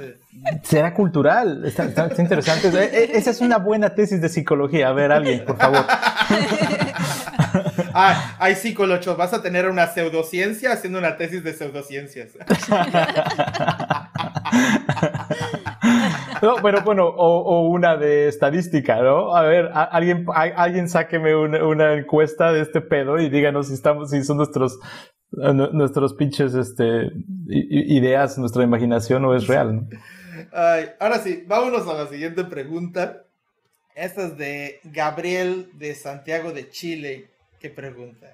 será 0.62 0.94
cultural, 0.94 1.64
está, 1.64 1.84
interesante. 2.16 2.68
E, 2.68 2.84
e, 2.84 3.18
esa 3.18 3.30
es 3.30 3.40
una 3.40 3.58
buena 3.58 3.94
tesis 3.94 4.20
de 4.20 4.28
psicología. 4.28 4.88
A 4.88 4.92
ver, 4.92 5.10
alguien, 5.10 5.44
por 5.44 5.56
favor. 5.58 5.84
Ah, 7.92 8.36
hay 8.38 8.54
psicólogos, 8.54 9.16
vas 9.16 9.32
a 9.34 9.42
tener 9.42 9.68
una 9.68 9.88
pseudociencia 9.88 10.72
haciendo 10.72 11.00
una 11.00 11.16
tesis 11.16 11.42
de 11.42 11.52
pseudociencias. 11.54 12.32
No, 16.42 16.56
pero 16.62 16.82
bueno, 16.82 17.06
o, 17.08 17.68
una 17.68 17.96
de 17.96 18.28
estadística, 18.28 19.00
¿no? 19.02 19.34
A 19.34 19.42
ver, 19.42 19.70
alguien, 19.72 20.26
alguien 20.34 20.88
sáqueme 20.88 21.34
una, 21.36 21.94
encuesta 21.94 22.52
de 22.52 22.60
este 22.60 22.80
pedo 22.80 23.18
y 23.18 23.28
díganos 23.28 23.68
si 23.68 23.74
estamos, 23.74 24.10
si 24.10 24.22
son 24.24 24.36
nuestros, 24.36 24.78
nuestros 25.30 26.14
pinches, 26.14 26.54
este, 26.54 27.10
ideas, 27.48 28.38
nuestra 28.38 28.62
imaginación 28.62 29.24
o 29.24 29.34
es 29.34 29.46
real. 29.46 29.88
ahora 31.00 31.18
sí, 31.18 31.44
vámonos 31.46 31.86
a 31.88 31.94
la 31.94 32.06
siguiente 32.06 32.44
pregunta. 32.44 33.24
Esta 33.94 34.26
es 34.26 34.38
de 34.38 34.80
Gabriel 34.84 35.70
de 35.74 35.94
Santiago 35.94 36.52
de 36.52 36.70
Chile, 36.70 37.30
que 37.58 37.68
pregunta, 37.68 38.28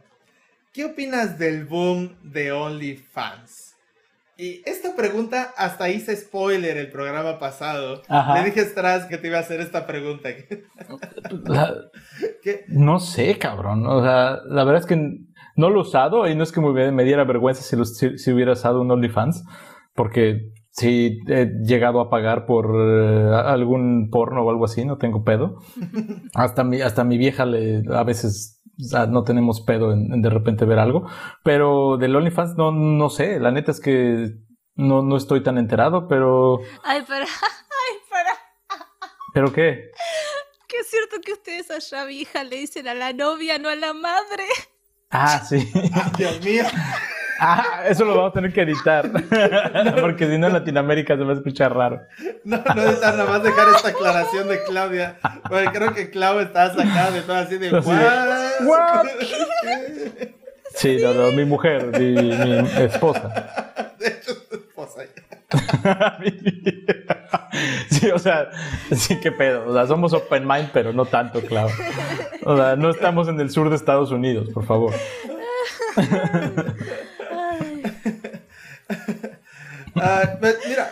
¿qué 0.75 0.85
opinas 0.85 1.39
del 1.39 1.65
boom 1.65 2.19
de 2.23 2.53
OnlyFans? 2.53 3.64
Y 4.37 4.63
esta 4.67 4.97
pregunta, 4.97 5.53
hasta 5.57 5.89
hice 5.91 6.17
spoiler 6.17 6.77
el 6.77 6.91
programa 6.91 7.39
pasado. 7.39 8.03
Le 8.09 8.45
dije 8.45 8.63
a 8.63 8.65
Stras 8.65 9.07
que 9.07 9.17
te 9.17 9.29
iba 9.29 9.39
a 9.39 9.41
hacer 9.41 9.61
esta 9.61 9.87
pregunta. 9.87 10.31
No 12.69 12.99
sé, 12.99 13.39
cabrón. 13.39 13.87
O 13.87 14.03
sea, 14.03 14.41
la 14.47 14.65
verdad 14.65 14.83
es 14.83 14.87
que 14.87 14.97
no 15.57 15.71
lo 15.71 15.79
he 15.79 15.83
usado 15.83 16.29
y 16.29 16.35
no 16.35 16.43
es 16.43 16.53
que 16.53 16.61
me, 16.61 17.05
diera 17.05 17.25
vergüenza 17.25 17.63
si, 17.63 18.19
si, 18.19 18.33
hubiera 18.33 18.53
usado 18.53 18.83
un 18.83 18.91
OnlyFans, 18.91 19.45
porque 19.95 20.51
si 20.71 21.21
he 21.29 21.47
llegado 21.63 22.01
a 22.01 22.11
pagar 22.11 22.45
por 22.45 22.75
eh, 22.77 23.31
algún 23.47 24.11
porno 24.11 24.43
o 24.43 24.51
algo 24.51 24.65
así, 24.65 24.85
no 24.85 24.99
tengo 24.99 25.25
pedo. 25.25 25.59
hasta 26.35 26.65
mi, 26.65 26.81
hasta 26.83 27.05
mi 27.05 27.17
vieja 27.17 27.47
le, 27.47 27.83
a 27.95 28.03
veces 28.05 28.54
no 29.09 29.25
tenemos 29.25 29.61
pedo 29.61 29.93
en, 29.93 30.23
de 30.23 30.31
repente 30.31 30.65
ver 30.65 30.79
algo. 30.79 31.07
Pero 31.43 31.97
del 31.97 32.17
OnlyFans 32.17 32.57
no, 32.57 32.73
no 32.73 33.11
sé, 33.11 33.39
la 33.41 33.51
neta 33.51 33.71
es 33.71 33.81
que 33.81 34.35
no, 34.75 35.03
no 35.03 35.17
estoy 35.17 35.43
tan 35.43 35.59
enterado, 35.59 36.09
pero... 36.09 36.61
Ay, 36.83 37.03
pero... 37.07 37.25
Ay, 37.85 37.97
para... 38.11 38.35
¿Pero 39.33 39.53
qué? 39.53 39.91
Que 40.69 40.79
es 40.79 40.91
cierto 40.91 41.17
que 41.25 41.33
ustedes 41.33 41.71
allá, 41.71 42.05
vieja, 42.05 42.45
le 42.45 42.57
dicen 42.57 42.89
a 42.89 42.95
la 42.95 43.13
novia, 43.13 43.59
no 43.59 43.69
a 43.69 43.77
la 43.77 43.93
madre. 43.93 44.45
Ah, 45.11 45.41
sí. 45.41 45.71
Dios 46.19 46.45
mío. 46.45 46.65
Ah, 47.41 47.83
eso 47.89 48.05
lo 48.05 48.15
vamos 48.17 48.31
a 48.31 48.35
tener 48.35 48.53
que 48.53 48.63
editar. 48.63 49.11
Porque 50.01 50.29
si 50.29 50.39
no 50.39 50.47
en 50.47 50.53
Latinoamérica 50.53 51.17
se 51.17 51.25
va 51.25 51.33
a 51.33 51.37
escuchar 51.37 51.75
raro. 51.75 52.03
No, 52.45 52.59
no 52.59 52.75
necesitas 52.75 53.17
nada 53.17 53.31
más 53.31 53.43
dejar 53.43 53.69
esta 53.75 53.89
aclaración 53.89 54.49
de 54.49 54.63
Claudia. 54.65 55.19
Porque 55.49 55.67
creo 55.73 55.95
que 55.95 56.11
Clau 56.11 56.41
está 56.41 56.71
sacada 56.75 57.11
de 57.11 57.23
todo 57.23 57.37
así 57.37 57.59
de 57.59 57.71
de, 57.71 57.79
"What?". 57.81 58.67
"What?". 58.67 59.07
Sí, 60.75 60.99
no, 61.01 61.15
no, 61.15 61.31
mi 61.33 61.45
mujer, 61.45 61.87
mi, 61.99 62.13
mi 62.15 62.83
esposa. 62.83 63.73
De 63.99 64.09
hecho, 64.09 64.35
tu 64.49 64.57
esposa. 64.57 65.03
Sí, 67.89 68.11
o 68.11 68.19
sea, 68.19 68.51
sí, 68.97 69.21
qué 69.21 69.31
pedo. 69.31 69.69
O 69.69 69.73
sea, 69.73 69.87
somos 69.87 70.13
open 70.13 70.45
mind, 70.47 70.71
pero 70.73 70.93
no 70.93 71.05
tanto, 71.05 71.41
claro. 71.41 71.71
O 72.45 72.57
sea, 72.57 72.75
no 72.75 72.91
estamos 72.91 73.29
en 73.29 73.39
el 73.39 73.51
sur 73.51 73.71
de 73.71 73.77
Estados 73.77 74.11
Unidos, 74.11 74.49
por 74.53 74.65
favor. 74.67 74.93
Pues, 80.41 80.57
mira, 80.69 80.91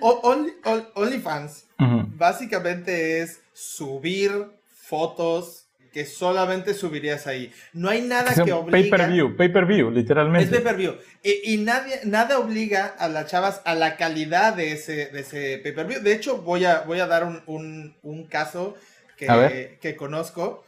Only- 0.00 0.54
Only- 0.64 0.86
OnlyFans 0.94 1.66
Ujú. 1.78 2.04
básicamente 2.16 3.20
es 3.20 3.40
subir 3.52 4.32
fotos 4.66 5.66
que 5.92 6.04
solamente 6.06 6.74
subirías 6.74 7.26
ahí. 7.26 7.52
No 7.72 7.88
hay 7.90 8.00
nada 8.02 8.32
Es 8.32 8.38
un 8.38 8.44
que 8.46 8.52
obliga. 8.52 8.72
Pay-per-view, 8.78 9.36
pay-per-view, 9.36 9.88
Es 9.90 9.94
literalmente. 9.94 10.50
pay-per-view. 10.50 10.96
Y, 11.22 11.52
y 11.54 11.58
nadie, 11.58 12.00
nada 12.04 12.38
obliga 12.38 12.86
a 12.98 13.08
las 13.08 13.30
chavas 13.30 13.60
a 13.64 13.74
la 13.74 13.96
calidad 13.96 14.54
de 14.54 14.72
ese, 14.72 15.06
de 15.06 15.20
ese 15.20 15.58
pay-per-view. 15.62 16.00
De 16.00 16.12
hecho, 16.14 16.38
voy 16.38 16.64
a, 16.64 16.80
voy 16.80 16.98
a 17.00 17.06
dar 17.06 17.24
un, 17.24 17.42
un- 17.46 17.94
un 18.02 18.26
caso 18.26 18.74
que, 19.16 19.78
que 19.80 19.94
conozco. 19.96 20.64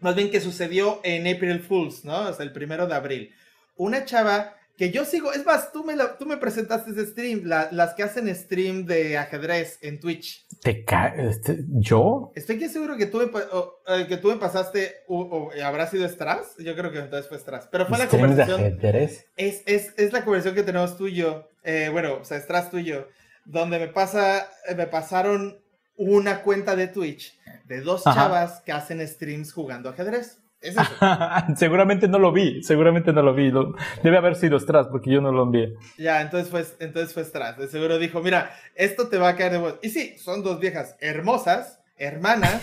Más 0.00 0.14
bien 0.14 0.30
que 0.30 0.40
sucedió 0.40 1.00
en 1.02 1.26
April 1.26 1.60
Fools, 1.60 2.04
¿no? 2.04 2.28
O 2.28 2.32
sea, 2.34 2.44
el 2.44 2.52
primero 2.52 2.86
de 2.86 2.94
abril. 2.94 3.34
Una 3.76 4.04
chava 4.04 4.55
que 4.76 4.90
yo 4.90 5.04
sigo, 5.04 5.32
es 5.32 5.44
más, 5.46 5.72
tú 5.72 5.84
me, 5.84 5.96
la- 5.96 6.18
tú 6.18 6.26
me 6.26 6.36
presentaste 6.36 6.90
ese 6.90 7.06
stream, 7.06 7.42
la- 7.44 7.68
las 7.72 7.94
que 7.94 8.02
hacen 8.02 8.34
stream 8.34 8.84
de 8.84 9.16
ajedrez 9.16 9.78
en 9.80 9.98
Twitch. 10.00 10.46
¿Te 10.62 10.84
ca- 10.84 11.14
este, 11.16 11.64
¿Yo? 11.68 12.30
Estoy 12.34 12.58
que 12.58 12.68
seguro 12.68 12.96
que 12.96 13.06
tú 13.06 13.18
me, 13.18 13.24
o, 13.52 13.80
eh, 13.88 14.06
que 14.08 14.16
tú 14.18 14.28
me 14.28 14.36
pasaste, 14.36 14.96
o, 15.08 15.20
o, 15.20 15.50
¿habrá 15.64 15.86
sido 15.86 16.06
Stras? 16.08 16.56
Yo 16.58 16.74
creo 16.76 16.92
que 16.92 16.98
entonces 16.98 17.28
fue 17.28 17.38
Stras. 17.38 17.68
Pero 17.70 17.86
fue 17.86 17.96
la 17.98 18.06
¿Streams 18.06 18.36
de 18.36 18.44
conversación. 18.44 18.78
ajedrez? 18.78 19.26
Es, 19.36 19.62
es, 19.66 19.94
es 19.96 20.12
la 20.12 20.24
conversación 20.24 20.54
que 20.54 20.62
tenemos 20.62 20.96
tú 20.96 21.06
y 21.06 21.14
yo, 21.14 21.48
eh, 21.64 21.88
bueno, 21.90 22.18
o 22.20 22.24
sea, 22.24 22.36
estás 22.36 22.70
tú 22.70 22.78
y 22.78 22.84
yo, 22.84 23.08
donde 23.44 23.78
me 23.78 23.88
pasa, 23.88 24.48
eh, 24.68 24.74
me 24.74 24.86
pasaron 24.86 25.58
una 25.96 26.42
cuenta 26.42 26.76
de 26.76 26.88
Twitch 26.88 27.38
de 27.64 27.80
dos 27.80 28.06
Ajá. 28.06 28.20
chavas 28.24 28.60
que 28.60 28.72
hacen 28.72 29.00
streams 29.08 29.52
jugando 29.52 29.88
ajedrez. 29.88 30.38
Es 30.66 30.76
eso. 30.76 30.82
seguramente 31.56 32.08
no 32.08 32.18
lo 32.18 32.32
vi, 32.32 32.62
seguramente 32.62 33.12
no 33.12 33.22
lo 33.22 33.34
vi. 33.34 33.50
Lo- 33.50 33.74
debe 34.02 34.16
haber 34.18 34.34
sido 34.36 34.58
Stras 34.58 34.88
porque 34.88 35.10
yo 35.10 35.20
no 35.20 35.32
lo 35.32 35.44
envié. 35.44 35.74
ya, 35.98 36.20
entonces 36.22 36.50
fue, 36.50 36.64
entonces 36.84 37.12
fue 37.14 37.24
Stras. 37.24 37.56
De 37.58 37.68
seguro 37.68 37.98
dijo, 37.98 38.20
mira, 38.22 38.54
esto 38.74 39.08
te 39.08 39.18
va 39.18 39.28
a 39.30 39.36
caer 39.36 39.52
de 39.52 39.58
voz. 39.58 39.78
Y 39.82 39.90
sí, 39.90 40.16
son 40.18 40.42
dos 40.42 40.58
viejas 40.60 40.96
hermosas, 41.00 41.80
hermanas, 41.98 42.62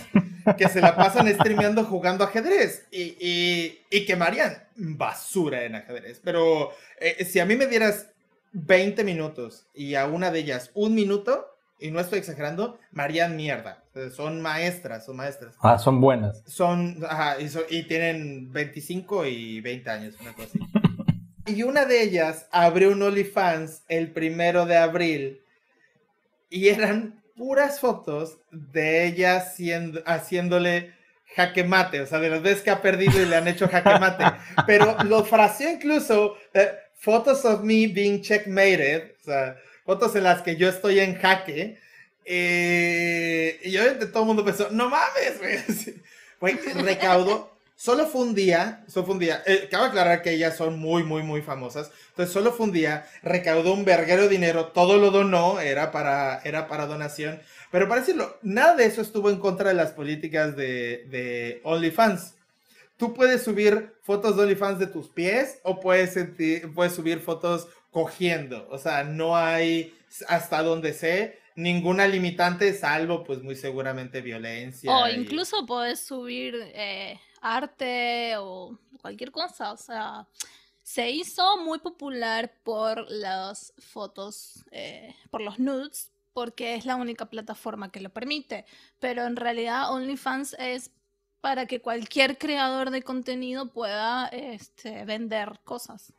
que 0.57 0.67
se 0.69 0.81
la 0.81 0.95
pasan 0.95 1.27
streameando 1.33 1.85
jugando 1.85 2.23
ajedrez 2.23 2.85
y, 2.91 3.15
y, 3.19 3.79
y 3.89 4.05
quemarían 4.05 4.63
basura 4.75 5.63
en 5.63 5.75
ajedrez. 5.75 6.21
Pero 6.23 6.71
eh, 6.99 7.25
si 7.25 7.39
a 7.39 7.45
mí 7.45 7.55
me 7.55 7.67
dieras 7.67 8.09
20 8.51 9.03
minutos 9.03 9.65
y 9.73 9.95
a 9.95 10.05
una 10.05 10.29
de 10.29 10.39
ellas 10.39 10.69
un 10.75 10.93
minuto, 10.93 11.49
y 11.79 11.91
no 11.91 11.99
estoy 11.99 12.19
exagerando, 12.19 12.77
me 12.91 13.03
harían 13.03 13.35
mierda. 13.35 13.82
Sea, 13.93 14.09
Son 14.11 14.41
maestras, 14.41 15.05
son 15.05 15.15
maestras. 15.17 15.55
Ah, 15.61 15.77
son 15.77 16.01
buenas. 16.01 16.41
Son, 16.47 16.97
ajá, 17.07 17.39
y, 17.39 17.47
son- 17.49 17.63
y 17.69 17.83
tienen 17.83 18.51
25 18.51 19.25
y 19.25 19.61
20 19.61 19.89
años, 19.89 20.15
una 20.21 20.33
cosa 20.33 20.49
así. 20.49 20.59
Y 21.45 21.63
una 21.63 21.83
de 21.83 22.01
ellas 22.01 22.47
abrió 22.51 22.91
un 22.91 23.01
OnlyFans 23.01 23.83
el 23.89 24.11
primero 24.11 24.65
de 24.65 24.77
abril 24.77 25.41
y 26.49 26.69
eran 26.69 27.21
puras 27.35 27.81
fotos 27.81 28.37
de 28.49 29.05
ella 29.07 29.35
haciendo, 29.35 30.01
haciéndole 30.05 30.93
jaque 31.35 31.65
mate, 31.65 31.99
o 31.99 32.05
sea, 32.07 32.19
de 32.19 32.29
las 32.29 32.41
veces 32.41 32.61
que 32.61 32.69
ha 32.69 32.81
perdido 32.81 33.21
y 33.21 33.25
le 33.25 33.35
han 33.35 33.47
hecho 33.49 33.67
jaque 33.67 33.99
mate. 33.99 34.23
Pero 34.65 34.95
lo 35.03 35.25
fraseó 35.25 35.69
incluso, 35.69 36.37
eh, 36.53 36.71
photos 36.95 37.43
of 37.43 37.61
me 37.61 37.87
being 37.87 38.21
checkmated, 38.21 39.11
o 39.19 39.23
sea, 39.25 39.57
fotos 39.83 40.15
en 40.15 40.23
las 40.23 40.41
que 40.43 40.55
yo 40.55 40.69
estoy 40.69 40.99
en 41.01 41.15
jaque. 41.15 41.77
Eh, 42.25 43.59
y 43.63 43.77
obviamente 43.77 44.07
todo 44.07 44.23
el 44.23 44.27
mundo 44.27 44.45
pensó, 44.45 44.69
no 44.71 44.89
mames, 44.89 45.39
güey. 45.39 46.03
Güey, 46.39 46.55
recaudó. 46.83 47.53
Solo 47.77 48.05
fue 48.05 48.21
un 48.21 48.35
día, 48.35 48.83
solo 48.89 49.05
fue 49.05 49.13
un 49.13 49.19
día. 49.19 49.41
Eh, 49.45 49.69
cabe 49.71 49.87
aclarar 49.87 50.21
que 50.21 50.31
ellas 50.31 50.57
son 50.57 50.77
muy, 50.77 51.03
muy, 51.03 51.23
muy 51.23 51.41
famosas. 51.41 51.89
Entonces, 52.09 52.33
solo 52.33 52.51
fue 52.51 52.65
un 52.65 52.73
día, 52.73 53.07
recaudó 53.23 53.73
un 53.73 53.85
verguero 53.85 54.23
de 54.23 54.27
dinero, 54.29 54.67
todo 54.67 54.97
lo 54.97 55.09
donó, 55.09 55.61
era 55.61 55.91
para, 55.91 56.41
era 56.43 56.67
para 56.67 56.85
donación. 56.85 57.41
Pero 57.71 57.87
para 57.87 58.01
decirlo, 58.01 58.37
nada 58.41 58.75
de 58.75 58.85
eso 58.85 59.01
estuvo 59.01 59.29
en 59.29 59.37
contra 59.39 59.69
de 59.69 59.75
las 59.75 59.91
políticas 59.91 60.57
de, 60.57 61.05
de 61.09 61.61
OnlyFans. 61.63 62.33
Tú 62.97 63.13
puedes 63.13 63.41
subir 63.41 63.93
fotos 64.03 64.35
de 64.35 64.43
OnlyFans 64.43 64.79
de 64.79 64.87
tus 64.87 65.07
pies 65.07 65.59
o 65.63 65.79
puedes, 65.79 66.13
senti- 66.15 66.59
puedes 66.73 66.93
subir 66.93 67.19
fotos 67.21 67.67
cogiendo. 67.89 68.67
O 68.69 68.77
sea, 68.77 69.05
no 69.05 69.37
hay, 69.37 69.93
hasta 70.27 70.61
donde 70.63 70.93
sé, 70.93 71.39
ninguna 71.55 72.07
limitante, 72.07 72.73
salvo 72.73 73.23
pues 73.23 73.41
muy 73.41 73.55
seguramente 73.55 74.21
violencia. 74.21 74.91
O 74.91 75.07
y- 75.07 75.13
incluso 75.13 75.65
podés 75.65 75.99
subir 75.99 76.55
eh, 76.73 77.19
arte 77.41 78.35
o 78.37 78.77
cualquier 79.01 79.31
cosa. 79.31 79.71
O 79.71 79.77
sea, 79.77 80.27
se 80.81 81.09
hizo 81.09 81.57
muy 81.57 81.79
popular 81.79 82.53
por 82.63 83.09
las 83.09 83.73
fotos, 83.77 84.63
eh, 84.71 85.15
por 85.31 85.41
los 85.41 85.59
nudes, 85.59 86.11
porque 86.33 86.75
es 86.75 86.85
la 86.85 86.95
única 86.95 87.25
plataforma 87.29 87.91
que 87.91 88.01
lo 88.01 88.09
permite. 88.09 88.65
Pero 88.99 89.23
en 89.25 89.35
realidad 89.35 89.91
OnlyFans 89.93 90.55
es 90.59 90.91
para 91.41 91.65
que 91.65 91.81
cualquier 91.81 92.37
creador 92.37 92.89
de 92.89 93.03
contenido 93.03 93.71
pueda 93.71 94.27
este, 94.27 95.03
vender 95.05 95.59
cosas. 95.63 96.13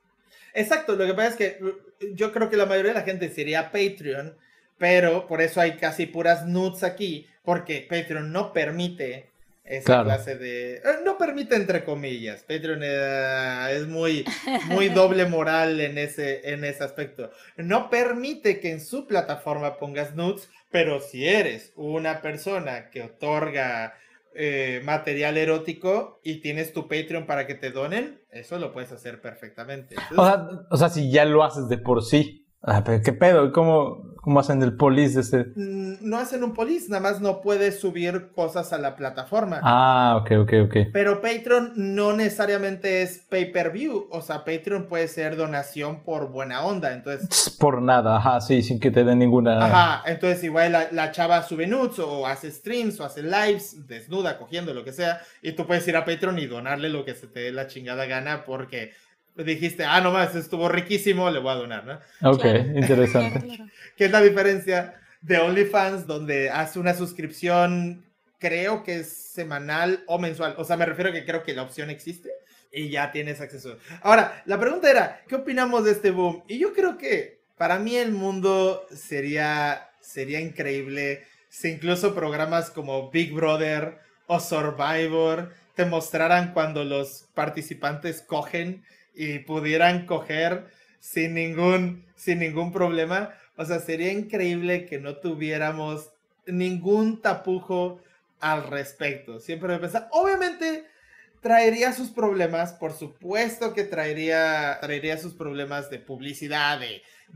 Exacto, 0.54 0.96
lo 0.96 1.06
que 1.06 1.14
pasa 1.14 1.28
es 1.30 1.36
que 1.36 1.58
uh, 1.64 2.14
yo 2.14 2.32
creo 2.32 2.48
que 2.48 2.56
la 2.56 2.66
mayoría 2.66 2.92
de 2.92 2.98
la 3.00 3.04
gente 3.04 3.28
sería 3.30 3.70
Patreon, 3.72 4.36
pero 4.78 5.26
por 5.26 5.40
eso 5.42 5.60
hay 5.60 5.72
casi 5.76 6.06
puras 6.06 6.46
nudes 6.46 6.82
aquí, 6.82 7.26
porque 7.44 7.86
Patreon 7.88 8.32
no 8.32 8.52
permite 8.52 9.30
esa 9.64 9.84
Claro. 9.86 10.04
clase 10.04 10.36
de... 10.36 10.76
eh, 10.76 10.82
No 11.04 11.16
permite 11.16 11.56
entre 11.56 11.84
comillas, 11.84 12.42
Patreon 12.42 12.80
eh, 12.82 13.68
es 13.72 13.86
muy, 13.86 14.24
muy 14.66 14.88
doble 14.90 15.24
moral 15.26 15.80
en 15.80 15.96
ese, 15.98 16.52
en 16.52 16.64
ese 16.64 16.84
aspecto. 16.84 17.30
No 17.56 17.88
permite 17.90 18.60
que 18.60 18.70
en 18.70 18.80
su 18.80 19.06
plataforma 19.06 19.78
pongas 19.78 20.14
nudes, 20.14 20.50
pero 20.70 21.00
si 21.00 21.26
eres 21.26 21.72
una 21.76 22.20
persona 22.20 22.90
que 22.90 23.02
otorga 23.02 23.94
eh, 24.34 24.82
material 24.84 25.36
erótico 25.36 26.20
y 26.24 26.40
tienes 26.40 26.72
tu 26.72 26.88
Patreon 26.88 27.26
para 27.26 27.46
que 27.46 27.54
te 27.54 27.70
donen, 27.70 28.22
eso 28.30 28.58
lo 28.58 28.72
puedes 28.72 28.92
hacer 28.92 29.20
perfectamente. 29.20 29.96
O 30.16 30.24
sea, 30.24 30.48
o 30.70 30.76
sea, 30.76 30.88
si 30.88 31.10
ya 31.10 31.24
lo 31.24 31.44
haces 31.44 31.68
de 31.68 31.78
por 31.78 32.02
sí. 32.02 32.46
Ah, 32.62 32.82
pero 32.84 33.02
¿Qué 33.02 33.12
pedo? 33.12 33.52
¿Cómo, 33.52 34.13
cómo 34.24 34.40
hacen 34.40 34.62
el 34.62 34.74
police 34.74 35.14
de 35.16 35.20
ese? 35.20 35.44
Mm, 35.54 35.96
no 36.00 36.16
hacen 36.16 36.42
un 36.42 36.54
police, 36.54 36.86
nada 36.88 37.02
más 37.02 37.20
no 37.20 37.42
puedes 37.42 37.78
subir 37.78 38.30
cosas 38.34 38.72
a 38.72 38.78
la 38.78 38.96
plataforma. 38.96 39.60
Ah, 39.62 40.18
ok, 40.18 40.30
ok, 40.40 40.52
ok. 40.64 40.76
Pero 40.94 41.20
Patreon 41.20 41.74
no 41.76 42.14
necesariamente 42.14 43.02
es 43.02 43.18
pay-per-view, 43.28 44.08
o 44.10 44.22
sea, 44.22 44.38
Patreon 44.46 44.86
puede 44.86 45.08
ser 45.08 45.36
donación 45.36 46.04
por 46.04 46.30
buena 46.30 46.64
onda, 46.64 46.94
entonces... 46.94 47.54
Por 47.60 47.82
nada, 47.82 48.16
ajá, 48.16 48.40
sí, 48.40 48.62
sin 48.62 48.80
que 48.80 48.90
te 48.90 49.04
den 49.04 49.18
ninguna. 49.18 49.62
Ajá, 49.62 50.10
entonces 50.10 50.42
igual 50.42 50.72
la, 50.72 50.88
la 50.90 51.12
chava 51.12 51.42
sube 51.42 51.66
nudes 51.66 51.98
o 51.98 52.26
hace 52.26 52.50
streams 52.50 52.98
o 53.00 53.04
hace 53.04 53.22
lives, 53.22 53.86
desnuda, 53.86 54.38
cogiendo, 54.38 54.72
lo 54.72 54.84
que 54.84 54.94
sea, 54.94 55.20
y 55.42 55.52
tú 55.52 55.66
puedes 55.66 55.86
ir 55.86 55.98
a 55.98 56.06
Patreon 56.06 56.38
y 56.38 56.46
donarle 56.46 56.88
lo 56.88 57.04
que 57.04 57.14
se 57.14 57.26
te 57.26 57.40
dé 57.40 57.52
la 57.52 57.66
chingada 57.66 58.06
gana 58.06 58.44
porque 58.46 58.92
dijiste, 59.36 59.84
ah, 59.84 60.00
no 60.00 60.12
más, 60.12 60.34
estuvo 60.34 60.68
riquísimo, 60.68 61.28
le 61.30 61.40
voy 61.40 61.52
a 61.52 61.56
donar, 61.56 61.84
¿no? 61.84 62.30
Ok, 62.30 62.42
Claro. 62.42 62.58
interesante. 62.78 63.40
Claro, 63.40 63.46
claro. 63.56 63.70
¿Qué 63.96 64.04
es 64.04 64.10
la 64.10 64.20
diferencia 64.20 65.00
de 65.22 65.38
OnlyFans 65.38 66.06
donde 66.06 66.50
hace 66.50 66.78
una 66.78 66.94
suscripción, 66.94 68.04
creo 68.38 68.84
que 68.84 69.00
es 69.00 69.12
semanal 69.12 70.04
o 70.06 70.18
mensual? 70.18 70.54
O 70.58 70.64
sea, 70.64 70.76
me 70.76 70.86
refiero 70.86 71.10
a 71.10 71.12
que 71.12 71.24
creo 71.24 71.42
que 71.42 71.54
la 71.54 71.62
opción 71.62 71.90
existe 71.90 72.30
y 72.72 72.90
ya 72.90 73.10
tienes 73.10 73.40
acceso. 73.40 73.78
Ahora, 74.02 74.42
la 74.46 74.58
pregunta 74.60 74.90
era, 74.90 75.22
¿qué 75.28 75.36
opinamos 75.36 75.84
de 75.84 75.92
este 75.92 76.10
boom? 76.10 76.44
Y 76.46 76.58
yo 76.58 76.72
creo 76.72 76.98
que 76.98 77.40
para 77.56 77.78
mí 77.78 77.96
el 77.96 78.12
mundo 78.12 78.86
sería, 78.92 79.88
sería 80.00 80.40
increíble 80.40 81.24
si 81.48 81.68
incluso 81.68 82.14
programas 82.14 82.70
como 82.70 83.10
Big 83.10 83.32
Brother 83.32 83.98
o 84.26 84.40
Survivor 84.40 85.52
te 85.76 85.84
mostraran 85.84 86.52
cuando 86.52 86.84
los 86.84 87.26
participantes 87.34 88.22
cogen 88.22 88.84
y 89.14 89.40
pudieran 89.40 90.06
coger 90.06 90.66
sin 91.00 91.34
ningún, 91.34 92.04
sin 92.16 92.38
ningún 92.40 92.72
problema. 92.72 93.34
O 93.56 93.64
sea, 93.64 93.78
sería 93.78 94.12
increíble 94.12 94.86
que 94.86 94.98
no 94.98 95.16
tuviéramos 95.16 96.10
ningún 96.46 97.20
tapujo 97.22 98.00
al 98.40 98.66
respecto. 98.68 99.40
Siempre 99.40 99.68
me 99.68 99.78
pensaba, 99.78 100.08
obviamente 100.12 100.84
traería 101.40 101.92
sus 101.92 102.08
problemas, 102.08 102.72
por 102.72 102.92
supuesto 102.92 103.74
que 103.74 103.84
traería, 103.84 104.78
traería 104.80 105.18
sus 105.18 105.34
problemas 105.34 105.90
de 105.90 105.98
publicidad, 105.98 106.80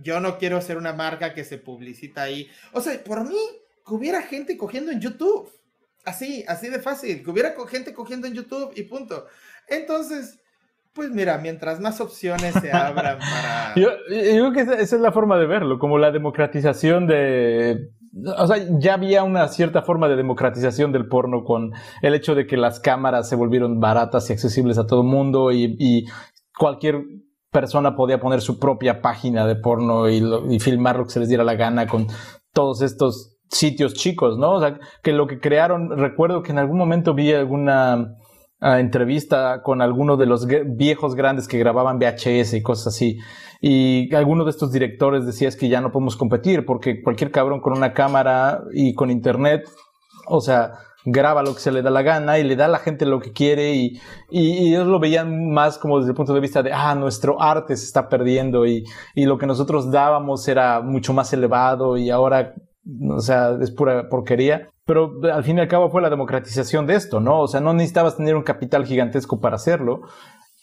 yo 0.03 0.21
no 0.21 0.39
quiero 0.39 0.61
ser 0.63 0.79
una 0.79 0.95
marca 0.95 1.35
que 1.35 1.45
se 1.45 1.59
publicita 1.59 2.23
ahí. 2.23 2.51
O 2.73 2.81
sea, 2.81 3.03
por 3.05 3.29
mí, 3.29 3.39
que 3.87 3.95
hubiera 3.95 4.23
gente 4.23 4.57
cogiendo 4.57 4.93
en 4.93 5.01
YouTube. 5.01 5.53
Así, 6.05 6.45
así 6.49 6.69
de 6.69 6.79
fácil, 6.79 7.23
que 7.23 7.31
hubiera 7.31 7.55
gente 7.69 7.93
cogiendo 7.93 8.27
en 8.27 8.35
YouTube 8.35 8.73
y 8.77 8.85
punto. 8.85 9.27
Entonces, 9.67 10.39
pues 10.99 11.13
mira, 11.13 11.39
mientras 11.39 11.79
más 11.79 12.01
opciones 12.01 12.55
se 12.55 12.73
abran 12.73 13.19
para... 13.21 13.73
Yo, 13.77 13.89
yo 14.11 14.51
creo 14.51 14.53
que 14.53 14.61
esa, 14.63 14.75
esa 14.75 14.97
es 14.97 15.01
la 15.01 15.13
forma 15.13 15.39
de 15.39 15.47
verlo, 15.47 15.79
como 15.79 15.97
la 15.97 16.11
democratización 16.11 17.07
de 17.07 17.93
o 18.37 18.47
sea, 18.49 18.57
ya 18.81 18.95
había 18.95 19.23
una 19.23 19.47
cierta 19.47 19.83
forma 19.83 20.09
de 20.09 20.17
democratización 20.17 20.91
del 20.91 21.07
porno 21.07 21.45
con 21.45 21.71
el 22.03 22.15
hecho 22.15 22.35
de 22.35 22.49
que 22.49 22.57
las 22.57 22.81
cámaras 22.81 23.29
se 23.29 23.37
volvieron 23.37 23.79
baratas 23.79 24.29
y 24.29 24.33
accesibles 24.33 24.77
a 24.77 24.89
todo 24.89 25.03
el 25.03 25.07
mundo 25.07 25.53
y, 25.53 25.77
y, 25.79 26.07
cualquier 26.59 27.05
persona 27.53 27.95
podía 27.95 28.19
poner 28.19 28.41
su 28.41 28.59
propia 28.59 29.01
página 29.01 29.47
de 29.47 29.55
porno 29.55 30.09
y, 30.09 30.19
lo, 30.19 30.51
y, 30.51 30.59
filmar 30.59 30.97
lo 30.97 31.05
que 31.05 31.13
se 31.13 31.21
les 31.21 31.29
diera 31.29 31.45
la 31.45 31.55
gana 31.55 31.87
con 31.87 32.09
todos 32.53 32.83
estos 32.83 33.37
sitios 33.49 33.95
chicos, 33.95 34.37
¿no? 34.37 34.55
O 34.55 34.61
sea, 34.61 34.81
que 35.05 35.13
lo 35.13 35.29
que 35.29 35.39
crearon, 35.39 35.97
recuerdo 35.97 36.43
que 36.43 36.51
en 36.51 36.59
algún 36.59 36.77
momento 36.77 37.15
vi 37.15 37.33
alguna 37.33 38.17
uh, 38.61 38.79
entrevista 38.79 39.63
con 39.63 39.83
alguno 39.83 40.17
de 40.17 40.27
los 40.27 40.47
viejos 40.47 41.15
grandes 41.15 41.49
que 41.49 41.59
grababan 41.59 41.99
VHS 41.99 42.55
y 42.55 42.63
cosas 42.63 42.89
así 42.89 43.19
y 43.61 44.15
alguno 44.15 44.45
de 44.45 44.51
estos 44.51 44.71
directores 44.71 45.27
decía 45.27 45.49
es 45.49 45.57
que 45.57 45.69
ya 45.69 45.81
no 45.81 45.91
podemos 45.91 46.17
competir 46.17 46.65
porque 46.65 47.03
cualquier 47.03 47.31
cabrón 47.31 47.61
con 47.61 47.77
una 47.77 47.93
cámara 47.93 48.63
y 48.73 48.95
con 48.95 49.11
internet, 49.11 49.69
o 50.29 50.41
sea, 50.41 50.75
graba 51.05 51.43
lo 51.43 51.55
que 51.55 51.61
se 51.61 51.73
le 51.73 51.83
da 51.83 51.91
la 51.91 52.03
gana 52.03 52.39
y 52.39 52.45
le 52.45 52.55
da 52.55 52.67
a 52.67 52.69
la 52.69 52.79
gente 52.79 53.05
lo 53.05 53.19
que 53.19 53.33
quiere 53.33 53.75
y, 53.75 54.01
y, 54.31 54.51
y 54.51 54.69
ellos 54.69 54.87
lo 54.87 55.01
veían 55.01 55.51
más 55.51 55.79
como 55.79 55.99
desde 55.99 56.11
el 56.11 56.17
punto 56.17 56.35
de 56.35 56.41
vista 56.41 56.63
de, 56.63 56.73
ah, 56.73 56.95
nuestro 56.95 57.41
arte 57.41 57.77
se 57.77 57.85
está 57.85 58.09
perdiendo 58.09 58.65
y, 58.65 58.85
y 59.15 59.25
lo 59.25 59.39
que 59.39 59.47
nosotros 59.47 59.91
dábamos 59.91 60.47
era 60.47 60.81
mucho 60.81 61.13
más 61.13 61.33
elevado 61.33 61.97
y 61.97 62.11
ahora, 62.11 62.55
o 63.11 63.21
sea, 63.21 63.57
es 63.61 63.73
pura 63.73 64.09
porquería. 64.09 64.71
Pero 64.89 65.21
al 65.31 65.45
fin 65.45 65.59
y 65.59 65.61
al 65.61 65.69
cabo 65.69 65.91
fue 65.91 66.01
la 66.01 66.09
democratización 66.09 66.87
de 66.87 66.95
esto, 66.95 67.21
¿no? 67.21 67.43
O 67.43 67.47
sea, 67.47 67.61
no 67.61 67.75
necesitabas 67.75 68.17
tener 68.17 68.35
un 68.35 68.43
capital 68.43 68.87
gigantesco 68.87 69.39
para 69.39 69.57
hacerlo 69.57 70.01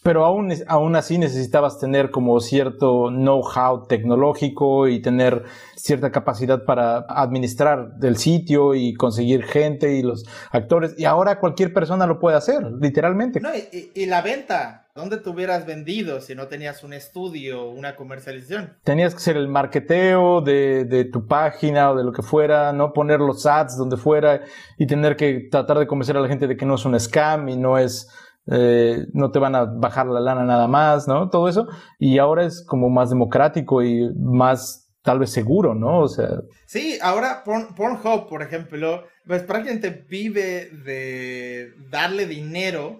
pero 0.06 0.24
aún, 0.24 0.54
aún 0.68 0.96
así 0.96 1.18
necesitabas 1.18 1.80
tener 1.80 2.12
como 2.12 2.40
cierto 2.40 3.10
know-how 3.10 3.88
tecnológico 3.88 4.88
y 4.88 5.02
tener 5.02 5.46
cierta 5.76 6.12
capacidad 6.12 6.64
para 6.64 6.98
administrar 7.10 7.94
el 8.04 8.16
sitio 8.18 8.76
y 8.76 8.94
conseguir 8.94 9.44
gente 9.46 9.96
y 9.96 10.04
los 10.04 10.24
actores. 10.52 10.94
Y 11.00 11.06
ahora 11.06 11.40
cualquier 11.40 11.74
persona 11.74 12.06
lo 12.06 12.20
puede 12.20 12.38
hacer, 12.38 12.62
literalmente. 12.80 13.40
No, 13.40 13.50
y, 13.56 13.90
y 13.96 14.06
la 14.06 14.22
venta, 14.22 14.86
¿dónde 14.94 15.18
te 15.18 15.28
hubieras 15.28 15.66
vendido 15.66 16.22
si 16.22 16.36
no 16.36 16.46
tenías 16.46 16.84
un 16.84 16.94
estudio, 16.94 17.72
una 17.72 17.96
comercialización? 17.96 18.78
Tenías 18.84 19.16
que 19.16 19.22
ser 19.22 19.38
el 19.38 19.48
marketeo 19.48 20.42
de, 20.42 20.86
de 20.86 21.06
tu 21.06 21.26
página 21.26 21.90
o 21.90 21.96
de 21.96 22.04
lo 22.04 22.12
que 22.12 22.22
fuera, 22.22 22.74
no 22.74 22.94
poner 22.94 23.22
los 23.22 23.48
ads 23.48 23.76
donde 23.76 23.98
fuera 23.98 24.42
y 24.78 24.86
tener 24.86 25.16
que 25.16 25.48
tratar 25.50 25.80
de 25.80 25.88
convencer 25.88 26.16
a 26.16 26.20
la 26.20 26.28
gente 26.28 26.46
de 26.46 26.56
que 26.56 26.66
no 26.68 26.76
es 26.76 26.86
un 26.86 27.00
scam 27.00 27.50
y 27.50 27.58
no 27.58 27.80
es 27.80 28.08
eh, 28.48 29.06
no 29.14 29.32
te 29.32 29.40
van 29.40 29.56
a 29.56 29.66
bajar 29.66 30.08
la 30.08 30.20
lana 30.20 30.44
nada 30.44 30.68
más, 30.68 31.08
¿no? 31.08 31.30
Todo 31.30 31.50
eso. 31.50 31.68
Y 32.00 32.18
ahora 32.20 32.46
es 32.46 32.64
como 32.66 32.90
más 32.90 33.10
democrático 33.10 33.84
y 33.84 34.14
más 34.16 34.86
tal 35.02 35.20
vez 35.20 35.32
seguro, 35.32 35.74
¿no? 35.76 36.00
O 36.00 36.08
sea. 36.08 36.30
Sí, 36.66 36.98
ahora 37.02 37.44
Porn, 37.44 37.76
Pornhub, 37.76 38.28
por 38.28 38.42
ejemplo, 38.42 39.04
pues 39.26 39.44
prácticamente 39.44 40.06
vive 40.10 40.70
de 40.84 41.74
darle 41.90 42.26
dinero 42.26 43.00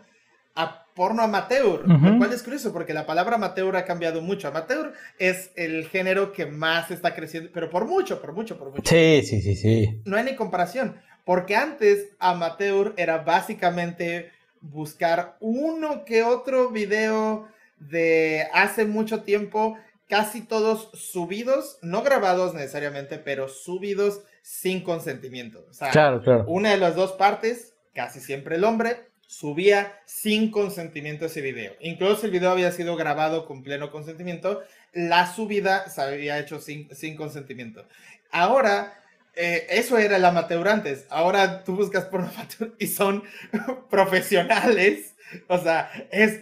a 0.56 0.86
porno 0.96 1.24
amateur, 1.24 1.82
uh 1.82 1.88
-huh. 1.88 2.12
lo 2.14 2.18
cual 2.18 2.32
es 2.32 2.42
curioso 2.42 2.72
porque 2.72 2.94
la 2.94 3.06
palabra 3.06 3.36
amateur 3.36 3.76
ha 3.76 3.84
cambiado 3.84 4.22
mucho. 4.22 4.48
Amateur 4.48 4.94
es 5.20 5.52
el 5.58 5.88
género 5.90 6.32
que 6.32 6.46
más 6.46 6.90
está 6.90 7.14
creciendo, 7.14 7.50
pero 7.54 7.70
por 7.70 7.86
mucho, 7.86 8.22
por 8.22 8.34
mucho, 8.34 8.58
por 8.58 8.72
mucho. 8.72 8.84
Sí, 8.86 9.22
sí, 9.24 9.42
sí, 9.42 9.56
sí. 9.56 10.02
No 10.06 10.16
hay 10.16 10.24
ni 10.24 10.36
comparación, 10.36 10.96
porque 11.26 11.56
antes 11.58 12.16
amateur 12.20 12.94
era 12.96 13.18
básicamente 13.18 14.32
buscar 14.72 15.38
uno 15.40 16.06
que 16.06 16.24
otro 16.24 16.70
video 16.70 17.48
de 17.80 18.48
hace 18.54 18.86
mucho 18.86 19.24
tiempo, 19.24 19.78
casi 20.10 20.42
todos 20.42 20.90
subidos, 20.94 21.78
no 21.82 22.02
grabados 22.04 22.54
necesariamente, 22.54 23.18
pero 23.18 23.48
subidos 23.48 24.22
sin 24.42 24.82
consentimiento. 24.84 25.66
O 25.70 25.74
sea, 25.74 25.90
claro, 25.92 26.22
claro. 26.22 26.46
una 26.48 26.72
de 26.72 26.78
las 26.78 26.96
dos 26.96 27.14
partes, 27.14 27.74
casi 27.94 28.20
siempre 28.20 28.56
el 28.56 28.64
hombre, 28.64 29.08
subía 29.28 30.00
sin 30.06 30.52
consentimiento 30.52 31.26
ese 31.26 31.42
video. 31.42 31.74
Incluso 31.80 32.26
el 32.26 32.32
video 32.32 32.52
había 32.52 32.72
sido 32.72 32.96
grabado 32.96 33.46
con 33.46 33.64
pleno 33.64 33.92
consentimiento, 33.92 34.62
la 34.94 35.28
subida 35.34 35.90
se 35.90 36.02
había 36.02 36.40
hecho 36.40 36.60
sin, 36.60 36.94
sin 36.96 37.16
consentimiento. 37.16 37.86
Ahora, 38.32 39.02
eh, 39.36 39.68
eso 39.70 39.98
era 39.98 40.18
el 40.18 40.26
amateur 40.26 40.68
antes. 40.68 41.06
Ahora 41.10 41.64
tú 41.64 41.76
buscas 41.76 42.06
por 42.06 42.22
amateur 42.22 42.74
y 42.80 42.88
son 42.88 43.24
profesionales. 43.90 45.16
O 45.48 45.58
sea, 45.58 45.92
es, 46.12 46.42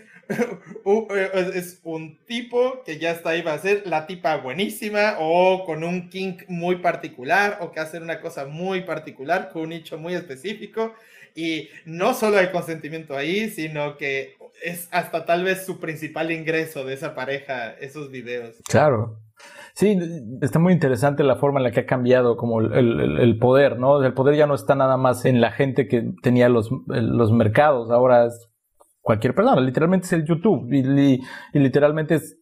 es 1.54 1.80
un 1.84 2.18
tipo 2.26 2.84
que 2.84 2.98
ya 2.98 3.12
está 3.12 3.32
ahí, 3.32 3.42
va 3.42 3.54
a 3.54 3.60
ser 3.60 3.84
la 3.86 4.08
tipa 4.08 4.38
buenísima 4.38 5.18
o 5.20 5.66
con 5.66 5.84
un 5.84 6.10
kink 6.10 6.44
muy 6.48 6.78
particular 6.78 7.58
o 7.62 7.72
que 7.72 7.80
hace 7.80 7.98
una 7.98 8.22
cosa 8.22 8.46
muy 8.46 8.82
particular 8.82 9.50
con 9.52 9.64
un 9.64 9.70
nicho 9.70 9.98
muy 9.98 10.14
específico. 10.14 10.94
Y 11.36 11.70
no 11.86 12.14
solo 12.14 12.38
hay 12.38 12.52
consentimiento 12.52 13.18
ahí, 13.18 13.50
sino 13.50 13.98
que 13.98 14.38
es 14.62 14.88
hasta 14.92 15.26
tal 15.26 15.44
vez 15.44 15.66
su 15.66 15.80
principal 15.80 16.32
ingreso 16.32 16.86
de 16.86 16.94
esa 16.94 17.16
pareja, 17.16 17.72
esos 17.74 18.12
videos. 18.12 18.58
Claro. 18.70 19.23
Sí, 19.76 19.98
está 20.42 20.60
muy 20.60 20.72
interesante 20.72 21.24
la 21.24 21.36
forma 21.36 21.60
en 21.60 21.64
la 21.64 21.72
que 21.72 21.80
ha 21.80 21.86
cambiado 21.88 22.38
como 22.38 22.62
el, 22.62 22.74
el, 22.74 23.20
el, 23.20 23.40
poder, 23.40 23.80
¿no? 23.80 24.04
El 24.04 24.14
poder 24.14 24.36
ya 24.36 24.46
no 24.46 24.54
está 24.54 24.76
nada 24.76 24.98
más 24.98 25.26
en 25.26 25.42
la 25.42 25.52
gente 25.52 25.88
que 25.88 26.12
tenía 26.22 26.48
los, 26.48 26.70
los 26.86 27.32
mercados, 27.32 27.90
ahora 27.90 28.28
es 28.28 28.50
cualquier 29.02 29.34
persona, 29.34 29.60
literalmente 29.60 30.06
es 30.06 30.14
el 30.14 30.26
YouTube 30.26 30.72
y, 30.72 30.80
y, 30.80 31.22
y 31.54 31.60
literalmente 31.60 32.16
es 32.16 32.38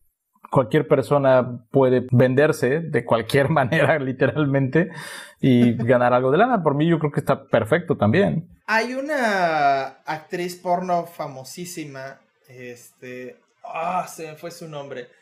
cualquier 0.52 0.90
persona 0.90 1.66
puede 1.72 2.06
venderse 2.12 2.82
de 2.82 3.06
cualquier 3.06 3.50
manera, 3.50 3.98
literalmente, 3.98 4.90
y 5.40 5.74
ganar 5.86 6.14
algo 6.14 6.32
de 6.32 6.38
lana. 6.38 6.62
Por 6.62 6.76
mí 6.76 6.86
yo 6.86 7.00
creo 7.00 7.14
que 7.14 7.22
está 7.22 7.46
perfecto 7.46 7.96
también. 7.96 8.50
Hay 8.68 8.94
una 8.94 10.02
actriz 10.06 10.58
porno 10.58 11.06
famosísima, 11.06 12.20
este, 12.50 13.38
ah, 13.64 14.04
oh, 14.04 14.08
se 14.10 14.28
me 14.28 14.36
fue 14.36 14.52
su 14.52 14.68
nombre 14.68 15.21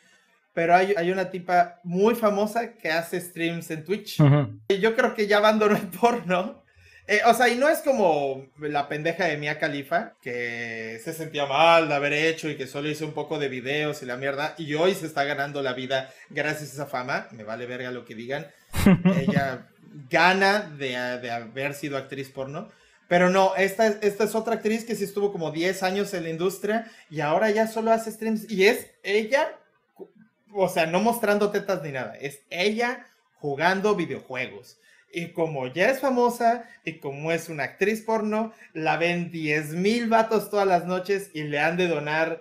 pero 0.52 0.74
hay, 0.74 0.94
hay, 0.96 1.10
una 1.10 1.30
tipa 1.30 1.80
muy 1.84 2.14
famosa 2.14 2.74
que 2.74 2.90
hace 2.90 3.20
streams 3.20 3.70
en 3.70 3.84
Twitch. 3.84 4.20
Uh 4.20 4.24
-huh. 4.24 4.60
Y 4.68 4.78
yo 4.78 4.96
creo 4.96 5.14
que 5.14 5.26
ya 5.26 5.38
abandonó 5.38 5.76
el 5.76 5.88
porno. 5.88 6.64
Eh, 7.06 7.22
o 7.26 7.34
sea, 7.34 7.48
y 7.48 7.56
no 7.56 7.68
es 7.68 7.78
como 7.80 8.46
la 8.58 8.88
pendeja 8.88 9.24
de 9.24 9.36
Mia 9.36 9.58
Khalifa, 9.58 10.14
que 10.22 11.00
se 11.02 11.12
sentía 11.12 11.44
mal 11.44 11.88
de 11.88 11.94
haber 11.94 12.12
hecho 12.12 12.48
y 12.48 12.56
que 12.56 12.68
solo 12.68 12.88
hizo 12.88 13.04
un 13.04 13.14
poco 13.14 13.40
de 13.40 13.48
videos 13.48 14.02
y 14.02 14.06
la 14.06 14.16
mierda, 14.16 14.54
y 14.58 14.74
hoy 14.74 14.94
se 14.94 15.06
está 15.06 15.24
ganando 15.24 15.60
la 15.60 15.72
vida 15.72 16.12
gracias 16.28 16.70
a 16.70 16.74
esa 16.74 16.86
fama. 16.86 17.26
Me 17.32 17.42
vale 17.42 17.66
verga 17.66 17.90
lo 17.90 18.04
que 18.04 18.14
digan. 18.14 18.46
Ella 19.18 19.66
gana 20.08 20.60
de, 20.60 20.90
de, 21.20 21.30
haber 21.32 21.74
sido 21.74 21.96
actriz 21.96 22.28
porno. 22.28 22.68
Pero 23.08 23.28
no, 23.28 23.56
esta, 23.56 23.88
esta 23.88 24.22
es 24.22 24.36
otra 24.36 24.54
actriz 24.54 24.84
que 24.84 24.94
sí 24.94 25.02
estuvo 25.02 25.32
como 25.32 25.50
10 25.50 25.82
años 25.82 26.14
en 26.14 26.22
la 26.22 26.30
industria 26.30 26.88
y 27.10 27.22
ahora 27.22 27.50
ya 27.50 27.66
solo 27.66 27.90
hace 27.90 28.12
streams. 28.12 28.48
Y 28.48 28.66
es 28.66 28.86
ella 29.02 29.58
o 30.54 30.68
sea, 30.68 30.86
no 30.86 31.00
mostrando 31.00 31.50
tetas 31.50 31.82
ni 31.82 31.92
nada, 31.92 32.14
es 32.20 32.42
ella 32.50 33.06
jugando 33.34 33.94
videojuegos. 33.94 34.78
Y 35.12 35.32
como 35.32 35.66
ya 35.66 35.90
es 35.90 36.00
famosa 36.00 36.64
y 36.84 36.98
como 36.98 37.32
es 37.32 37.48
una 37.48 37.64
actriz 37.64 38.02
porno, 38.02 38.52
la 38.74 38.96
ven 38.96 39.30
10 39.30 39.74
mil 39.74 40.08
vatos 40.08 40.50
todas 40.50 40.68
las 40.68 40.86
noches 40.86 41.30
y 41.34 41.42
le 41.42 41.58
han 41.58 41.76
de 41.76 41.88
donar 41.88 42.40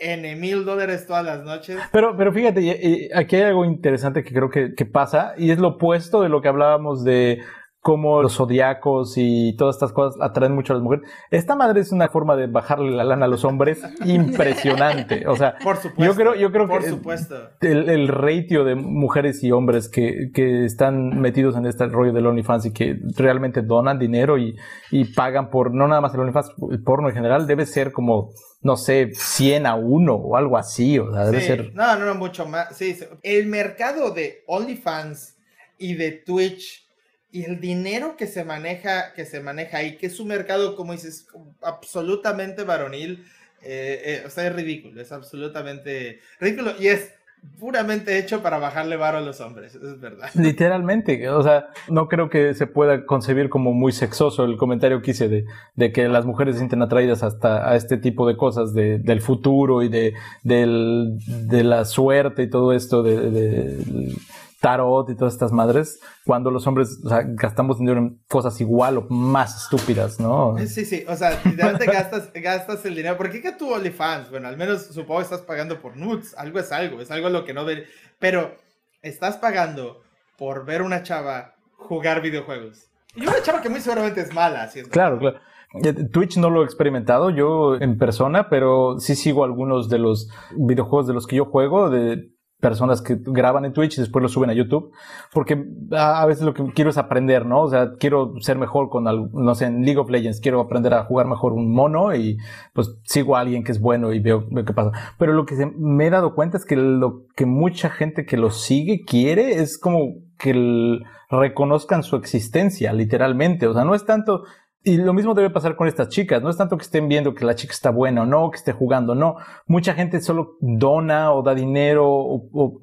N 0.00 0.34
mil 0.36 0.64
dólares 0.64 1.06
todas 1.06 1.24
las 1.24 1.44
noches. 1.44 1.78
Pero, 1.92 2.16
pero 2.16 2.32
fíjate, 2.32 3.10
aquí 3.14 3.36
hay 3.36 3.42
algo 3.42 3.64
interesante 3.64 4.24
que 4.24 4.32
creo 4.32 4.50
que, 4.50 4.74
que 4.74 4.86
pasa 4.86 5.34
y 5.36 5.50
es 5.50 5.58
lo 5.58 5.68
opuesto 5.68 6.22
de 6.22 6.30
lo 6.30 6.40
que 6.40 6.48
hablábamos 6.48 7.04
de 7.04 7.42
cómo 7.80 8.22
los 8.22 8.36
zodiacos 8.36 9.14
y 9.16 9.56
todas 9.56 9.76
estas 9.76 9.92
cosas 9.92 10.20
atraen 10.20 10.54
mucho 10.54 10.72
a 10.72 10.76
las 10.76 10.82
mujeres. 10.82 11.08
Esta 11.30 11.56
madre 11.56 11.80
es 11.80 11.92
una 11.92 12.08
forma 12.08 12.36
de 12.36 12.46
bajarle 12.46 12.90
la 12.90 13.04
lana 13.04 13.24
a 13.24 13.28
los 13.28 13.44
hombres 13.44 13.82
impresionante. 14.04 15.26
O 15.26 15.36
sea, 15.36 15.56
por 15.62 15.76
supuesto, 15.76 16.04
yo 16.04 16.14
creo, 16.14 16.34
yo 16.34 16.52
creo 16.52 16.68
por 16.68 16.82
que 16.82 16.90
supuesto. 16.90 17.36
El, 17.60 17.88
el, 17.88 18.08
ratio 18.08 18.64
de 18.64 18.74
mujeres 18.74 19.42
y 19.42 19.50
hombres 19.52 19.88
que, 19.88 20.30
que 20.34 20.64
están 20.64 21.20
metidos 21.20 21.56
en 21.56 21.66
este 21.66 21.86
rollo 21.86 22.12
del 22.12 22.26
OnlyFans 22.26 22.66
y 22.66 22.72
que 22.72 22.98
realmente 23.16 23.62
donan 23.62 23.98
dinero 23.98 24.36
y, 24.36 24.56
y 24.90 25.04
pagan 25.14 25.48
por, 25.48 25.74
no 25.74 25.88
nada 25.88 26.02
más 26.02 26.12
el 26.12 26.20
OnlyFans, 26.20 26.52
el 26.70 26.82
porno 26.82 27.08
en 27.08 27.14
general, 27.14 27.46
debe 27.46 27.64
ser 27.64 27.92
como 27.92 28.30
no 28.62 28.76
sé, 28.76 29.12
100 29.14 29.64
a 29.64 29.74
1 29.74 30.14
o 30.14 30.36
algo 30.36 30.58
así, 30.58 30.98
o 30.98 31.10
sea, 31.10 31.24
debe 31.24 31.40
sí. 31.40 31.46
ser... 31.46 31.74
No, 31.74 31.96
no, 31.96 32.04
no, 32.04 32.14
mucho 32.14 32.44
más. 32.44 32.76
Sí, 32.76 32.94
el 33.22 33.46
mercado 33.46 34.10
de 34.10 34.44
OnlyFans 34.46 35.38
y 35.78 35.94
de 35.94 36.12
Twitch 36.12 36.86
y 37.32 37.44
el 37.44 37.60
dinero 37.60 38.16
que 38.16 38.26
se 38.26 38.44
maneja, 38.44 39.12
que 39.14 39.24
se 39.24 39.40
maneja 39.40 39.78
ahí, 39.78 39.96
que 39.96 40.06
es 40.06 40.18
un 40.20 40.28
mercado, 40.28 40.74
como 40.76 40.92
dices, 40.92 41.26
absolutamente 41.62 42.64
varonil, 42.64 43.24
eh, 43.62 44.02
eh, 44.04 44.22
o 44.26 44.30
sea, 44.30 44.46
es 44.46 44.54
ridículo, 44.54 45.00
es 45.00 45.12
absolutamente 45.12 46.20
ridículo 46.40 46.72
y 46.78 46.88
es 46.88 47.12
puramente 47.58 48.18
hecho 48.18 48.42
para 48.42 48.58
bajarle 48.58 48.96
varo 48.96 49.18
a 49.18 49.20
los 49.20 49.40
hombres, 49.40 49.74
es 49.74 50.00
verdad. 50.00 50.28
Literalmente, 50.34 51.28
o 51.28 51.42
sea, 51.42 51.68
no 51.88 52.08
creo 52.08 52.28
que 52.28 52.54
se 52.54 52.66
pueda 52.66 53.06
concebir 53.06 53.48
como 53.48 53.72
muy 53.72 53.92
sexoso 53.92 54.44
el 54.44 54.56
comentario 54.56 55.00
que 55.00 55.12
hice 55.12 55.28
de, 55.28 55.44
de 55.76 55.92
que 55.92 56.08
las 56.08 56.24
mujeres 56.24 56.54
se 56.54 56.60
sienten 56.60 56.82
atraídas 56.82 57.22
hasta 57.22 57.70
a 57.70 57.76
este 57.76 57.96
tipo 57.96 58.26
de 58.26 58.36
cosas 58.36 58.74
de, 58.74 58.98
del 58.98 59.20
futuro 59.20 59.82
y 59.82 59.88
de, 59.88 60.14
del, 60.42 61.18
de 61.26 61.64
la 61.64 61.84
suerte 61.84 62.42
y 62.42 62.50
todo 62.50 62.72
esto 62.72 63.02
de, 63.02 63.30
de 63.30 64.14
tarot 64.60 65.08
y 65.08 65.16
todas 65.16 65.34
estas 65.34 65.52
madres, 65.52 66.00
cuando 66.24 66.50
los 66.50 66.66
hombres 66.66 67.00
o 67.04 67.08
sea, 67.08 67.22
gastamos 67.24 67.78
dinero 67.78 67.98
en 67.98 68.20
cosas 68.28 68.60
igual 68.60 68.98
o 68.98 69.06
más 69.08 69.64
estúpidas, 69.64 70.20
¿no? 70.20 70.56
Sí, 70.66 70.84
sí, 70.84 71.04
o 71.08 71.16
sea, 71.16 71.40
literalmente 71.44 71.86
gastas, 71.86 72.30
gastas 72.34 72.84
el 72.84 72.94
dinero. 72.94 73.16
¿Por 73.16 73.30
qué 73.30 73.40
que 73.40 73.52
tu 73.52 73.72
OnlyFans? 73.72 74.30
Bueno, 74.30 74.48
al 74.48 74.56
menos 74.56 74.86
supongo 74.86 75.20
que 75.20 75.24
estás 75.24 75.40
pagando 75.40 75.80
por 75.80 75.96
nudes, 75.96 76.34
algo 76.36 76.58
es 76.58 76.70
algo, 76.72 77.00
es 77.00 77.10
algo 77.10 77.30
lo 77.30 77.44
que 77.44 77.54
no 77.54 77.64
ver, 77.64 77.86
pero 78.18 78.54
estás 79.02 79.36
pagando 79.38 80.02
por 80.36 80.64
ver 80.64 80.82
una 80.82 81.02
chava 81.02 81.54
jugar 81.76 82.20
videojuegos. 82.20 82.90
Y 83.14 83.26
una 83.26 83.42
chava 83.42 83.60
que 83.60 83.68
muy 83.68 83.80
seguramente 83.80 84.20
es 84.20 84.32
mala, 84.32 84.64
es. 84.64 84.88
Claro, 84.88 85.18
claro. 85.18 85.40
Eh, 85.82 85.92
Twitch 86.12 86.36
no 86.36 86.50
lo 86.50 86.62
he 86.62 86.64
experimentado 86.64 87.30
yo 87.30 87.76
en 87.76 87.96
persona, 87.96 88.48
pero 88.48 88.98
sí 88.98 89.14
sigo 89.14 89.44
algunos 89.44 89.88
de 89.88 89.98
los 89.98 90.28
videojuegos 90.56 91.06
de 91.06 91.14
los 91.14 91.26
que 91.26 91.36
yo 91.36 91.44
juego, 91.44 91.90
de 91.90 92.29
personas 92.60 93.02
que 93.02 93.18
graban 93.20 93.64
en 93.64 93.72
Twitch 93.72 93.98
y 93.98 94.00
después 94.00 94.22
lo 94.22 94.28
suben 94.28 94.50
a 94.50 94.52
YouTube, 94.52 94.92
porque 95.32 95.64
a 95.92 96.24
veces 96.26 96.44
lo 96.44 96.54
que 96.54 96.64
quiero 96.74 96.90
es 96.90 96.98
aprender, 96.98 97.46
¿no? 97.46 97.62
O 97.62 97.68
sea, 97.68 97.94
quiero 97.98 98.34
ser 98.40 98.58
mejor 98.58 98.90
con, 98.90 99.04
no 99.04 99.54
sé, 99.54 99.66
en 99.66 99.84
League 99.84 99.98
of 99.98 100.10
Legends, 100.10 100.40
quiero 100.40 100.60
aprender 100.60 100.94
a 100.94 101.04
jugar 101.04 101.26
mejor 101.26 101.52
un 101.52 101.72
mono 101.72 102.14
y 102.14 102.38
pues 102.72 102.98
sigo 103.04 103.36
a 103.36 103.40
alguien 103.40 103.64
que 103.64 103.72
es 103.72 103.80
bueno 103.80 104.12
y 104.12 104.20
veo, 104.20 104.46
qué 104.48 104.72
pasa. 104.72 104.92
Pero 105.18 105.32
lo 105.32 105.46
que 105.46 105.54
me 105.76 106.06
he 106.06 106.10
dado 106.10 106.34
cuenta 106.34 106.56
es 106.58 106.64
que 106.64 106.76
lo 106.76 107.26
que 107.34 107.46
mucha 107.46 107.90
gente 107.90 108.26
que 108.26 108.36
lo 108.36 108.50
sigue 108.50 109.04
quiere 109.04 109.60
es 109.60 109.78
como 109.78 110.14
que 110.38 111.00
reconozcan 111.30 112.02
su 112.02 112.16
existencia, 112.16 112.92
literalmente. 112.92 113.66
O 113.66 113.74
sea, 113.74 113.84
no 113.84 113.94
es 113.94 114.04
tanto 114.04 114.44
y 114.82 114.96
lo 114.96 115.12
mismo 115.12 115.34
debe 115.34 115.50
pasar 115.50 115.76
con 115.76 115.88
estas 115.88 116.08
chicas. 116.08 116.42
No 116.42 116.48
es 116.48 116.56
tanto 116.56 116.78
que 116.78 116.84
estén 116.84 117.06
viendo 117.06 117.34
que 117.34 117.44
la 117.44 117.54
chica 117.54 117.72
está 117.72 117.90
buena 117.90 118.22
o 118.22 118.26
no, 118.26 118.50
que 118.50 118.56
esté 118.56 118.72
jugando, 118.72 119.14
no. 119.14 119.36
Mucha 119.66 119.92
gente 119.92 120.22
solo 120.22 120.56
dona 120.60 121.34
o 121.34 121.42
da 121.42 121.54
dinero 121.54 122.06
o, 122.08 122.78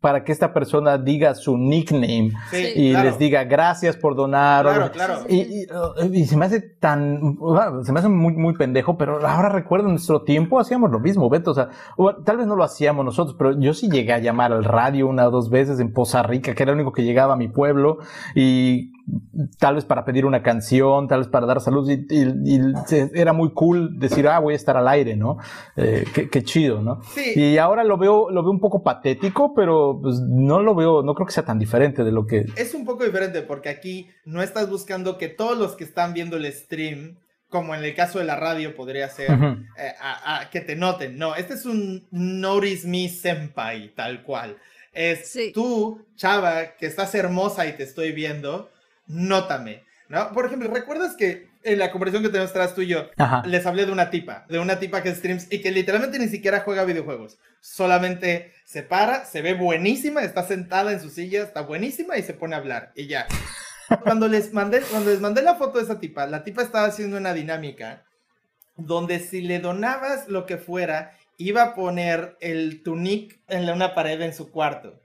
para 0.00 0.24
que 0.24 0.32
esta 0.32 0.54
persona 0.54 0.96
diga 0.96 1.34
su 1.34 1.58
nickname 1.58 2.32
y 2.74 2.94
les 2.94 3.18
diga 3.18 3.44
gracias 3.44 3.96
por 3.96 4.16
donar. 4.16 4.64
Claro, 4.64 4.90
claro. 4.92 5.14
Y, 5.28 5.66
y, 6.10 6.24
se 6.24 6.38
me 6.38 6.46
hace 6.46 6.60
tan, 6.60 7.36
se 7.82 7.92
me 7.92 7.98
hace 7.98 8.08
muy, 8.08 8.32
muy 8.32 8.54
pendejo, 8.54 8.96
pero 8.96 9.26
ahora 9.26 9.50
recuerdo 9.50 9.88
en 9.88 9.92
nuestro 9.92 10.22
tiempo 10.22 10.58
hacíamos 10.58 10.90
lo 10.90 11.00
mismo, 11.00 11.28
Beto. 11.28 11.50
O 11.50 11.54
sea, 11.54 11.68
tal 12.24 12.38
vez 12.38 12.46
no 12.46 12.56
lo 12.56 12.64
hacíamos 12.64 13.04
nosotros, 13.04 13.36
pero 13.38 13.60
yo 13.60 13.74
sí 13.74 13.90
llegué 13.90 14.14
a 14.14 14.18
llamar 14.20 14.54
al 14.54 14.64
radio 14.64 15.06
una 15.06 15.28
o 15.28 15.30
dos 15.30 15.50
veces 15.50 15.80
en 15.80 15.92
Poza 15.92 16.22
Rica, 16.22 16.54
que 16.54 16.62
era 16.62 16.72
el 16.72 16.76
único 16.76 16.92
que 16.92 17.02
llegaba 17.04 17.34
a 17.34 17.36
mi 17.36 17.48
pueblo 17.48 17.98
y 18.34 18.95
tal 19.58 19.76
vez 19.76 19.84
para 19.84 20.04
pedir 20.04 20.26
una 20.26 20.42
canción, 20.42 21.08
tal 21.08 21.20
vez 21.20 21.28
para 21.28 21.46
dar 21.46 21.60
salud, 21.60 21.88
y, 21.88 22.60
era 23.14 23.32
muy 23.32 23.52
cool 23.52 23.98
decir, 23.98 24.26
ah, 24.28 24.38
voy 24.38 24.54
a 24.54 24.56
estar 24.56 24.76
al 24.76 24.88
aire, 24.88 25.16
¿no? 25.16 25.38
Eh, 25.76 26.04
qué, 26.30 26.42
chido, 26.42 26.82
¿no? 26.82 27.00
Y 27.34 27.58
ahora 27.58 27.84
lo 27.84 27.98
veo, 27.98 28.30
lo 28.30 28.42
veo 28.42 28.50
un 28.50 28.60
poco 28.60 28.82
patético, 28.82 29.54
pero 29.54 29.98
pues, 30.02 30.20
no 30.20 30.60
lo 30.60 30.74
veo, 30.74 31.02
no 31.02 31.14
creo 31.14 31.26
que 31.26 31.32
sea 31.32 31.44
tan 31.44 31.58
diferente 31.58 32.04
de 32.04 32.12
lo 32.12 32.26
que... 32.26 32.46
Es 32.56 32.74
un 32.74 32.84
poco 32.84 33.04
diferente 33.04 33.42
porque 33.42 33.68
aquí 33.68 34.08
no 34.24 34.42
estás 34.42 34.68
buscando 34.68 35.18
que 35.18 35.28
todos 35.28 35.56
los 35.56 35.76
que 35.76 35.84
están 35.84 36.12
viendo 36.12 36.36
el 36.36 36.52
stream 36.52 37.16
como 37.48 37.74
en 37.74 37.84
el 37.84 37.94
caso 37.94 38.18
de 38.18 38.24
la 38.24 38.36
radio 38.36 38.74
podría 38.74 39.08
ser, 39.08 39.30
eh, 39.30 39.94
a, 40.00 40.48
que 40.50 40.60
te 40.60 40.74
noten. 40.74 41.16
No, 41.16 41.36
este 41.36 41.54
es 41.54 41.64
un 41.64 42.06
Notice 42.10 42.88
Me 42.88 43.08
Senpai, 43.08 43.94
tal 43.94 44.24
cual. 44.24 44.58
Es 44.92 45.38
tú, 45.54 46.04
chava, 46.16 46.76
que 46.76 46.86
estás 46.86 47.14
hermosa 47.14 47.66
y 47.66 47.74
te 47.74 47.84
estoy 47.84 48.12
viendo, 48.12 48.70
nótame, 49.06 49.84
¿no? 50.08 50.32
Por 50.32 50.46
ejemplo, 50.46 50.70
¿recuerdas 50.72 51.16
que 51.16 51.48
en 51.62 51.78
la 51.80 51.90
conversación 51.90 52.22
que 52.22 52.28
tenemos 52.28 52.52
tras 52.52 52.74
tú 52.74 52.82
y 52.82 52.86
yo, 52.86 53.10
les 53.44 53.66
hablé 53.66 53.86
de 53.86 53.92
una 53.92 54.10
tipa, 54.10 54.46
de 54.48 54.60
una 54.60 54.78
tipa 54.78 55.02
que 55.02 55.14
streams 55.14 55.48
y 55.50 55.60
que 55.60 55.72
literalmente 55.72 56.18
ni 56.18 56.28
siquiera 56.28 56.60
juega 56.60 56.84
videojuegos, 56.84 57.38
solamente 57.60 58.52
se 58.64 58.84
para, 58.84 59.24
se 59.24 59.42
ve 59.42 59.54
buenísima, 59.54 60.22
está 60.22 60.44
sentada 60.44 60.92
en 60.92 61.00
su 61.00 61.10
silla, 61.10 61.42
está 61.42 61.62
buenísima 61.62 62.16
y 62.16 62.22
se 62.22 62.34
pone 62.34 62.54
a 62.54 62.58
hablar 62.58 62.92
y 62.94 63.08
ya. 63.08 63.26
Cuando 64.02 64.28
les 64.28 64.52
mandé, 64.52 64.80
cuando 64.80 65.10
les 65.10 65.20
mandé 65.20 65.42
la 65.42 65.54
foto 65.54 65.78
de 65.78 65.84
esa 65.84 66.00
tipa, 66.00 66.26
la 66.26 66.42
tipa 66.42 66.62
estaba 66.62 66.86
haciendo 66.86 67.16
una 67.16 67.34
dinámica 67.34 68.04
donde 68.76 69.20
si 69.20 69.40
le 69.40 69.60
donabas 69.60 70.28
lo 70.28 70.44
que 70.44 70.56
fuera, 70.56 71.12
iba 71.38 71.62
a 71.62 71.74
poner 71.74 72.36
el 72.40 72.82
tunic 72.82 73.40
en 73.48 73.68
una 73.70 73.94
pared 73.94 74.20
en 74.22 74.34
su 74.34 74.50
cuarto. 74.50 75.00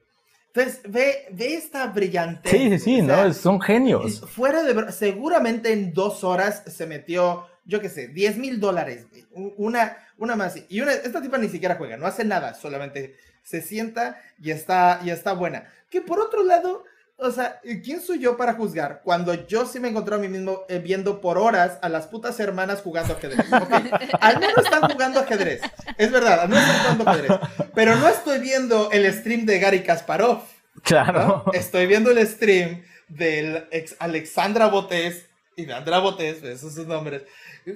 Entonces, 0.53 0.81
ve, 0.87 1.27
ve 1.31 1.55
esta 1.55 1.87
brillante. 1.87 2.49
Sí, 2.49 2.69
sí, 2.71 2.79
sí, 2.79 3.01
¿no? 3.01 3.33
Son 3.33 3.61
genios. 3.61 4.21
Fuera 4.29 4.63
de. 4.63 4.91
Seguramente 4.91 5.71
en 5.71 5.93
dos 5.93 6.25
horas 6.25 6.63
se 6.67 6.85
metió, 6.85 7.47
yo 7.63 7.79
qué 7.79 7.87
sé, 7.87 8.09
10 8.09 8.37
mil 8.37 8.59
dólares. 8.59 9.05
Una, 9.31 9.97
una 10.17 10.35
más. 10.35 10.59
Y 10.67 10.81
una, 10.81 10.91
esta 10.91 11.21
tipa 11.21 11.37
ni 11.37 11.47
siquiera 11.47 11.75
juega, 11.75 11.95
no 11.95 12.05
hace 12.05 12.25
nada, 12.25 12.53
solamente 12.53 13.15
se 13.43 13.61
sienta 13.61 14.21
y 14.41 14.51
está, 14.51 14.99
y 15.05 15.09
está 15.09 15.33
buena. 15.33 15.69
Que 15.89 16.01
por 16.01 16.19
otro 16.19 16.43
lado, 16.43 16.83
o 17.21 17.31
sea, 17.31 17.61
¿quién 17.83 18.01
soy 18.01 18.19
yo 18.19 18.35
para 18.35 18.55
juzgar 18.55 19.01
cuando 19.03 19.45
yo 19.45 19.67
sí 19.67 19.79
me 19.79 19.89
encontré 19.89 20.15
a 20.15 20.17
mí 20.17 20.27
mismo 20.27 20.65
eh, 20.67 20.79
viendo 20.79 21.21
por 21.21 21.37
horas 21.37 21.77
a 21.83 21.87
las 21.87 22.07
putas 22.07 22.39
hermanas 22.39 22.81
jugando 22.81 23.13
ajedrez? 23.13 23.45
Al 24.19 24.39
menos 24.39 24.57
están 24.57 24.89
jugando 24.89 25.19
ajedrez. 25.19 25.61
Es 25.97 26.11
verdad, 26.11 26.39
al 26.41 26.49
menos 26.49 26.63
están 26.63 26.97
jugando 26.97 27.09
ajedrez. 27.09 27.31
Pero 27.75 27.95
no 27.97 28.07
estoy 28.07 28.39
viendo 28.39 28.89
el 28.91 29.11
stream 29.13 29.45
de 29.45 29.59
Gary 29.59 29.83
Kasparov. 29.83 30.41
Claro. 30.81 31.45
Estoy 31.53 31.85
viendo 31.85 32.09
el 32.09 32.27
stream 32.27 32.83
de 33.07 33.67
ex 33.69 33.95
Alexandra 33.99 34.67
Botés 34.67 35.27
y 35.55 35.65
de 35.65 35.73
Andra 35.73 35.99
Botés, 35.99 36.41
esos 36.43 36.61
son 36.61 36.71
sus 36.71 36.87
nombres, 36.87 37.23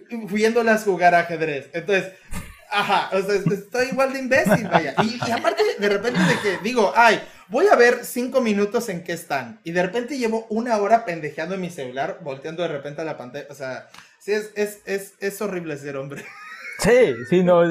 viéndolas 0.10 0.86
jugar 0.86 1.14
ajedrez. 1.14 1.70
Entonces, 1.74 2.14
Ajá, 2.72 3.09
o 3.16 3.22
sea, 3.22 3.36
estoy 3.36 3.88
igual 3.91 4.13
de 4.13 4.20
imbécil, 4.20 4.68
vaya. 4.68 4.95
Y, 5.03 5.20
y, 5.28 5.32
aparte, 5.32 5.63
de 5.80 5.89
repente 5.89 6.20
de 6.20 6.39
que 6.41 6.63
digo, 6.63 6.91
ay, 6.95 7.22
voy 7.47 7.68
a 7.68 7.76
ver 7.76 8.03
cinco 8.03 8.41
minutos 8.41 8.89
en 8.89 9.03
qué 9.03 9.13
están. 9.13 9.59
Y 9.63 9.72
de 9.72 9.84
repente 9.84 10.18
llevo 10.18 10.45
una 10.49 10.78
hora 10.78 11.05
pendejeando 11.05 11.55
en 11.55 11.61
mi 11.61 11.70
celular, 11.70 12.20
volteando 12.24 12.63
de 12.63 12.70
repente 12.70 13.01
a 13.01 13.05
la 13.05 13.18
pantalla. 13.18 13.45
O 13.49 13.55
sea, 13.55 13.88
sí, 14.20 14.34
es, 14.34 14.51
es, 14.55 14.82
es, 14.86 15.13
es 15.20 15.41
horrible 15.41 15.78
ser 15.78 15.97
hombre. 15.97 16.24
Sí, 16.80 17.16
sí, 17.30 17.43
no, 17.43 17.61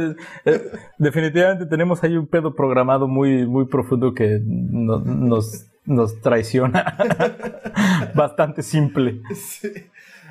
definitivamente 0.97 1.67
tenemos 1.67 2.03
ahí 2.03 2.17
un 2.17 2.27
pedo 2.27 2.55
programado 2.55 3.07
muy, 3.07 3.47
muy 3.47 3.67
profundo 3.67 4.15
que 4.15 4.41
nos, 4.43 5.67
nos 5.85 6.21
traiciona. 6.21 6.97
Bastante 8.15 8.63
simple. 8.63 9.21
Sí. 9.35 9.73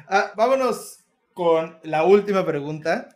Ah, 0.07 0.31
vámonos 0.35 0.99
con 1.33 1.77
la 1.83 2.03
última 2.03 2.45
pregunta. 2.45 3.09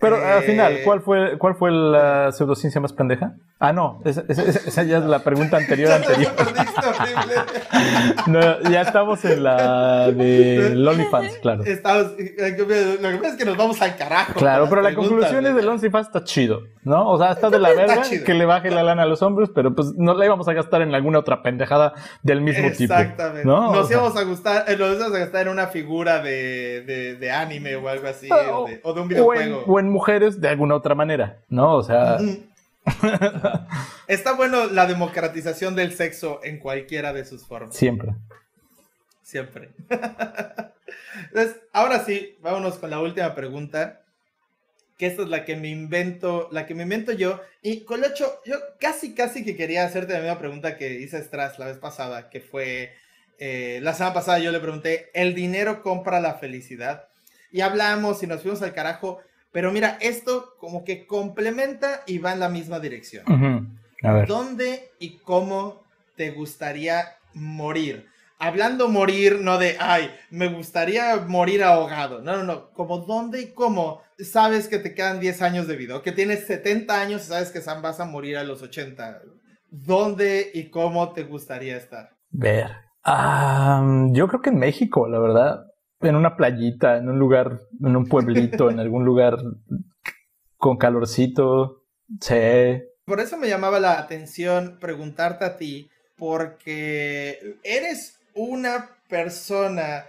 Pero 0.00 0.16
al 0.16 0.42
final, 0.44 0.72
eh, 0.72 0.82
¿cuál 0.82 1.02
fue, 1.02 1.36
cuál 1.36 1.54
fue 1.54 1.70
la 1.70 2.32
pseudociencia 2.32 2.80
más 2.80 2.92
pendeja? 2.92 3.34
Ah, 3.58 3.74
no, 3.74 4.00
esa, 4.06 4.82
ya 4.84 4.98
es 4.98 5.04
la 5.04 5.18
pregunta 5.18 5.58
anterior. 5.58 5.92
anterior. 5.92 6.32
no, 8.26 8.62
ya 8.70 8.80
estamos 8.80 9.22
en 9.26 9.42
la 9.42 10.10
de 10.10 10.72
OnlyFans, 10.88 11.36
claro. 11.42 11.64
Estamos, 11.64 12.12
lo 12.12 12.16
que 12.16 13.18
pasa 13.18 13.28
es 13.28 13.36
que 13.36 13.44
nos 13.44 13.58
vamos 13.58 13.82
al 13.82 13.96
carajo. 13.96 14.32
Claro, 14.34 14.66
pero 14.70 14.80
la 14.80 14.94
conclusión 14.94 15.46
es 15.46 15.54
del 15.54 15.68
OnlyFans 15.68 16.06
está 16.06 16.24
chido, 16.24 16.62
¿no? 16.82 17.10
O 17.10 17.18
sea, 17.18 17.32
está 17.32 17.50
de 17.50 17.58
la 17.58 17.68
verga 17.74 18.02
que 18.24 18.34
le 18.34 18.46
baje 18.46 18.70
la 18.70 18.82
lana 18.82 19.02
a 19.02 19.06
los 19.06 19.20
hombres, 19.20 19.50
pero 19.54 19.74
pues 19.74 19.92
no 19.96 20.14
la 20.14 20.24
íbamos 20.24 20.48
a 20.48 20.54
gastar 20.54 20.80
en 20.80 20.94
alguna 20.94 21.18
otra 21.18 21.42
pendejada 21.42 21.92
del 22.22 22.40
mismo 22.40 22.70
tipo. 22.70 22.94
Exactamente. 22.94 23.46
¿no? 23.46 23.72
Nos 23.72 23.90
íbamos 23.90 24.16
a 24.16 24.22
gustar, 24.22 24.64
eh, 24.68 24.76
nos 24.78 24.96
íbamos 24.96 25.14
a 25.14 25.18
gastar 25.18 25.42
en 25.42 25.52
una 25.52 25.66
figura 25.66 26.22
de, 26.22 26.82
de, 26.86 27.16
de 27.16 27.30
anime 27.30 27.76
o 27.76 27.86
algo 27.88 28.08
así, 28.08 28.30
o, 28.30 28.66
de, 28.66 28.80
o, 28.82 28.94
de, 28.94 29.00
un 29.00 29.08
videojuego. 29.08 29.64
O 29.66 29.78
en, 29.78 29.89
mujeres 29.90 30.40
de 30.40 30.48
alguna 30.48 30.74
otra 30.74 30.94
manera, 30.94 31.42
¿no? 31.48 31.76
O 31.76 31.82
sea... 31.82 32.18
Está 34.08 34.32
bueno 34.32 34.66
la 34.66 34.86
democratización 34.86 35.76
del 35.76 35.92
sexo 35.92 36.40
en 36.42 36.58
cualquiera 36.58 37.12
de 37.12 37.24
sus 37.24 37.46
formas. 37.46 37.76
Siempre. 37.76 38.12
Siempre. 39.22 39.70
Entonces, 41.28 41.60
ahora 41.72 42.04
sí, 42.04 42.36
vámonos 42.40 42.78
con 42.78 42.90
la 42.90 43.00
última 43.00 43.34
pregunta. 43.34 44.02
Que 44.98 45.06
esta 45.06 45.22
es 45.22 45.28
la 45.28 45.46
que 45.46 45.56
me 45.56 45.68
invento, 45.68 46.48
la 46.52 46.66
que 46.66 46.74
me 46.74 46.82
invento 46.82 47.12
yo. 47.12 47.40
Y 47.62 47.84
con 47.84 48.00
lo 48.00 48.08
hecho, 48.08 48.40
yo 48.44 48.56
casi, 48.78 49.14
casi 49.14 49.44
que 49.44 49.56
quería 49.56 49.84
hacerte 49.84 50.12
la 50.12 50.18
misma 50.18 50.38
pregunta 50.38 50.76
que 50.76 50.92
hice 50.94 51.22
Strass 51.22 51.58
la 51.58 51.66
vez 51.66 51.78
pasada, 51.78 52.28
que 52.28 52.40
fue, 52.40 52.92
eh, 53.38 53.80
la 53.82 53.94
semana 53.94 54.12
pasada 54.12 54.40
yo 54.40 54.52
le 54.52 54.60
pregunté, 54.60 55.10
¿el 55.14 55.34
dinero 55.34 55.82
compra 55.82 56.20
la 56.20 56.34
felicidad? 56.34 57.08
Y 57.50 57.62
hablamos 57.62 58.22
y 58.22 58.26
nos 58.26 58.42
fuimos 58.42 58.60
al 58.60 58.74
carajo 58.74 59.20
pero 59.52 59.72
mira, 59.72 59.98
esto 60.00 60.54
como 60.58 60.84
que 60.84 61.06
complementa 61.06 62.02
y 62.06 62.18
va 62.18 62.32
en 62.32 62.40
la 62.40 62.48
misma 62.48 62.80
dirección. 62.80 63.24
A 64.02 64.12
ver. 64.12 64.26
¿Dónde 64.26 64.90
y 64.98 65.18
cómo 65.18 65.82
te 66.16 66.30
gustaría 66.30 67.16
morir? 67.34 68.10
hablando 68.40 68.88
morir, 68.88 69.38
no 69.40 69.58
de, 69.58 69.76
ay, 69.78 70.10
me 70.30 70.48
gustaría 70.48 71.16
morir 71.16 71.62
ahogado. 71.62 72.20
No, 72.22 72.38
no, 72.38 72.42
no. 72.42 72.70
Como 72.70 72.98
dónde 72.98 73.42
y 73.42 73.52
cómo 73.52 74.02
sabes 74.18 74.66
que 74.66 74.78
te 74.78 74.94
quedan 74.94 75.20
10 75.20 75.42
años 75.42 75.68
de 75.68 75.76
vida. 75.76 75.96
O 75.96 76.02
que 76.02 76.10
tienes 76.10 76.46
70 76.46 77.00
años 77.00 77.22
y 77.22 77.26
sabes 77.26 77.50
que 77.50 77.60
vas 77.60 78.00
a 78.00 78.06
morir 78.06 78.36
a 78.36 78.44
los 78.44 78.62
80. 78.62 79.20
¿Dónde 79.70 80.50
y 80.52 80.70
cómo 80.70 81.12
te 81.12 81.22
gustaría 81.22 81.76
estar? 81.76 82.10
Ver. 82.30 82.70
yo 83.04 84.26
creo 84.26 84.42
que 84.42 84.50
en 84.50 84.58
México, 84.58 85.06
la 85.06 85.20
verdad. 85.20 85.66
En 86.00 86.16
una 86.16 86.36
playita, 86.36 86.96
en 86.96 87.08
un 87.08 87.18
lugar, 87.18 87.60
en 87.84 87.96
un 87.96 88.06
pueblito, 88.06 88.70
en 88.70 88.78
algún 88.80 89.04
lugar 89.04 89.38
con 90.56 90.76
calorcito. 90.76 91.84
Sí. 92.20 92.82
Por 93.04 93.18
eso 93.20 93.36
me 93.36 93.48
llamaba 93.48 93.80
la 93.80 93.98
atención 93.98 94.78
preguntarte 94.80 95.44
a 95.44 95.56
ti, 95.56 95.90
porque 96.16 97.56
eres 97.64 98.20
una 98.34 98.88
persona, 99.08 100.04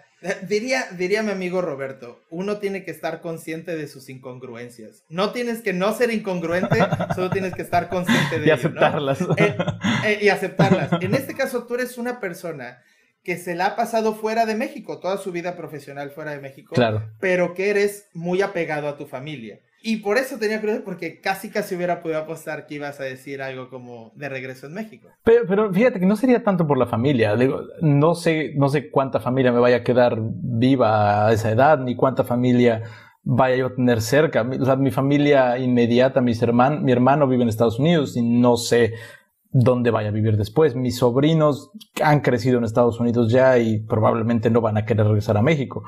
diría, 0.48 0.86
diría 0.92 1.24
mi 1.24 1.32
amigo 1.32 1.62
Roberto, 1.62 2.22
uno 2.30 2.60
tiene 2.60 2.84
que 2.84 2.92
estar 2.92 3.22
consciente 3.22 3.76
de 3.76 3.88
sus 3.88 4.10
incongruencias. 4.10 5.04
No 5.10 5.32
tienes 5.32 5.62
que 5.62 5.74
no 5.74 5.94
ser 5.94 6.12
incongruente, 6.14 6.78
solo 7.16 7.32
tienes 7.32 7.56
que 7.56 7.64
estar 7.64 7.90
consciente 7.90 8.40
de 8.40 8.48
y 8.48 8.52
aceptarlas. 8.52 9.22
Eh, 9.38 9.58
eh, 10.06 10.20
y 10.22 10.30
aceptarlas. 10.30 10.92
En 11.02 11.16
este 11.16 11.34
caso, 11.34 11.66
tú 11.66 11.76
eres 11.76 11.98
una 11.98 12.20
persona 12.20 12.84
que 13.24 13.38
se 13.38 13.56
la 13.56 13.68
ha 13.68 13.76
pasado 13.76 14.14
fuera 14.14 14.46
de 14.46 14.56
México, 14.56 15.00
toda 15.00 15.18
su 15.18 15.32
vida 15.32 15.56
profesional 15.56 16.12
fuera 16.12 16.32
de 16.32 16.40
México, 16.40 16.74
claro. 16.74 17.04
pero 17.20 17.54
que 17.54 17.70
eres 17.70 18.10
muy 18.14 18.42
apegado 18.42 18.88
a 18.88 18.98
tu 18.98 19.06
familia. 19.06 19.60
Y 19.84 19.98
por 19.98 20.18
eso 20.18 20.38
tenía 20.38 20.60
curiosidad, 20.60 20.86
porque 20.86 21.20
casi 21.22 21.50
casi 21.50 21.76
hubiera 21.76 22.04
podido 22.04 22.20
apostar 22.20 22.68
que 22.68 22.76
ibas 22.76 23.00
a 23.00 23.04
decir 23.04 23.42
algo 23.42 23.70
como 23.70 24.12
de 24.16 24.30
regreso 24.30 24.68
en 24.68 24.74
México. 24.74 25.08
Pero, 25.24 25.46
pero 25.48 25.74
fíjate 25.74 26.00
que 26.00 26.06
no 26.06 26.16
sería 26.16 26.44
tanto 26.44 26.68
por 26.68 26.78
la 26.78 26.86
familia. 26.86 27.36
Digo, 27.36 27.62
no 27.82 28.14
sé, 28.14 28.54
no 28.56 28.70
sé 28.70 28.92
cuánta 28.92 29.20
familia 29.20 29.52
me 29.52 29.60
vaya 29.60 29.78
a 29.78 29.84
quedar 29.84 30.20
viva 30.20 31.28
a 31.28 31.34
esa 31.34 31.50
edad, 31.50 31.80
ni 31.80 31.96
cuánta 31.96 32.24
familia 32.24 32.84
vaya 33.24 33.56
yo 33.56 33.66
a 33.68 33.76
tener 33.76 34.02
cerca. 34.02 34.48
O 34.60 34.66
sea, 34.66 34.76
mi 34.76 34.92
familia 34.92 35.58
inmediata, 35.58 36.22
mis 36.22 36.42
hermanos, 36.44 36.82
mi 36.82 36.92
hermano 36.92 37.28
vive 37.28 37.42
en 37.42 37.50
Estados 37.50 37.80
Unidos 37.80 38.16
y 38.16 38.22
no 38.22 38.58
sé 38.58 38.94
dónde 39.52 39.92
vaya 39.92 40.10
a 40.10 40.14
vivir 40.14 40.38
después. 40.38 40.76
Mis 40.76 40.98
sobrinos 40.98 41.72
han 42.02 42.22
crecido 42.22 42.58
en 42.58 42.64
Estados 42.64 43.00
Unidos 43.00 43.32
ya 43.32 43.58
y 43.58 43.80
probablemente 43.80 44.50
no 44.50 44.62
van 44.62 44.78
a 44.78 44.86
querer 44.86 45.06
regresar 45.06 45.38
a 45.38 45.42
México. 45.42 45.84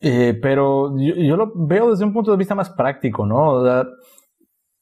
Eh, 0.00 0.38
pero 0.40 0.96
yo, 0.98 1.36
lo 1.36 1.52
veo 1.54 1.90
desde 1.90 2.04
un 2.04 2.12
punto 2.12 2.30
de 2.30 2.38
vista 2.38 2.54
más 2.54 2.70
práctico, 2.70 3.26
¿no? 3.26 3.62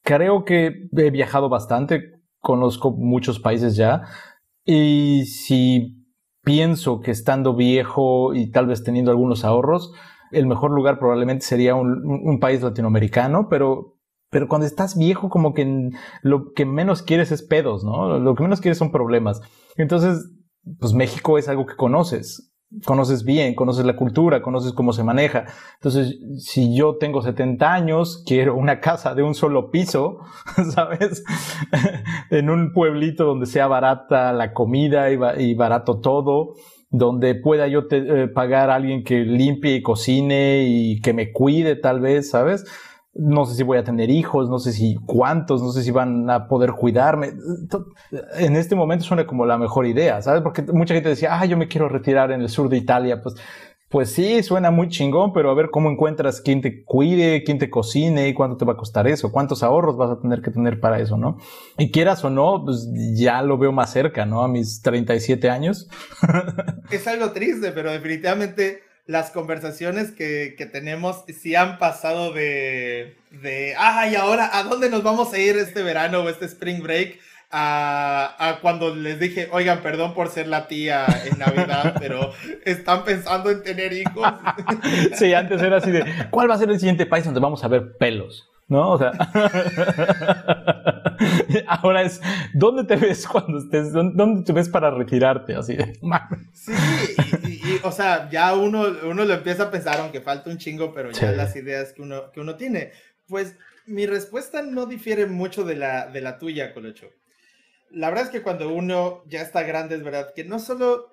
creo 0.04 0.44
que 0.44 0.88
he 0.96 1.10
viajado 1.10 1.48
bastante, 1.48 2.22
conozco 2.38 2.92
muchos 2.92 3.40
países 3.40 3.76
ya, 3.76 4.04
y 4.64 5.24
si 5.26 6.06
pienso 6.42 7.00
que 7.00 7.10
estando 7.10 7.54
viejo 7.54 8.32
y 8.32 8.50
tal 8.50 8.68
vez 8.68 8.82
teniendo 8.82 9.10
algunos 9.10 9.44
ahorros, 9.44 9.92
el 10.30 10.46
mejor 10.46 10.70
lugar 10.70 10.98
probablemente 10.98 11.44
sería 11.44 11.74
un, 11.74 12.38
país 12.40 12.62
latinoamericano, 12.62 13.48
pero, 13.50 13.97
pero 14.30 14.48
cuando 14.48 14.66
estás 14.66 14.96
viejo 14.96 15.28
como 15.28 15.54
que 15.54 15.90
lo 16.22 16.52
que 16.52 16.64
menos 16.66 17.02
quieres 17.02 17.32
es 17.32 17.42
pedos, 17.42 17.84
¿no? 17.84 18.18
Lo 18.18 18.34
que 18.34 18.42
menos 18.42 18.60
quieres 18.60 18.78
son 18.78 18.92
problemas. 18.92 19.40
Entonces, 19.76 20.30
pues 20.78 20.92
México 20.92 21.38
es 21.38 21.48
algo 21.48 21.66
que 21.66 21.76
conoces 21.76 22.48
conoces 22.84 23.24
bien, 23.24 23.54
conoces 23.54 23.84
la 23.84 23.96
cultura, 23.96 24.42
conoces 24.42 24.72
cómo 24.72 24.92
se 24.92 25.02
maneja. 25.02 25.46
Entonces, 25.74 26.18
si 26.38 26.76
yo 26.76 26.96
tengo 26.96 27.22
70 27.22 27.72
años, 27.72 28.22
quiero 28.26 28.56
una 28.56 28.80
casa 28.80 29.14
de 29.14 29.22
un 29.22 29.34
solo 29.34 29.70
piso, 29.70 30.18
¿sabes? 30.74 31.24
en 32.30 32.50
un 32.50 32.72
pueblito 32.72 33.24
donde 33.24 33.46
sea 33.46 33.66
barata 33.66 34.32
la 34.32 34.52
comida 34.52 35.10
y, 35.10 35.54
barato 35.54 36.00
todo, 36.00 36.54
donde 36.90 37.34
pueda 37.34 37.68
yo 37.68 37.84
eh, 37.90 38.28
pagar 38.28 38.70
a 38.70 38.76
alguien 38.76 39.02
que 39.02 39.20
limpie 39.20 39.76
y 39.76 39.82
cocine 39.82 40.64
y 40.66 41.00
que 41.00 41.14
me 41.14 41.32
cuide 41.32 41.76
tal 41.76 42.00
vez, 42.00 42.30
¿sabes? 42.30 42.64
No 43.14 43.46
sé 43.46 43.56
si 43.56 43.62
voy 43.62 43.78
a 43.78 43.84
tener 43.84 44.10
hijos, 44.10 44.48
no 44.48 44.58
sé 44.58 44.72
si 44.72 44.96
cuántos, 45.06 45.62
no 45.62 45.72
sé 45.72 45.82
si 45.82 45.90
van 45.90 46.28
a 46.30 46.46
poder 46.46 46.72
cuidarme. 46.72 47.32
En 48.38 48.56
este 48.56 48.76
momento 48.76 49.04
suena 49.04 49.26
como 49.26 49.46
la 49.46 49.58
mejor 49.58 49.86
idea, 49.86 50.22
¿sabes? 50.22 50.42
Porque 50.42 50.62
mucha 50.62 50.94
gente 50.94 51.08
decía, 51.08 51.38
ah, 51.38 51.44
yo 51.44 51.56
me 51.56 51.68
quiero 51.68 51.88
retirar 51.88 52.30
en 52.30 52.42
el 52.42 52.48
sur 52.48 52.68
de 52.68 52.76
Italia, 52.76 53.22
pues, 53.22 53.34
pues 53.88 54.12
sí, 54.12 54.42
suena 54.42 54.70
muy 54.70 54.88
chingón, 54.88 55.32
pero 55.32 55.50
a 55.50 55.54
ver 55.54 55.70
cómo 55.70 55.90
encuentras 55.90 56.42
quién 56.42 56.60
te 56.60 56.84
cuide, 56.84 57.42
quién 57.42 57.58
te 57.58 57.70
cocine 57.70 58.28
y 58.28 58.34
cuánto 58.34 58.58
te 58.58 58.66
va 58.66 58.74
a 58.74 58.76
costar 58.76 59.08
eso, 59.08 59.32
cuántos 59.32 59.62
ahorros 59.62 59.96
vas 59.96 60.10
a 60.10 60.20
tener 60.20 60.42
que 60.42 60.50
tener 60.50 60.78
para 60.78 61.00
eso, 61.00 61.16
¿no? 61.16 61.38
Y 61.78 61.90
quieras 61.90 62.22
o 62.22 62.30
no, 62.30 62.62
pues 62.64 62.86
ya 63.14 63.40
lo 63.40 63.56
veo 63.56 63.72
más 63.72 63.90
cerca, 63.90 64.26
¿no? 64.26 64.42
A 64.42 64.48
mis 64.48 64.82
37 64.82 65.48
años. 65.48 65.88
es 66.90 67.06
algo 67.08 67.32
triste, 67.32 67.72
pero 67.72 67.90
definitivamente 67.90 68.87
las 69.08 69.30
conversaciones 69.30 70.12
que, 70.12 70.54
tenemos 70.70 71.24
sí 71.28 71.56
han 71.56 71.78
pasado 71.78 72.32
de, 72.32 73.16
de, 73.30 73.74
ay, 73.76 74.14
ahora, 74.14 74.50
¿a 74.52 74.62
dónde 74.62 74.90
nos 74.90 75.02
vamos 75.02 75.32
a 75.32 75.38
ir 75.38 75.56
este 75.56 75.82
verano 75.82 76.20
o 76.20 76.28
este 76.28 76.44
spring 76.44 76.82
break? 76.82 77.18
A, 77.50 78.58
cuando 78.60 78.94
les 78.94 79.18
dije, 79.18 79.48
oigan, 79.50 79.80
perdón 79.80 80.12
por 80.12 80.28
ser 80.28 80.46
la 80.48 80.68
tía 80.68 81.06
en 81.24 81.38
Navidad, 81.38 81.94
pero 81.98 82.32
están 82.66 83.04
pensando 83.04 83.50
en 83.50 83.62
tener 83.62 83.94
hijos. 83.94 84.30
Sí, 85.14 85.32
antes 85.32 85.62
era 85.62 85.78
así 85.78 85.90
de, 85.90 86.04
¿cuál 86.30 86.50
va 86.50 86.56
a 86.56 86.58
ser 86.58 86.68
el 86.68 86.78
siguiente 86.78 87.06
país 87.06 87.24
donde 87.24 87.40
vamos 87.40 87.64
a 87.64 87.68
ver 87.68 87.96
pelos? 87.96 88.47
¿No? 88.68 88.92
O 88.92 88.98
sea, 88.98 89.12
ahora 91.66 92.02
es, 92.02 92.20
¿dónde 92.52 92.84
te 92.84 92.96
ves 92.96 93.26
cuando 93.26 93.58
estés, 93.58 93.92
dónde 93.92 94.42
te 94.42 94.52
ves 94.52 94.68
para 94.68 94.90
retirarte? 94.90 95.54
Así 95.54 95.74
de, 95.74 95.98
Sí, 96.52 97.80
o 97.82 97.90
sea, 97.90 98.28
ya 98.30 98.54
uno, 98.54 98.86
uno 99.04 99.24
lo 99.24 99.34
empieza 99.34 99.64
a 99.64 99.70
pensar, 99.70 99.98
aunque 100.00 100.20
falta 100.20 100.50
un 100.50 100.58
chingo, 100.58 100.92
pero 100.92 101.10
ya 101.10 101.32
las 101.32 101.56
ideas 101.56 101.94
que 101.94 102.02
uno, 102.02 102.30
que 102.30 102.40
uno 102.40 102.56
tiene. 102.56 102.92
Pues 103.26 103.56
mi 103.86 104.06
respuesta 104.06 104.60
no 104.60 104.84
difiere 104.84 105.26
mucho 105.26 105.64
de 105.64 105.76
la, 105.76 106.06
de 106.06 106.20
la 106.20 106.38
tuya, 106.38 106.74
Colocho. 106.74 107.08
La 107.90 108.10
verdad 108.10 108.26
es 108.26 108.30
que 108.30 108.42
cuando 108.42 108.68
uno 108.68 109.22
ya 109.28 109.40
está 109.40 109.62
grande, 109.62 109.94
es 109.94 110.04
verdad 110.04 110.34
que 110.36 110.44
no 110.44 110.58
solo 110.58 111.08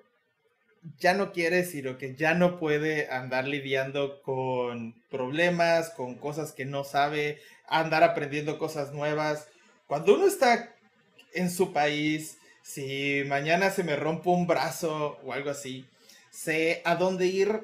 ya 0.98 1.14
no 1.14 1.32
quiere, 1.32 1.64
sino 1.64 1.98
que 1.98 2.14
ya 2.14 2.34
no 2.34 2.58
puede 2.58 3.10
andar 3.10 3.46
lidiando 3.46 4.22
con 4.22 4.94
problemas, 5.10 5.90
con 5.90 6.14
cosas 6.14 6.52
que 6.52 6.64
no 6.64 6.84
sabe, 6.84 7.40
andar 7.68 8.02
aprendiendo 8.02 8.58
cosas 8.58 8.92
nuevas. 8.92 9.48
Cuando 9.86 10.14
uno 10.14 10.26
está 10.26 10.74
en 11.34 11.50
su 11.50 11.72
país, 11.72 12.38
si 12.62 13.22
mañana 13.26 13.70
se 13.70 13.84
me 13.84 13.96
rompe 13.96 14.28
un 14.28 14.46
brazo 14.46 15.18
o 15.24 15.32
algo 15.32 15.50
así, 15.50 15.86
sé 16.30 16.82
a 16.84 16.96
dónde 16.96 17.26
ir, 17.26 17.62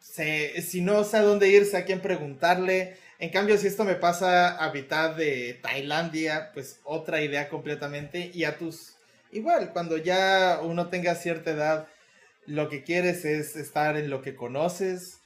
si 0.00 0.80
no 0.80 1.04
sé 1.04 1.16
a 1.18 1.22
dónde 1.22 1.48
ir, 1.48 1.64
sé 1.64 1.76
a 1.76 1.84
quién 1.84 2.00
preguntarle. 2.00 2.96
En 3.18 3.30
cambio, 3.30 3.56
si 3.56 3.68
esto 3.68 3.84
me 3.84 3.94
pasa 3.94 4.58
a 4.58 4.72
mitad 4.72 5.14
de 5.14 5.58
Tailandia, 5.62 6.50
pues 6.52 6.80
otra 6.82 7.22
idea 7.22 7.48
completamente. 7.48 8.30
Y 8.34 8.44
a 8.44 8.58
tus, 8.58 8.96
igual, 9.30 9.72
cuando 9.72 9.96
ya 9.96 10.60
uno 10.60 10.88
tenga 10.88 11.14
cierta 11.14 11.52
edad, 11.52 11.88
lo 12.46 12.68
que 12.68 12.82
quieres 12.82 13.24
es 13.24 13.56
estar 13.56 13.96
en 13.96 14.10
lo 14.10 14.22
que 14.22 14.34
conoces, 14.34 15.20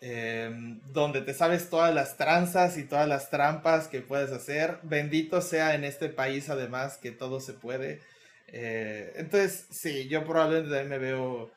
em, 0.00 0.80
donde 0.92 1.22
te 1.22 1.34
sabes 1.34 1.70
todas 1.70 1.94
las 1.94 2.16
tranzas 2.16 2.76
y 2.78 2.84
todas 2.84 3.08
las 3.08 3.30
trampas 3.30 3.88
que 3.88 4.00
puedes 4.00 4.30
hacer. 4.32 4.78
Bendito 4.82 5.40
sea 5.40 5.74
en 5.74 5.84
este 5.84 6.08
país, 6.08 6.48
además, 6.50 6.98
que 6.98 7.10
todo 7.10 7.40
se 7.40 7.54
puede. 7.54 8.00
Eh, 8.48 9.12
entonces, 9.16 9.66
sí, 9.70 10.08
yo 10.08 10.24
probablemente 10.24 10.84
me 10.84 10.98
veo 10.98 11.50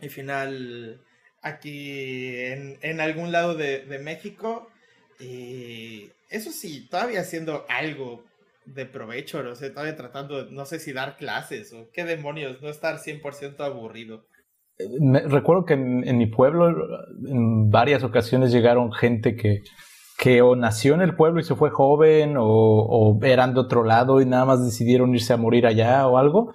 y 0.00 0.08
final 0.08 1.00
aquí 1.42 2.36
en, 2.36 3.00
algún 3.00 3.32
lado 3.32 3.54
de, 3.54 3.84
México. 4.02 4.70
Y 5.18 6.10
eso 6.30 6.52
sí, 6.52 6.86
todavía 6.90 7.20
haciendo 7.20 7.66
algo 7.68 8.24
de 8.74 8.86
provecho, 8.86 9.42
no 9.42 9.54
sé, 9.54 9.70
todavía 9.70 9.96
tratando, 9.96 10.46
no 10.50 10.64
sé 10.64 10.78
si 10.78 10.92
dar 10.92 11.16
clases 11.16 11.72
o 11.72 11.88
qué 11.92 12.04
demonios, 12.04 12.62
no 12.62 12.68
estar 12.68 12.98
100% 12.98 13.60
aburrido. 13.60 14.26
recuerdo 15.26 15.64
que 15.64 15.74
en, 15.74 16.18
mi 16.18 16.26
pueblo 16.26 16.68
en 17.26 17.70
varias 17.70 18.04
ocasiones 18.04 18.52
llegaron 18.52 18.92
gente 18.92 19.36
que, 19.36 19.62
que 20.18 20.42
o 20.42 20.56
nació 20.56 20.94
en 20.94 21.02
el 21.02 21.14
pueblo 21.16 21.40
y 21.40 21.44
se 21.44 21.54
fue 21.54 21.70
joven 21.70 22.36
o, 22.36 22.44
o 22.46 23.24
eran 23.24 23.54
de 23.54 23.60
otro 23.60 23.84
lado 23.84 24.20
y 24.20 24.26
nada 24.26 24.44
más 24.44 24.64
decidieron 24.64 25.14
irse 25.14 25.32
a 25.32 25.36
morir 25.36 25.66
allá 25.66 26.06
o 26.06 26.18
algo 26.18 26.54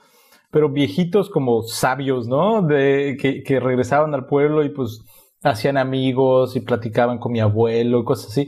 pero 0.54 0.70
viejitos 0.70 1.32
como 1.32 1.64
sabios, 1.64 2.28
¿no? 2.28 2.62
De, 2.62 3.18
que, 3.20 3.60
regresaban 3.60 4.14
al 4.14 4.28
pueblo 4.28 4.64
y 4.64 4.70
pues 4.70 5.02
hacían 5.42 5.78
amigos 5.78 6.56
y 6.56 6.62
platicaban 6.62 7.18
con 7.18 7.32
mi 7.32 7.40
abuelo 7.40 8.00
y 8.00 8.04
cosas 8.04 8.30
así. 8.30 8.48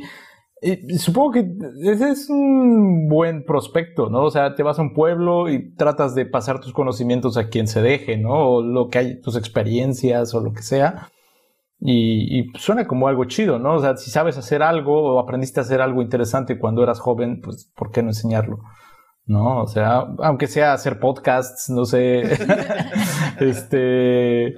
Y 0.67 0.97
supongo 0.97 1.31
que 1.33 1.47
ese 1.83 2.09
es 2.09 2.27
un 2.27 3.07
buen 3.07 3.45
prospecto, 3.45 4.09
¿no? 4.09 4.23
O 4.23 4.31
sea, 4.31 4.55
te 4.55 4.63
vas 4.63 4.79
a 4.79 4.81
un 4.81 4.95
pueblo 4.95 5.47
y 5.47 5.75
tratas 5.75 6.15
de 6.15 6.25
pasar 6.25 6.59
tus 6.59 6.73
conocimientos 6.73 7.37
a 7.37 7.49
quien 7.49 7.67
se 7.67 7.83
deje, 7.83 8.17
¿no? 8.17 8.33
O 8.33 8.61
lo 8.63 8.87
que 8.89 8.97
hay, 8.97 9.21
tus 9.21 9.35
experiencias 9.35 10.33
o 10.33 10.41
lo 10.41 10.53
que 10.53 10.63
sea. 10.63 11.11
Y, 11.79 12.39
y, 12.39 12.51
suena 12.57 12.87
como 12.87 13.07
algo 13.07 13.25
chido, 13.25 13.59
¿no? 13.59 13.75
O 13.75 13.79
sea, 13.79 13.95
si 13.95 14.09
sabes 14.09 14.39
hacer 14.39 14.63
algo 14.63 15.15
o 15.15 15.19
aprendiste 15.19 15.59
a 15.59 15.63
hacer 15.63 15.81
algo 15.81 16.01
interesante 16.01 16.57
cuando 16.57 16.81
eras 16.81 16.99
joven, 16.99 17.41
pues, 17.41 17.71
¿por 17.75 17.91
qué 17.91 18.01
no 18.01 18.09
enseñarlo? 18.09 18.59
¿no? 19.27 19.61
O 19.61 19.67
sea, 19.67 20.07
aunque 20.19 20.47
sea 20.47 20.73
hacer 20.73 20.99
podcasts, 20.99 21.69
no 21.69 21.85
sé, 21.85 22.21
este, 23.39 24.57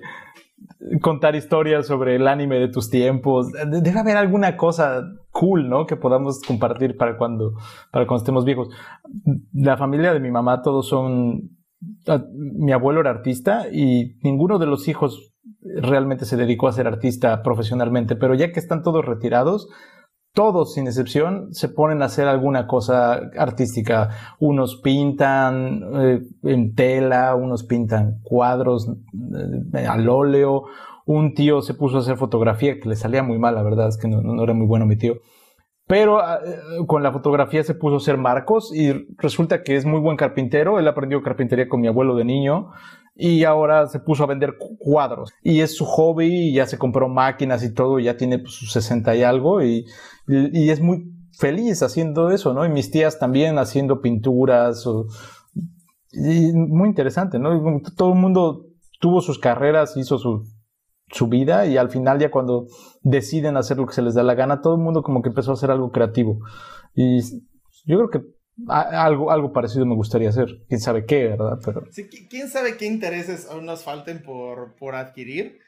contar 1.02 1.36
historias 1.36 1.88
sobre 1.88 2.16
el 2.16 2.28
anime 2.28 2.60
de 2.60 2.68
tus 2.68 2.90
tiempos. 2.90 3.52
Debe 3.52 4.00
haber 4.00 4.18
alguna 4.18 4.58
cosa 4.58 5.04
cool, 5.32 5.70
¿no? 5.70 5.86
Que 5.86 5.96
podamos 5.96 6.42
compartir 6.42 6.98
para 6.98 7.18
cuando, 7.18 7.54
para 7.92 8.06
cuando 8.06 8.22
estemos 8.22 8.46
viejos. 8.46 8.70
La 9.54 9.78
familia 9.78 10.14
de 10.14 10.20
mi 10.20 10.32
mamá, 10.32 10.62
todos 10.62 10.88
son, 10.88 11.50
mi 12.34 12.72
abuelo 12.72 13.02
era 13.02 13.10
artista 13.10 13.68
y 13.72 14.18
ninguno 14.24 14.60
de 14.60 14.68
los 14.68 14.88
hijos 14.88 15.34
realmente 15.62 16.26
se 16.26 16.38
dedicó 16.38 16.68
a 16.68 16.74
ser 16.74 16.88
artista 16.88 17.42
profesionalmente, 17.44 18.16
pero 18.16 18.36
ya 18.36 18.52
que 18.52 18.60
están 18.60 18.84
todos 18.84 19.06
retirados, 19.06 19.70
todos 20.34 20.76
sin 20.76 20.86
excepción 20.86 21.54
se 21.54 21.68
ponen 21.68 22.02
a 22.02 22.06
hacer 22.06 22.28
alguna 22.28 22.68
cosa 22.68 23.14
artística. 23.38 24.10
Unos 24.40 24.76
pintan 24.82 25.82
eh, 25.96 26.22
en 26.44 26.76
tela, 26.76 27.34
unos 27.34 27.64
pintan 27.64 28.20
cuadros 28.22 28.88
eh, 29.74 29.86
al 29.88 30.08
óleo. 30.08 30.66
Un 31.06 31.34
tío 31.34 31.62
se 31.62 31.74
puso 31.74 31.98
a 31.98 32.00
hacer 32.02 32.18
fotografía 32.18 32.80
que 32.80 32.90
le 32.90 32.96
salía 32.96 33.24
muy 33.24 33.40
mal, 33.40 33.56
la 33.56 33.64
verdad 33.64 33.88
es 33.88 33.98
que 33.98 34.08
no, 34.08 34.44
era 34.44 34.54
muy 34.54 34.68
bueno 34.68 34.86
mi 34.86 34.96
tío. 34.96 35.16
Pero 35.88 36.20
ah, 36.20 36.40
eh, 36.46 36.86
con 36.86 37.02
la 37.02 37.12
fotografía 37.12 37.64
se 37.64 37.74
puso 37.74 37.96
a 37.96 37.98
hacer 37.98 38.18
marcos 38.18 38.72
y 38.76 38.92
resulta 39.18 39.64
que 39.64 39.76
es 39.76 39.86
muy 39.86 40.02
buen 40.02 40.18
carpintero. 40.18 40.80
Él 40.80 40.88
aprendió 40.88 41.24
carpintería 41.24 41.68
con 41.68 41.82
mi 41.82 41.88
abuelo 41.88 42.16
de 42.16 42.26
niño 42.26 42.70
y 43.18 43.44
ahora 43.44 43.88
se 43.88 44.00
puso 44.00 44.24
a 44.24 44.28
vender 44.28 44.56
cuadros. 44.78 45.34
Y 45.42 45.62
es 45.62 45.76
su 45.76 45.86
hobby 45.86 46.54
ya 46.54 46.68
se 46.68 46.78
compró 46.78 47.10
máquinas 47.10 47.64
y 47.64 47.74
todo, 47.74 48.00
y 48.00 48.04
ya 48.04 48.16
tiene 48.16 48.40
pues, 48.40 48.54
sus 48.54 48.72
60 48.72 49.16
y 49.16 49.24
algo 49.24 49.64
y, 49.64 49.86
y, 50.28 50.70
es 50.70 50.82
muy 50.82 51.12
feliz 51.38 51.82
haciendo 51.84 52.32
eso, 52.32 52.54
¿no? 52.54 52.66
Y 52.66 52.70
mis 52.70 52.92
tías 52.92 53.20
también 53.20 53.58
haciendo 53.58 54.02
pinturas. 54.02 54.86
y 56.12 56.54
muy 56.54 56.90
interesante, 56.90 57.40
¿no? 57.40 57.82
Todo 57.96 58.14
el 58.14 58.20
mundo 58.20 58.66
tuvo 59.00 59.22
sus 59.22 59.40
carreras, 59.40 59.96
hizo 59.98 60.18
su, 60.18 60.44
su 61.10 61.28
vida 61.28 61.66
y 61.66 61.78
al 61.78 61.90
final 61.90 62.20
ya 62.20 62.32
cuando 62.32 62.68
deciden 63.02 63.58
hacer 63.58 63.78
lo 63.78 63.86
que 63.86 63.94
se 63.94 64.02
les 64.02 64.16
da 64.16 64.24
la 64.24 64.36
gana, 64.36 64.62
todo 64.62 64.76
el 64.76 64.82
mundo 64.82 65.04
como 65.04 65.22
que 65.22 65.30
empezó 65.30 65.52
a 65.52 65.54
hacer 65.54 65.72
algo 65.72 65.92
creativo. 65.92 66.40
Y 66.94 67.22
yo 67.86 67.98
creo 67.98 68.10
que 68.10 68.22
algo, 68.68 69.32
algo 69.32 69.54
parecido 69.54 69.86
me 69.86 69.96
gustaría 69.96 70.30
hacer. 70.30 70.48
Quién 70.68 70.82
sabe 70.82 71.06
qué, 71.06 71.28
¿verdad? 71.28 71.60
Pero... 71.64 71.84
Sí, 71.92 72.08
quién 72.08 72.50
sabe 72.50 72.78
qué 72.78 72.86
intereses 72.86 73.48
aún 73.50 73.66
nos 73.66 73.84
falten 73.84 74.22
por, 74.24 74.76
por 74.76 74.96
adquirir. 74.96 75.60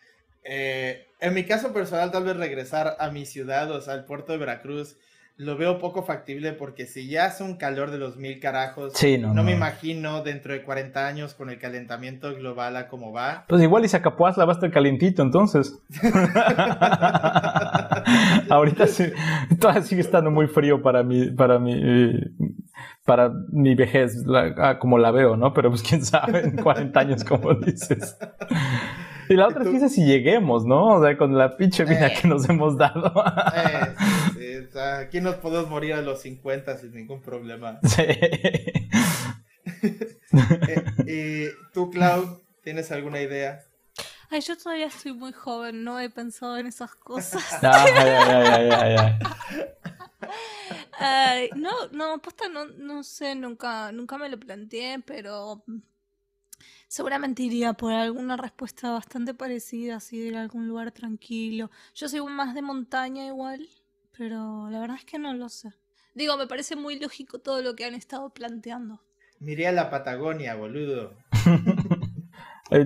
Eh, 0.51 1.05
en 1.19 1.35
mi 1.35 1.43
caso 1.43 1.73
personal, 1.73 2.09
tal 2.09 2.23
vez 2.23 2.35
regresar 2.35 2.95
a 2.99 3.11
mi 3.11 3.27
ciudad, 3.27 3.69
o 3.69 3.81
sea, 3.81 3.93
al 3.93 4.05
puerto 4.05 4.31
de 4.31 4.39
Veracruz, 4.39 4.97
lo 5.37 5.57
veo 5.57 5.77
poco 5.77 6.01
factible 6.01 6.53
porque 6.53 6.87
si 6.87 7.07
ya 7.07 7.25
hace 7.25 7.43
un 7.43 7.55
calor 7.55 7.91
de 7.91 7.99
los 7.99 8.17
mil 8.17 8.39
carajos, 8.39 8.93
no, 9.19 9.43
me 9.43 9.53
imagino 9.53 10.23
dentro 10.23 10.51
de 10.51 10.63
40 10.63 11.07
años 11.07 11.35
con 11.35 11.51
el 11.51 11.59
calentamiento 11.59 12.33
global 12.33 12.77
a 12.77 12.87
cómo 12.87 13.13
va. 13.13 13.45
Pues 13.47 13.61
igual 13.61 13.85
y 13.85 13.89
Zacapuazla 13.89 14.45
va 14.45 14.53
a 14.53 14.55
estar 14.55 14.71
calientito 14.71 15.21
entonces. 15.21 15.79
Ahorita 18.49 18.87
sí, 18.87 19.05
todavía 19.59 19.83
sigue 19.83 20.01
estando 20.01 20.31
muy 20.31 20.47
frío 20.47 20.81
para 20.81 21.03
mí, 21.03 21.27
para 21.27 21.59
mí, 21.59 21.79
para 23.05 23.31
mi 23.51 23.75
vejez, 23.75 24.25
ah, 24.57 24.79
como 24.79 24.97
la 24.97 25.11
veo, 25.11 25.37
¿no? 25.37 25.53
Pero 25.53 25.69
pues 25.69 25.83
quién 25.83 26.03
sabe, 26.03 26.39
en 26.39 26.57
40 26.57 26.99
años, 26.99 27.23
como 27.23 27.53
dices. 27.53 28.17
Y 29.29 29.35
la 29.35 29.47
otra 29.47 29.63
es 29.63 29.69
que 29.69 29.87
si 29.89 30.05
lleguemos, 30.05 30.65
¿no? 30.65 30.95
O 30.95 31.03
sea, 31.03 31.15
con 31.15 31.37
la 31.37 31.55
pinche 31.55 31.85
vida 31.85 32.07
eh. 32.07 32.17
que 32.19 32.27
nos 32.27 32.49
hemos 32.49 32.75
dado. 32.77 33.13
Eh, 34.39 34.67
aquí 34.99 35.21
nos 35.21 35.35
podemos 35.35 35.69
morir 35.69 35.93
a 35.93 36.01
los 36.01 36.21
50 36.21 36.77
sin 36.77 36.93
ningún 36.93 37.21
problema. 37.21 37.79
Sí. 37.83 38.01
eh, 41.07 41.51
¿Tú, 41.73 41.91
Clau, 41.91 42.41
tienes 42.63 42.91
alguna 42.91 43.21
idea? 43.21 43.59
Ay, 44.31 44.41
yo 44.41 44.57
todavía 44.57 44.87
estoy 44.87 45.13
muy 45.13 45.31
joven, 45.31 45.83
no 45.83 45.99
he 45.99 46.09
pensado 46.09 46.57
en 46.57 46.65
esas 46.67 46.95
cosas. 46.95 47.43
Ah, 47.61 47.85
ya, 47.87 48.03
ya, 48.03 48.63
ya, 48.63 48.89
ya, 48.95 49.19
Ay, 50.99 51.51
no, 51.55 51.69
no, 51.91 52.15
aposta, 52.15 52.49
no, 52.49 52.65
no 52.65 53.03
sé, 53.03 53.35
nunca, 53.35 53.91
nunca 53.91 54.17
me 54.17 54.27
lo 54.27 54.39
planteé, 54.39 55.03
pero 55.05 55.63
seguramente 56.89 57.43
iría 57.43 57.73
por 57.73 57.93
alguna 57.93 58.35
respuesta 58.35 58.91
bastante 58.91 59.33
parecida, 59.33 59.97
así 59.97 60.19
de 60.19 60.27
ir 60.27 60.37
a 60.37 60.41
algún 60.41 60.67
lugar 60.67 60.91
tranquilo. 60.91 61.69
Yo 61.95 62.09
soy 62.09 62.21
más 62.21 62.55
de 62.55 62.63
montaña 62.63 63.27
igual, 63.27 63.69
pero 64.17 64.69
la 64.69 64.79
verdad 64.79 64.97
es 64.97 65.05
que 65.05 65.19
no 65.19 65.33
lo 65.33 65.47
sé. 65.47 65.69
Digo, 66.15 66.35
me 66.35 66.47
parece 66.47 66.75
muy 66.75 66.99
lógico 66.99 67.39
todo 67.39 67.61
lo 67.61 67.75
que 67.75 67.85
han 67.85 67.93
estado 67.93 68.31
planteando. 68.31 68.99
Miré 69.39 69.67
a 69.67 69.71
la 69.71 69.89
Patagonia, 69.89 70.55
boludo. 70.55 71.13
Eh, 72.71 72.85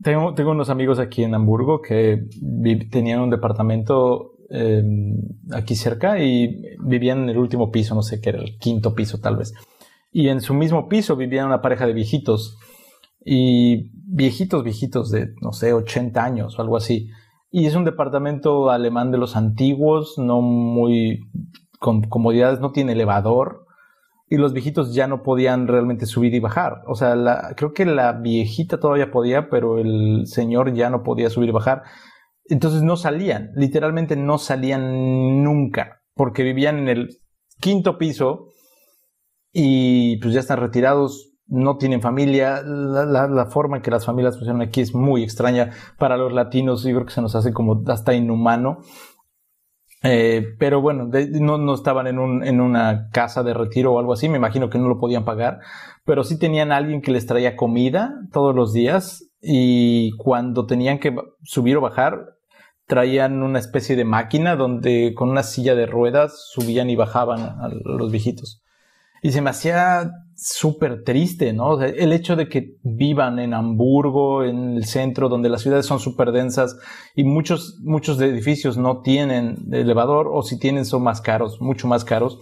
tengo, 0.00 0.32
tengo 0.32 0.52
unos 0.52 0.70
amigos 0.70 1.00
aquí 1.00 1.24
en 1.24 1.34
Hamburgo 1.34 1.82
que 1.82 2.28
tenían 2.92 3.18
un 3.18 3.30
departamento 3.30 4.36
em, 4.48 5.16
aquí 5.50 5.74
cerca 5.74 6.20
y 6.20 6.76
vivían 6.78 7.24
en 7.24 7.30
el 7.30 7.38
último 7.38 7.72
piso, 7.72 7.96
no 7.96 8.02
sé 8.02 8.20
qué 8.20 8.28
era, 8.28 8.38
el 8.38 8.56
quinto 8.58 8.94
piso 8.94 9.18
tal 9.18 9.36
vez. 9.36 9.52
Y 10.12 10.28
en 10.28 10.40
su 10.40 10.54
mismo 10.54 10.88
piso 10.88 11.16
vivían 11.16 11.46
una 11.46 11.60
pareja 11.60 11.84
de 11.84 11.94
viejitos 11.94 12.56
y 13.24 13.90
viejitos, 14.06 14.62
viejitos 14.62 15.10
de, 15.10 15.34
no 15.40 15.52
sé, 15.52 15.72
80 15.72 16.22
años 16.22 16.58
o 16.58 16.62
algo 16.62 16.76
así. 16.76 17.10
Y 17.50 17.66
es 17.66 17.74
un 17.74 17.84
departamento 17.84 18.70
alemán 18.70 19.10
de 19.10 19.18
los 19.18 19.36
antiguos, 19.36 20.18
no 20.18 20.40
muy 20.40 21.20
con 21.78 22.02
comodidades, 22.02 22.60
no 22.60 22.72
tiene 22.72 22.92
elevador. 22.92 23.66
Y 24.28 24.36
los 24.36 24.52
viejitos 24.52 24.94
ya 24.94 25.06
no 25.06 25.22
podían 25.22 25.68
realmente 25.68 26.06
subir 26.06 26.34
y 26.34 26.40
bajar. 26.40 26.82
O 26.86 26.94
sea, 26.94 27.14
creo 27.56 27.72
que 27.72 27.84
la 27.84 28.12
viejita 28.12 28.80
todavía 28.80 29.10
podía, 29.10 29.48
pero 29.48 29.78
el 29.78 30.26
señor 30.26 30.74
ya 30.74 30.90
no 30.90 31.02
podía 31.02 31.30
subir 31.30 31.50
y 31.50 31.52
bajar. 31.52 31.82
Entonces 32.46 32.82
no 32.82 32.96
salían, 32.96 33.52
literalmente 33.54 34.16
no 34.16 34.38
salían 34.38 35.42
nunca, 35.42 36.02
porque 36.14 36.42
vivían 36.42 36.78
en 36.78 36.88
el 36.88 37.08
quinto 37.60 37.96
piso 37.96 38.48
y 39.52 40.18
pues 40.18 40.34
ya 40.34 40.40
están 40.40 40.58
retirados, 40.58 41.33
no 41.46 41.76
tienen 41.76 42.00
familia. 42.00 42.62
La, 42.62 43.46
forma 43.46 43.76
en 43.76 43.82
que 43.82 43.90
las 43.90 44.06
familias 44.06 44.36
funcionan 44.36 44.62
aquí 44.62 44.80
es 44.80 44.94
muy 44.94 45.22
extraña 45.22 45.70
para 45.98 46.16
los 46.16 46.32
latinos. 46.32 46.82
Yo 46.82 46.94
creo 46.94 47.06
que 47.06 47.12
se 47.12 47.22
nos 47.22 47.34
hace 47.34 47.52
como 47.52 47.82
hasta 47.86 48.14
inhumano. 48.14 48.78
Eh, 50.02 50.54
pero 50.58 50.82
bueno, 50.82 51.08
no, 51.40 51.56
no, 51.56 51.74
estaban 51.74 52.06
en, 52.06 52.18
un, 52.18 52.44
en, 52.44 52.60
una 52.60 53.08
casa 53.10 53.42
de 53.42 53.54
retiro 53.54 53.94
o 53.94 53.98
algo 53.98 54.12
así. 54.12 54.28
Me 54.28 54.36
imagino 54.36 54.68
que 54.68 54.78
no 54.78 54.88
lo 54.88 54.98
podían 54.98 55.24
pagar. 55.24 55.60
Pero 56.04 56.24
sí 56.24 56.38
tenían 56.38 56.72
alguien 56.72 57.00
que 57.00 57.10
les 57.10 57.26
traía 57.26 57.56
comida 57.56 58.14
todos 58.32 58.54
los 58.54 58.72
días. 58.72 59.30
Y 59.40 60.12
cuando 60.16 60.66
tenían 60.66 60.98
que 60.98 61.14
subir 61.42 61.76
o 61.76 61.80
bajar, 61.80 62.34
traían 62.86 63.42
una 63.42 63.58
especie 63.58 63.96
de 63.96 64.04
máquina 64.04 64.56
donde 64.56 65.14
con 65.14 65.30
una 65.30 65.42
silla 65.42 65.74
de 65.74 65.86
ruedas 65.86 66.48
subían 66.50 66.90
y 66.90 66.96
bajaban 66.96 67.40
a 67.40 67.68
los 67.84 68.10
viejitos. 68.10 68.63
Y 69.24 69.32
se 69.32 69.40
me 69.40 69.48
hacía 69.48 70.10
súper 70.36 71.02
triste, 71.02 71.54
¿no? 71.54 71.80
el 71.80 72.12
hecho 72.12 72.36
de 72.36 72.46
que 72.46 72.76
vivan 72.82 73.38
en 73.38 73.54
Hamburgo, 73.54 74.44
en 74.44 74.74
el 74.76 74.84
centro, 74.84 75.30
donde 75.30 75.48
las 75.48 75.62
ciudades 75.62 75.86
son 75.86 75.98
súper 75.98 76.30
densas 76.30 76.76
y 77.16 77.24
muchos, 77.24 77.78
muchos 77.82 78.20
edificios 78.20 78.76
no 78.76 79.00
tienen 79.00 79.56
elevador 79.72 80.28
o 80.30 80.42
si 80.42 80.58
tienen 80.58 80.84
son 80.84 81.04
más 81.04 81.22
caros, 81.22 81.58
mucho 81.62 81.88
más 81.88 82.04
caros. 82.04 82.38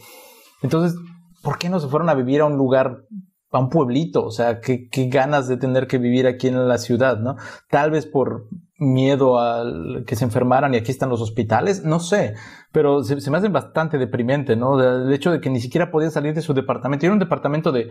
Entonces, 0.61 0.99
¿por 1.41 1.57
qué 1.57 1.69
no 1.69 1.79
se 1.79 1.87
fueron 1.87 2.09
a 2.09 2.15
vivir 2.15 2.41
a 2.41 2.47
un 2.47 2.57
lugar, 2.57 3.05
a 3.53 3.59
un 3.59 3.69
pueblito? 3.69 4.25
O 4.25 4.31
sea, 4.31 4.61
qué, 4.61 4.89
ganas 5.09 5.47
de 5.47 5.57
tener 5.57 5.87
que 5.87 5.99
vivir 5.99 6.27
aquí 6.27 6.49
en 6.49 6.67
la 6.67 6.79
ciudad, 6.79 7.19
¿no? 7.19 7.37
Tal 7.71 7.91
vez 7.91 8.07
por 8.07 8.49
miedo 8.79 9.39
a 9.39 9.65
que 10.07 10.17
se 10.17 10.25
enfermaran 10.25 10.75
y 10.75 10.79
aquí 10.79 10.91
están 10.91 11.11
los 11.11 11.21
hospitales, 11.21 11.85
no 11.85 12.01
sé, 12.01 12.35
pero 12.73 13.05
se, 13.05 13.31
me 13.31 13.37
hace 13.37 13.49
bastante 13.49 13.99
deprimente, 13.99 14.57
¿no? 14.57 14.81
El 14.83 15.13
hecho 15.13 15.31
de 15.31 15.41
que 15.41 15.51
ni 15.51 15.61
siquiera 15.61 15.91
podían 15.91 16.11
salir 16.11 16.35
de 16.35 16.43
su 16.43 16.55
departamento. 16.55 17.07
Era 17.07 17.13
un 17.13 17.21
departamento 17.21 17.71
de 17.71 17.91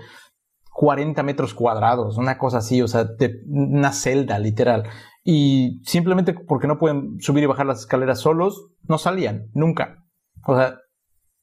40 0.73 1.21
metros 1.23 1.53
cuadrados, 1.53 2.17
una 2.17 2.37
cosa 2.37 2.57
así, 2.57 2.81
o 2.81 2.87
sea, 2.87 3.05
de 3.05 3.41
una 3.47 3.93
celda 3.93 4.39
literal. 4.39 4.83
Y 5.23 5.79
simplemente 5.85 6.33
porque 6.33 6.67
no 6.67 6.79
pueden 6.79 7.19
subir 7.21 7.43
y 7.43 7.47
bajar 7.47 7.67
las 7.67 7.81
escaleras 7.81 8.19
solos, 8.19 8.71
no 8.87 8.97
salían, 8.97 9.49
nunca. 9.53 10.03
O 10.45 10.57
sea, 10.57 10.79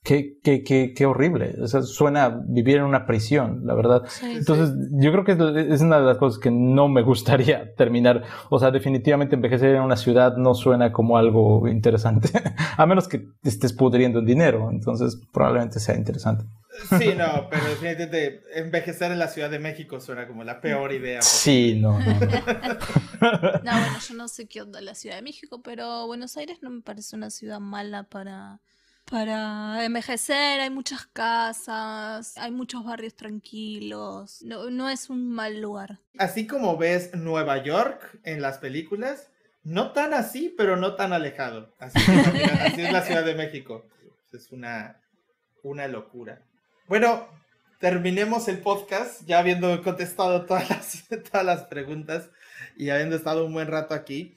Qué, 0.08 0.38
qué, 0.42 0.64
qué, 0.64 0.94
qué 0.96 1.04
horrible. 1.04 1.54
O 1.60 1.68
sea, 1.68 1.82
suena 1.82 2.30
vivir 2.46 2.78
en 2.78 2.84
una 2.84 3.04
prisión, 3.04 3.66
la 3.66 3.74
verdad. 3.74 4.04
Entonces, 4.22 4.74
yo 4.92 5.12
creo 5.12 5.22
que 5.22 5.32
es, 5.70 5.82
una 5.82 6.00
de 6.00 6.06
las 6.06 6.16
cosas 6.16 6.40
que 6.40 6.50
no 6.50 6.88
me 6.88 7.02
gustaría 7.02 7.74
terminar. 7.76 8.24
O 8.48 8.58
sea, 8.58 8.70
definitivamente 8.70 9.34
envejecer 9.34 9.74
en 9.74 9.82
una 9.82 9.98
ciudad 9.98 10.38
no 10.38 10.54
suena 10.54 10.92
como 10.92 11.18
algo 11.18 11.68
interesante. 11.68 12.30
A 12.78 12.86
menos 12.86 13.06
que 13.06 13.26
estés 13.44 13.74
pudriendo 13.74 14.20
el 14.20 14.24
dinero. 14.24 14.70
Entonces, 14.70 15.20
probablemente 15.30 15.78
sea 15.78 15.94
interesante. 15.94 16.46
Sí, 16.98 17.12
no, 17.14 17.46
pero 17.50 17.64
definitivamente 17.64 18.40
envejecer 18.54 19.12
en 19.12 19.18
la 19.18 19.28
Ciudad 19.28 19.50
de 19.50 19.58
México 19.58 20.00
suena 20.00 20.26
como 20.26 20.42
la 20.42 20.62
peor 20.62 20.90
idea. 20.90 21.20
Sí, 21.20 21.78
no, 21.78 21.98
no. 21.98 22.06
No, 22.06 22.18
no 23.62 23.72
bueno, 23.72 23.98
yo 24.08 24.14
no 24.14 24.28
sé 24.28 24.48
qué 24.48 24.62
onda 24.62 24.80
la 24.80 24.94
Ciudad 24.94 25.16
de 25.16 25.22
México, 25.22 25.60
pero 25.62 26.06
Buenos 26.06 26.38
Aires 26.38 26.60
no 26.62 26.70
me 26.70 26.80
parece 26.80 27.14
una 27.14 27.28
ciudad 27.28 27.60
mala 27.60 28.04
para 28.04 28.62
para 29.10 29.84
envejecer, 29.84 30.60
hay 30.60 30.70
muchas 30.70 31.06
casas, 31.06 32.36
hay 32.36 32.50
muchos 32.50 32.84
barrios 32.84 33.14
tranquilos, 33.14 34.42
no, 34.42 34.70
no 34.70 34.88
es 34.88 35.10
un 35.10 35.30
mal 35.30 35.60
lugar. 35.60 35.98
Así 36.18 36.46
como 36.46 36.76
ves 36.76 37.14
Nueva 37.14 37.62
York 37.62 38.18
en 38.24 38.42
las 38.42 38.58
películas, 38.58 39.30
no 39.62 39.92
tan 39.92 40.14
así, 40.14 40.54
pero 40.56 40.76
no 40.76 40.94
tan 40.94 41.12
alejado. 41.12 41.74
Así, 41.78 41.98
así 42.60 42.82
es 42.82 42.92
la 42.92 43.02
Ciudad 43.02 43.24
de 43.24 43.34
México. 43.34 43.86
Es 44.32 44.52
una, 44.52 45.00
una 45.62 45.88
locura. 45.88 46.42
Bueno, 46.86 47.28
terminemos 47.80 48.48
el 48.48 48.58
podcast 48.58 49.24
ya 49.26 49.38
habiendo 49.38 49.82
contestado 49.82 50.46
todas 50.46 50.68
las, 50.70 51.04
todas 51.30 51.44
las 51.44 51.64
preguntas 51.64 52.30
y 52.76 52.90
habiendo 52.90 53.16
estado 53.16 53.44
un 53.44 53.52
buen 53.52 53.68
rato 53.68 53.94
aquí. 53.94 54.36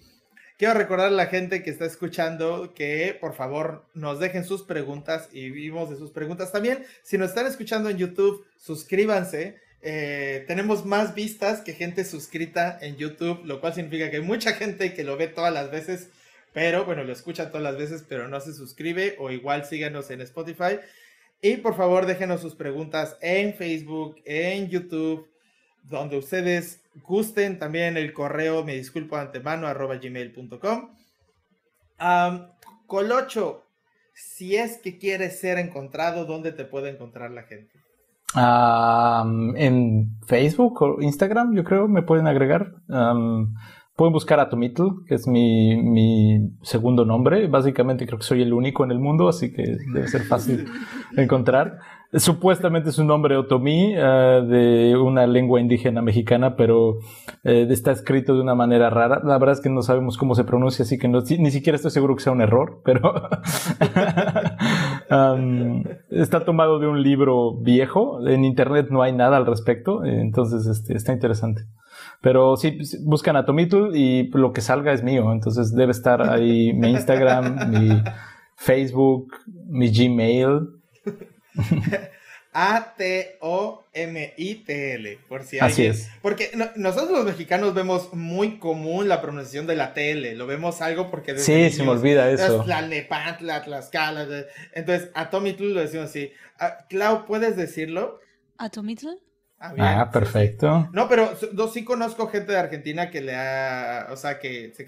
Quiero 0.61 0.75
recordar 0.75 1.07
a 1.07 1.09
la 1.09 1.25
gente 1.25 1.63
que 1.63 1.71
está 1.71 1.85
escuchando 1.85 2.75
que 2.75 3.17
por 3.19 3.33
favor 3.33 3.83
nos 3.95 4.19
dejen 4.19 4.45
sus 4.45 4.61
preguntas 4.61 5.27
y 5.33 5.49
vimos 5.49 5.89
de 5.89 5.95
sus 5.95 6.11
preguntas 6.11 6.51
también. 6.51 6.85
Si 7.01 7.17
nos 7.17 7.29
están 7.29 7.47
escuchando 7.47 7.89
en 7.89 7.97
YouTube, 7.97 8.45
suscríbanse. 8.57 9.57
Eh, 9.81 10.45
tenemos 10.47 10.85
más 10.85 11.15
vistas 11.15 11.61
que 11.61 11.73
gente 11.73 12.05
suscrita 12.05 12.77
en 12.79 12.95
YouTube, 12.95 13.43
lo 13.43 13.59
cual 13.59 13.73
significa 13.73 14.11
que 14.11 14.17
hay 14.17 14.21
mucha 14.21 14.53
gente 14.53 14.93
que 14.93 15.03
lo 15.03 15.17
ve 15.17 15.25
todas 15.25 15.51
las 15.51 15.71
veces, 15.71 16.09
pero 16.53 16.85
bueno, 16.85 17.03
lo 17.03 17.11
escucha 17.11 17.47
todas 17.49 17.63
las 17.63 17.77
veces, 17.77 18.05
pero 18.07 18.27
no 18.27 18.39
se 18.39 18.53
suscribe 18.53 19.15
o 19.17 19.31
igual 19.31 19.65
síganos 19.65 20.11
en 20.11 20.21
Spotify. 20.21 20.77
Y 21.41 21.57
por 21.57 21.75
favor, 21.75 22.05
déjenos 22.05 22.39
sus 22.39 22.53
preguntas 22.53 23.17
en 23.21 23.55
Facebook, 23.55 24.21
en 24.25 24.69
YouTube, 24.69 25.27
donde 25.89 26.17
ustedes 26.17 26.80
gusten. 27.03 27.59
También 27.59 27.97
el 27.97 28.13
correo, 28.13 28.63
me 28.63 28.75
disculpo 28.75 29.15
de 29.15 29.23
antemano, 29.23 29.67
arroba 29.67 29.97
gmail.com. 29.97 30.89
Colocho, 32.87 33.63
si 34.13 34.55
es 34.55 34.79
que 34.79 34.97
quieres 34.97 35.39
ser 35.39 35.57
encontrado, 35.57 36.25
¿dónde 36.25 36.51
te 36.51 36.65
puede 36.65 36.89
encontrar 36.89 37.31
la 37.31 37.43
gente? 37.43 37.79
en 38.33 40.17
Facebook 40.25 40.81
o 40.81 41.01
Instagram, 41.01 41.53
yo 41.53 41.65
creo, 41.65 41.89
me 41.89 42.01
pueden 42.01 42.27
agregar. 42.27 42.75
Pueden 42.87 44.13
buscar 44.13 44.39
a 44.39 44.49
Tomitl, 44.49 45.05
que 45.05 45.15
es 45.15 45.27
mi, 45.27 45.75
mi, 45.75 46.49
segundo 46.63 47.05
nombre. 47.05 47.47
Básicamente 47.47 48.05
creo 48.05 48.19
que 48.19 48.25
soy 48.25 48.41
el 48.41 48.53
único 48.53 48.83
en 48.83 48.91
el 48.91 48.99
mundo, 48.99 49.27
así 49.27 49.51
que 49.51 49.77
debe 49.93 50.07
ser 50.07 50.23
fácil 50.23 50.65
encontrar. 51.17 51.79
Supuestamente 52.13 52.89
es 52.89 52.97
un 52.97 53.07
nombre 53.07 53.37
otomí 53.37 53.95
uh, 53.95 54.45
de 54.45 54.97
una 54.97 55.25
lengua 55.27 55.61
indígena 55.61 56.01
mexicana, 56.01 56.57
pero 56.57 56.97
eh, 57.45 57.65
está 57.69 57.91
escrito 57.91 58.35
de 58.35 58.41
una 58.41 58.53
manera 58.53 58.89
rara. 58.89 59.21
La 59.23 59.37
verdad 59.37 59.53
es 59.53 59.61
que 59.61 59.69
no 59.69 59.81
sabemos 59.81 60.17
cómo 60.17 60.35
se 60.35 60.43
pronuncia, 60.43 60.83
así 60.83 60.97
que 60.97 61.07
ni 61.07 61.51
siquiera 61.51 61.77
estoy 61.77 61.91
seguro 61.91 62.17
que 62.17 62.23
sea 62.23 62.33
un 62.33 62.41
error, 62.41 62.81
pero 62.83 63.13
está 66.09 66.43
tomado 66.43 66.79
de 66.79 66.87
un 66.87 67.01
libro 67.01 67.57
viejo. 67.61 68.27
En 68.27 68.43
internet 68.43 68.87
no 68.89 69.03
hay 69.03 69.13
nada 69.13 69.37
al 69.37 69.45
respecto, 69.45 70.03
entonces 70.03 70.67
este, 70.67 70.97
está 70.97 71.13
interesante. 71.13 71.61
Pero 72.21 72.57
sí, 72.57 72.77
buscan 73.05 73.37
a 73.37 73.45
Tomitl 73.45 73.95
y 73.95 74.29
lo 74.31 74.51
que 74.51 74.59
salga 74.59 74.91
es 74.91 75.01
mío. 75.01 75.31
Entonces 75.31 75.73
debe 75.73 75.91
estar 75.91 76.29
ahí 76.29 76.73
mi 76.73 76.91
Instagram, 76.91 77.69
mi 77.71 78.01
Facebook, 78.57 79.33
mi 79.69 79.89
Gmail. 79.91 80.67
A-T-O-M-I-T-L, 82.53 83.19
por 85.29 85.43
si 85.43 85.59
Así 85.59 85.85
es. 85.85 86.09
Porque 86.21 86.51
nosotros 86.75 87.11
los 87.11 87.23
mexicanos 87.25 87.73
vemos 87.73 88.13
muy 88.13 88.59
común 88.59 89.07
la 89.07 89.21
pronunciación 89.21 89.67
de 89.67 89.77
la 89.77 89.93
TL, 89.93 90.35
lo 90.37 90.47
vemos 90.47 90.81
algo 90.81 91.09
porque... 91.09 91.37
Sí, 91.37 91.69
se 91.69 91.83
me 91.83 91.91
olvida 91.91 92.29
eso. 92.29 92.65
La 92.67 92.81
Nepantla, 92.81 93.63
Tlaxcala, 93.63 94.27
entonces 94.73 95.09
Atomitl 95.13 95.73
lo 95.73 95.79
decimos 95.79 96.09
así. 96.09 96.33
Ah, 96.59 96.79
Clau, 96.89 97.25
¿puedes 97.25 97.55
decirlo? 97.55 98.19
¿Atomitl? 98.57 99.07
Ah, 99.61 99.73
ah, 99.77 100.09
perfecto. 100.11 100.89
No, 100.91 101.07
pero 101.07 101.37
yo 101.53 101.67
sí 101.67 101.85
conozco 101.85 102.27
gente 102.27 102.51
de 102.51 102.57
Argentina 102.57 103.11
que 103.11 103.21
le 103.21 103.35
ha, 103.35 104.07
o 104.09 104.15
sea, 104.17 104.39
que 104.39 104.73
se 104.75 104.85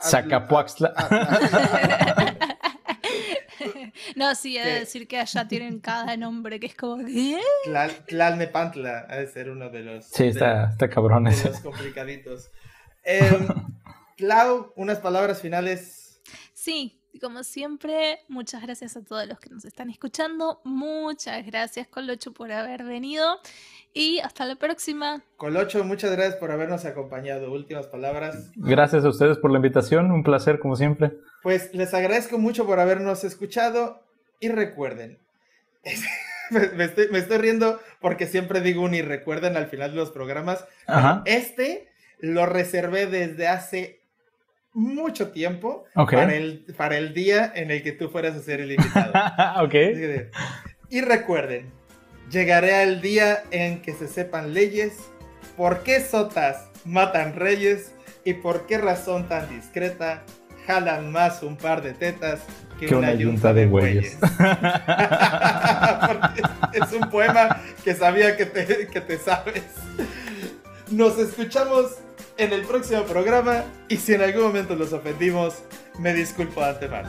Sacapuaxtla. 0.00 0.94
no, 4.16 4.34
sí, 4.34 4.56
he 4.56 4.64
de 4.64 4.80
decir 4.80 5.06
que 5.08 5.18
allá 5.18 5.48
tienen 5.48 5.80
cada 5.80 6.16
nombre 6.16 6.60
que 6.60 6.66
es 6.66 6.74
como 6.74 7.04
¿qué? 7.04 7.40
Tlalnepantla, 8.06 9.06
ha 9.08 9.16
de 9.16 9.26
ser 9.26 9.50
uno 9.50 9.70
de 9.70 9.80
los. 9.80 10.06
Sí, 10.06 10.24
está, 10.24 10.70
está 10.70 10.88
cabrón 10.88 11.24
de 11.24 11.30
los 11.30 11.60
complicaditos. 11.60 12.50
Em, 13.04 13.48
Clau, 14.16 14.72
unas 14.76 14.98
palabras 14.98 15.40
finales. 15.40 16.20
Sí, 16.52 17.00
como 17.20 17.42
siempre, 17.42 18.20
muchas 18.28 18.62
gracias 18.62 18.96
a 18.96 19.02
todos 19.02 19.26
los 19.26 19.40
que 19.40 19.50
nos 19.50 19.64
están 19.64 19.90
escuchando. 19.90 20.60
Muchas 20.64 21.44
gracias, 21.46 21.88
Colocho, 21.88 22.32
por 22.32 22.52
haber 22.52 22.84
venido. 22.84 23.40
Y 23.92 24.20
hasta 24.20 24.44
la 24.44 24.56
próxima. 24.56 25.22
Colocho, 25.36 25.82
muchas 25.84 26.12
gracias 26.12 26.36
por 26.36 26.52
habernos 26.52 26.84
acompañado. 26.84 27.52
Últimas 27.52 27.88
palabras. 27.88 28.52
Gracias 28.54 29.04
a 29.04 29.08
ustedes 29.08 29.38
por 29.38 29.50
la 29.50 29.56
invitación. 29.58 30.12
Un 30.12 30.22
placer, 30.22 30.60
como 30.60 30.76
siempre. 30.76 31.12
Pues 31.42 31.74
les 31.74 31.94
agradezco 31.94 32.38
mucho 32.38 32.66
por 32.66 32.80
habernos 32.80 33.24
escuchado. 33.24 34.04
Y 34.40 34.48
recuerden, 34.48 35.18
me, 36.50 36.84
estoy, 36.84 37.38
riendo 37.38 37.80
porque 38.00 38.26
siempre 38.26 38.60
digo 38.60 38.82
un 38.82 38.94
y 38.94 39.02
recuerden 39.02 39.56
al 39.56 39.66
final 39.66 39.90
de 39.90 39.96
los 39.96 40.10
programas. 40.10 40.64
Este 41.24 41.88
lo 42.18 42.46
reservé 42.46 43.06
desde 43.06 43.48
hace 43.48 44.00
mucho 44.72 45.30
tiempo 45.30 45.84
para, 45.94 46.34
el, 46.34 46.64
para 46.76 46.96
el 46.96 47.12
día 47.12 47.50
en 47.54 47.70
el 47.70 47.82
que 47.82 47.92
tú 47.92 48.08
fueras 48.08 48.36
a 48.36 48.40
ser 48.40 48.60
el 48.60 48.72
invitado. 48.72 49.12
Y 50.92 51.02
recuerden, 51.02 51.70
llegaré 52.30 52.74
al 52.74 53.00
día 53.00 53.44
en 53.52 53.80
que 53.80 53.92
se 53.92 54.08
sepan 54.08 54.54
leyes, 54.54 54.98
por 55.56 55.84
qué 55.84 56.00
sotas 56.00 56.68
matan 56.84 57.36
reyes 57.36 57.94
y 58.24 58.34
por 58.34 58.66
qué 58.66 58.76
razón 58.78 59.28
tan 59.28 59.48
discreta 59.48 60.24
jalan 60.66 61.12
más 61.12 61.42
un 61.42 61.56
par 61.56 61.82
de 61.82 61.92
tetas 61.92 62.40
que, 62.78 62.94
una, 62.94 63.12
yunta, 63.12 63.52
de 63.52 63.66
güeyes. 63.66 64.16
es 66.72 66.92
un 66.92 67.10
poema 67.10 67.60
que 67.84 67.94
sabía 67.94 68.36
que 68.36 68.46
te, 68.46 68.88
que 68.88 69.00
te 69.00 69.18
sabes. 69.18 69.64
Nos 70.90 71.18
escuchamos 71.18 71.96
en 72.38 72.52
el 72.52 72.62
próximo 72.62 73.02
programa 73.04 73.64
y 73.88 73.96
si 73.96 74.14
en 74.14 74.22
algún 74.22 74.44
momento 74.44 74.74
los 74.74 74.92
ofendimos, 74.92 75.62
me 75.98 76.14
disculpo 76.14 76.62
de 76.62 76.70
antemano. 76.70 77.08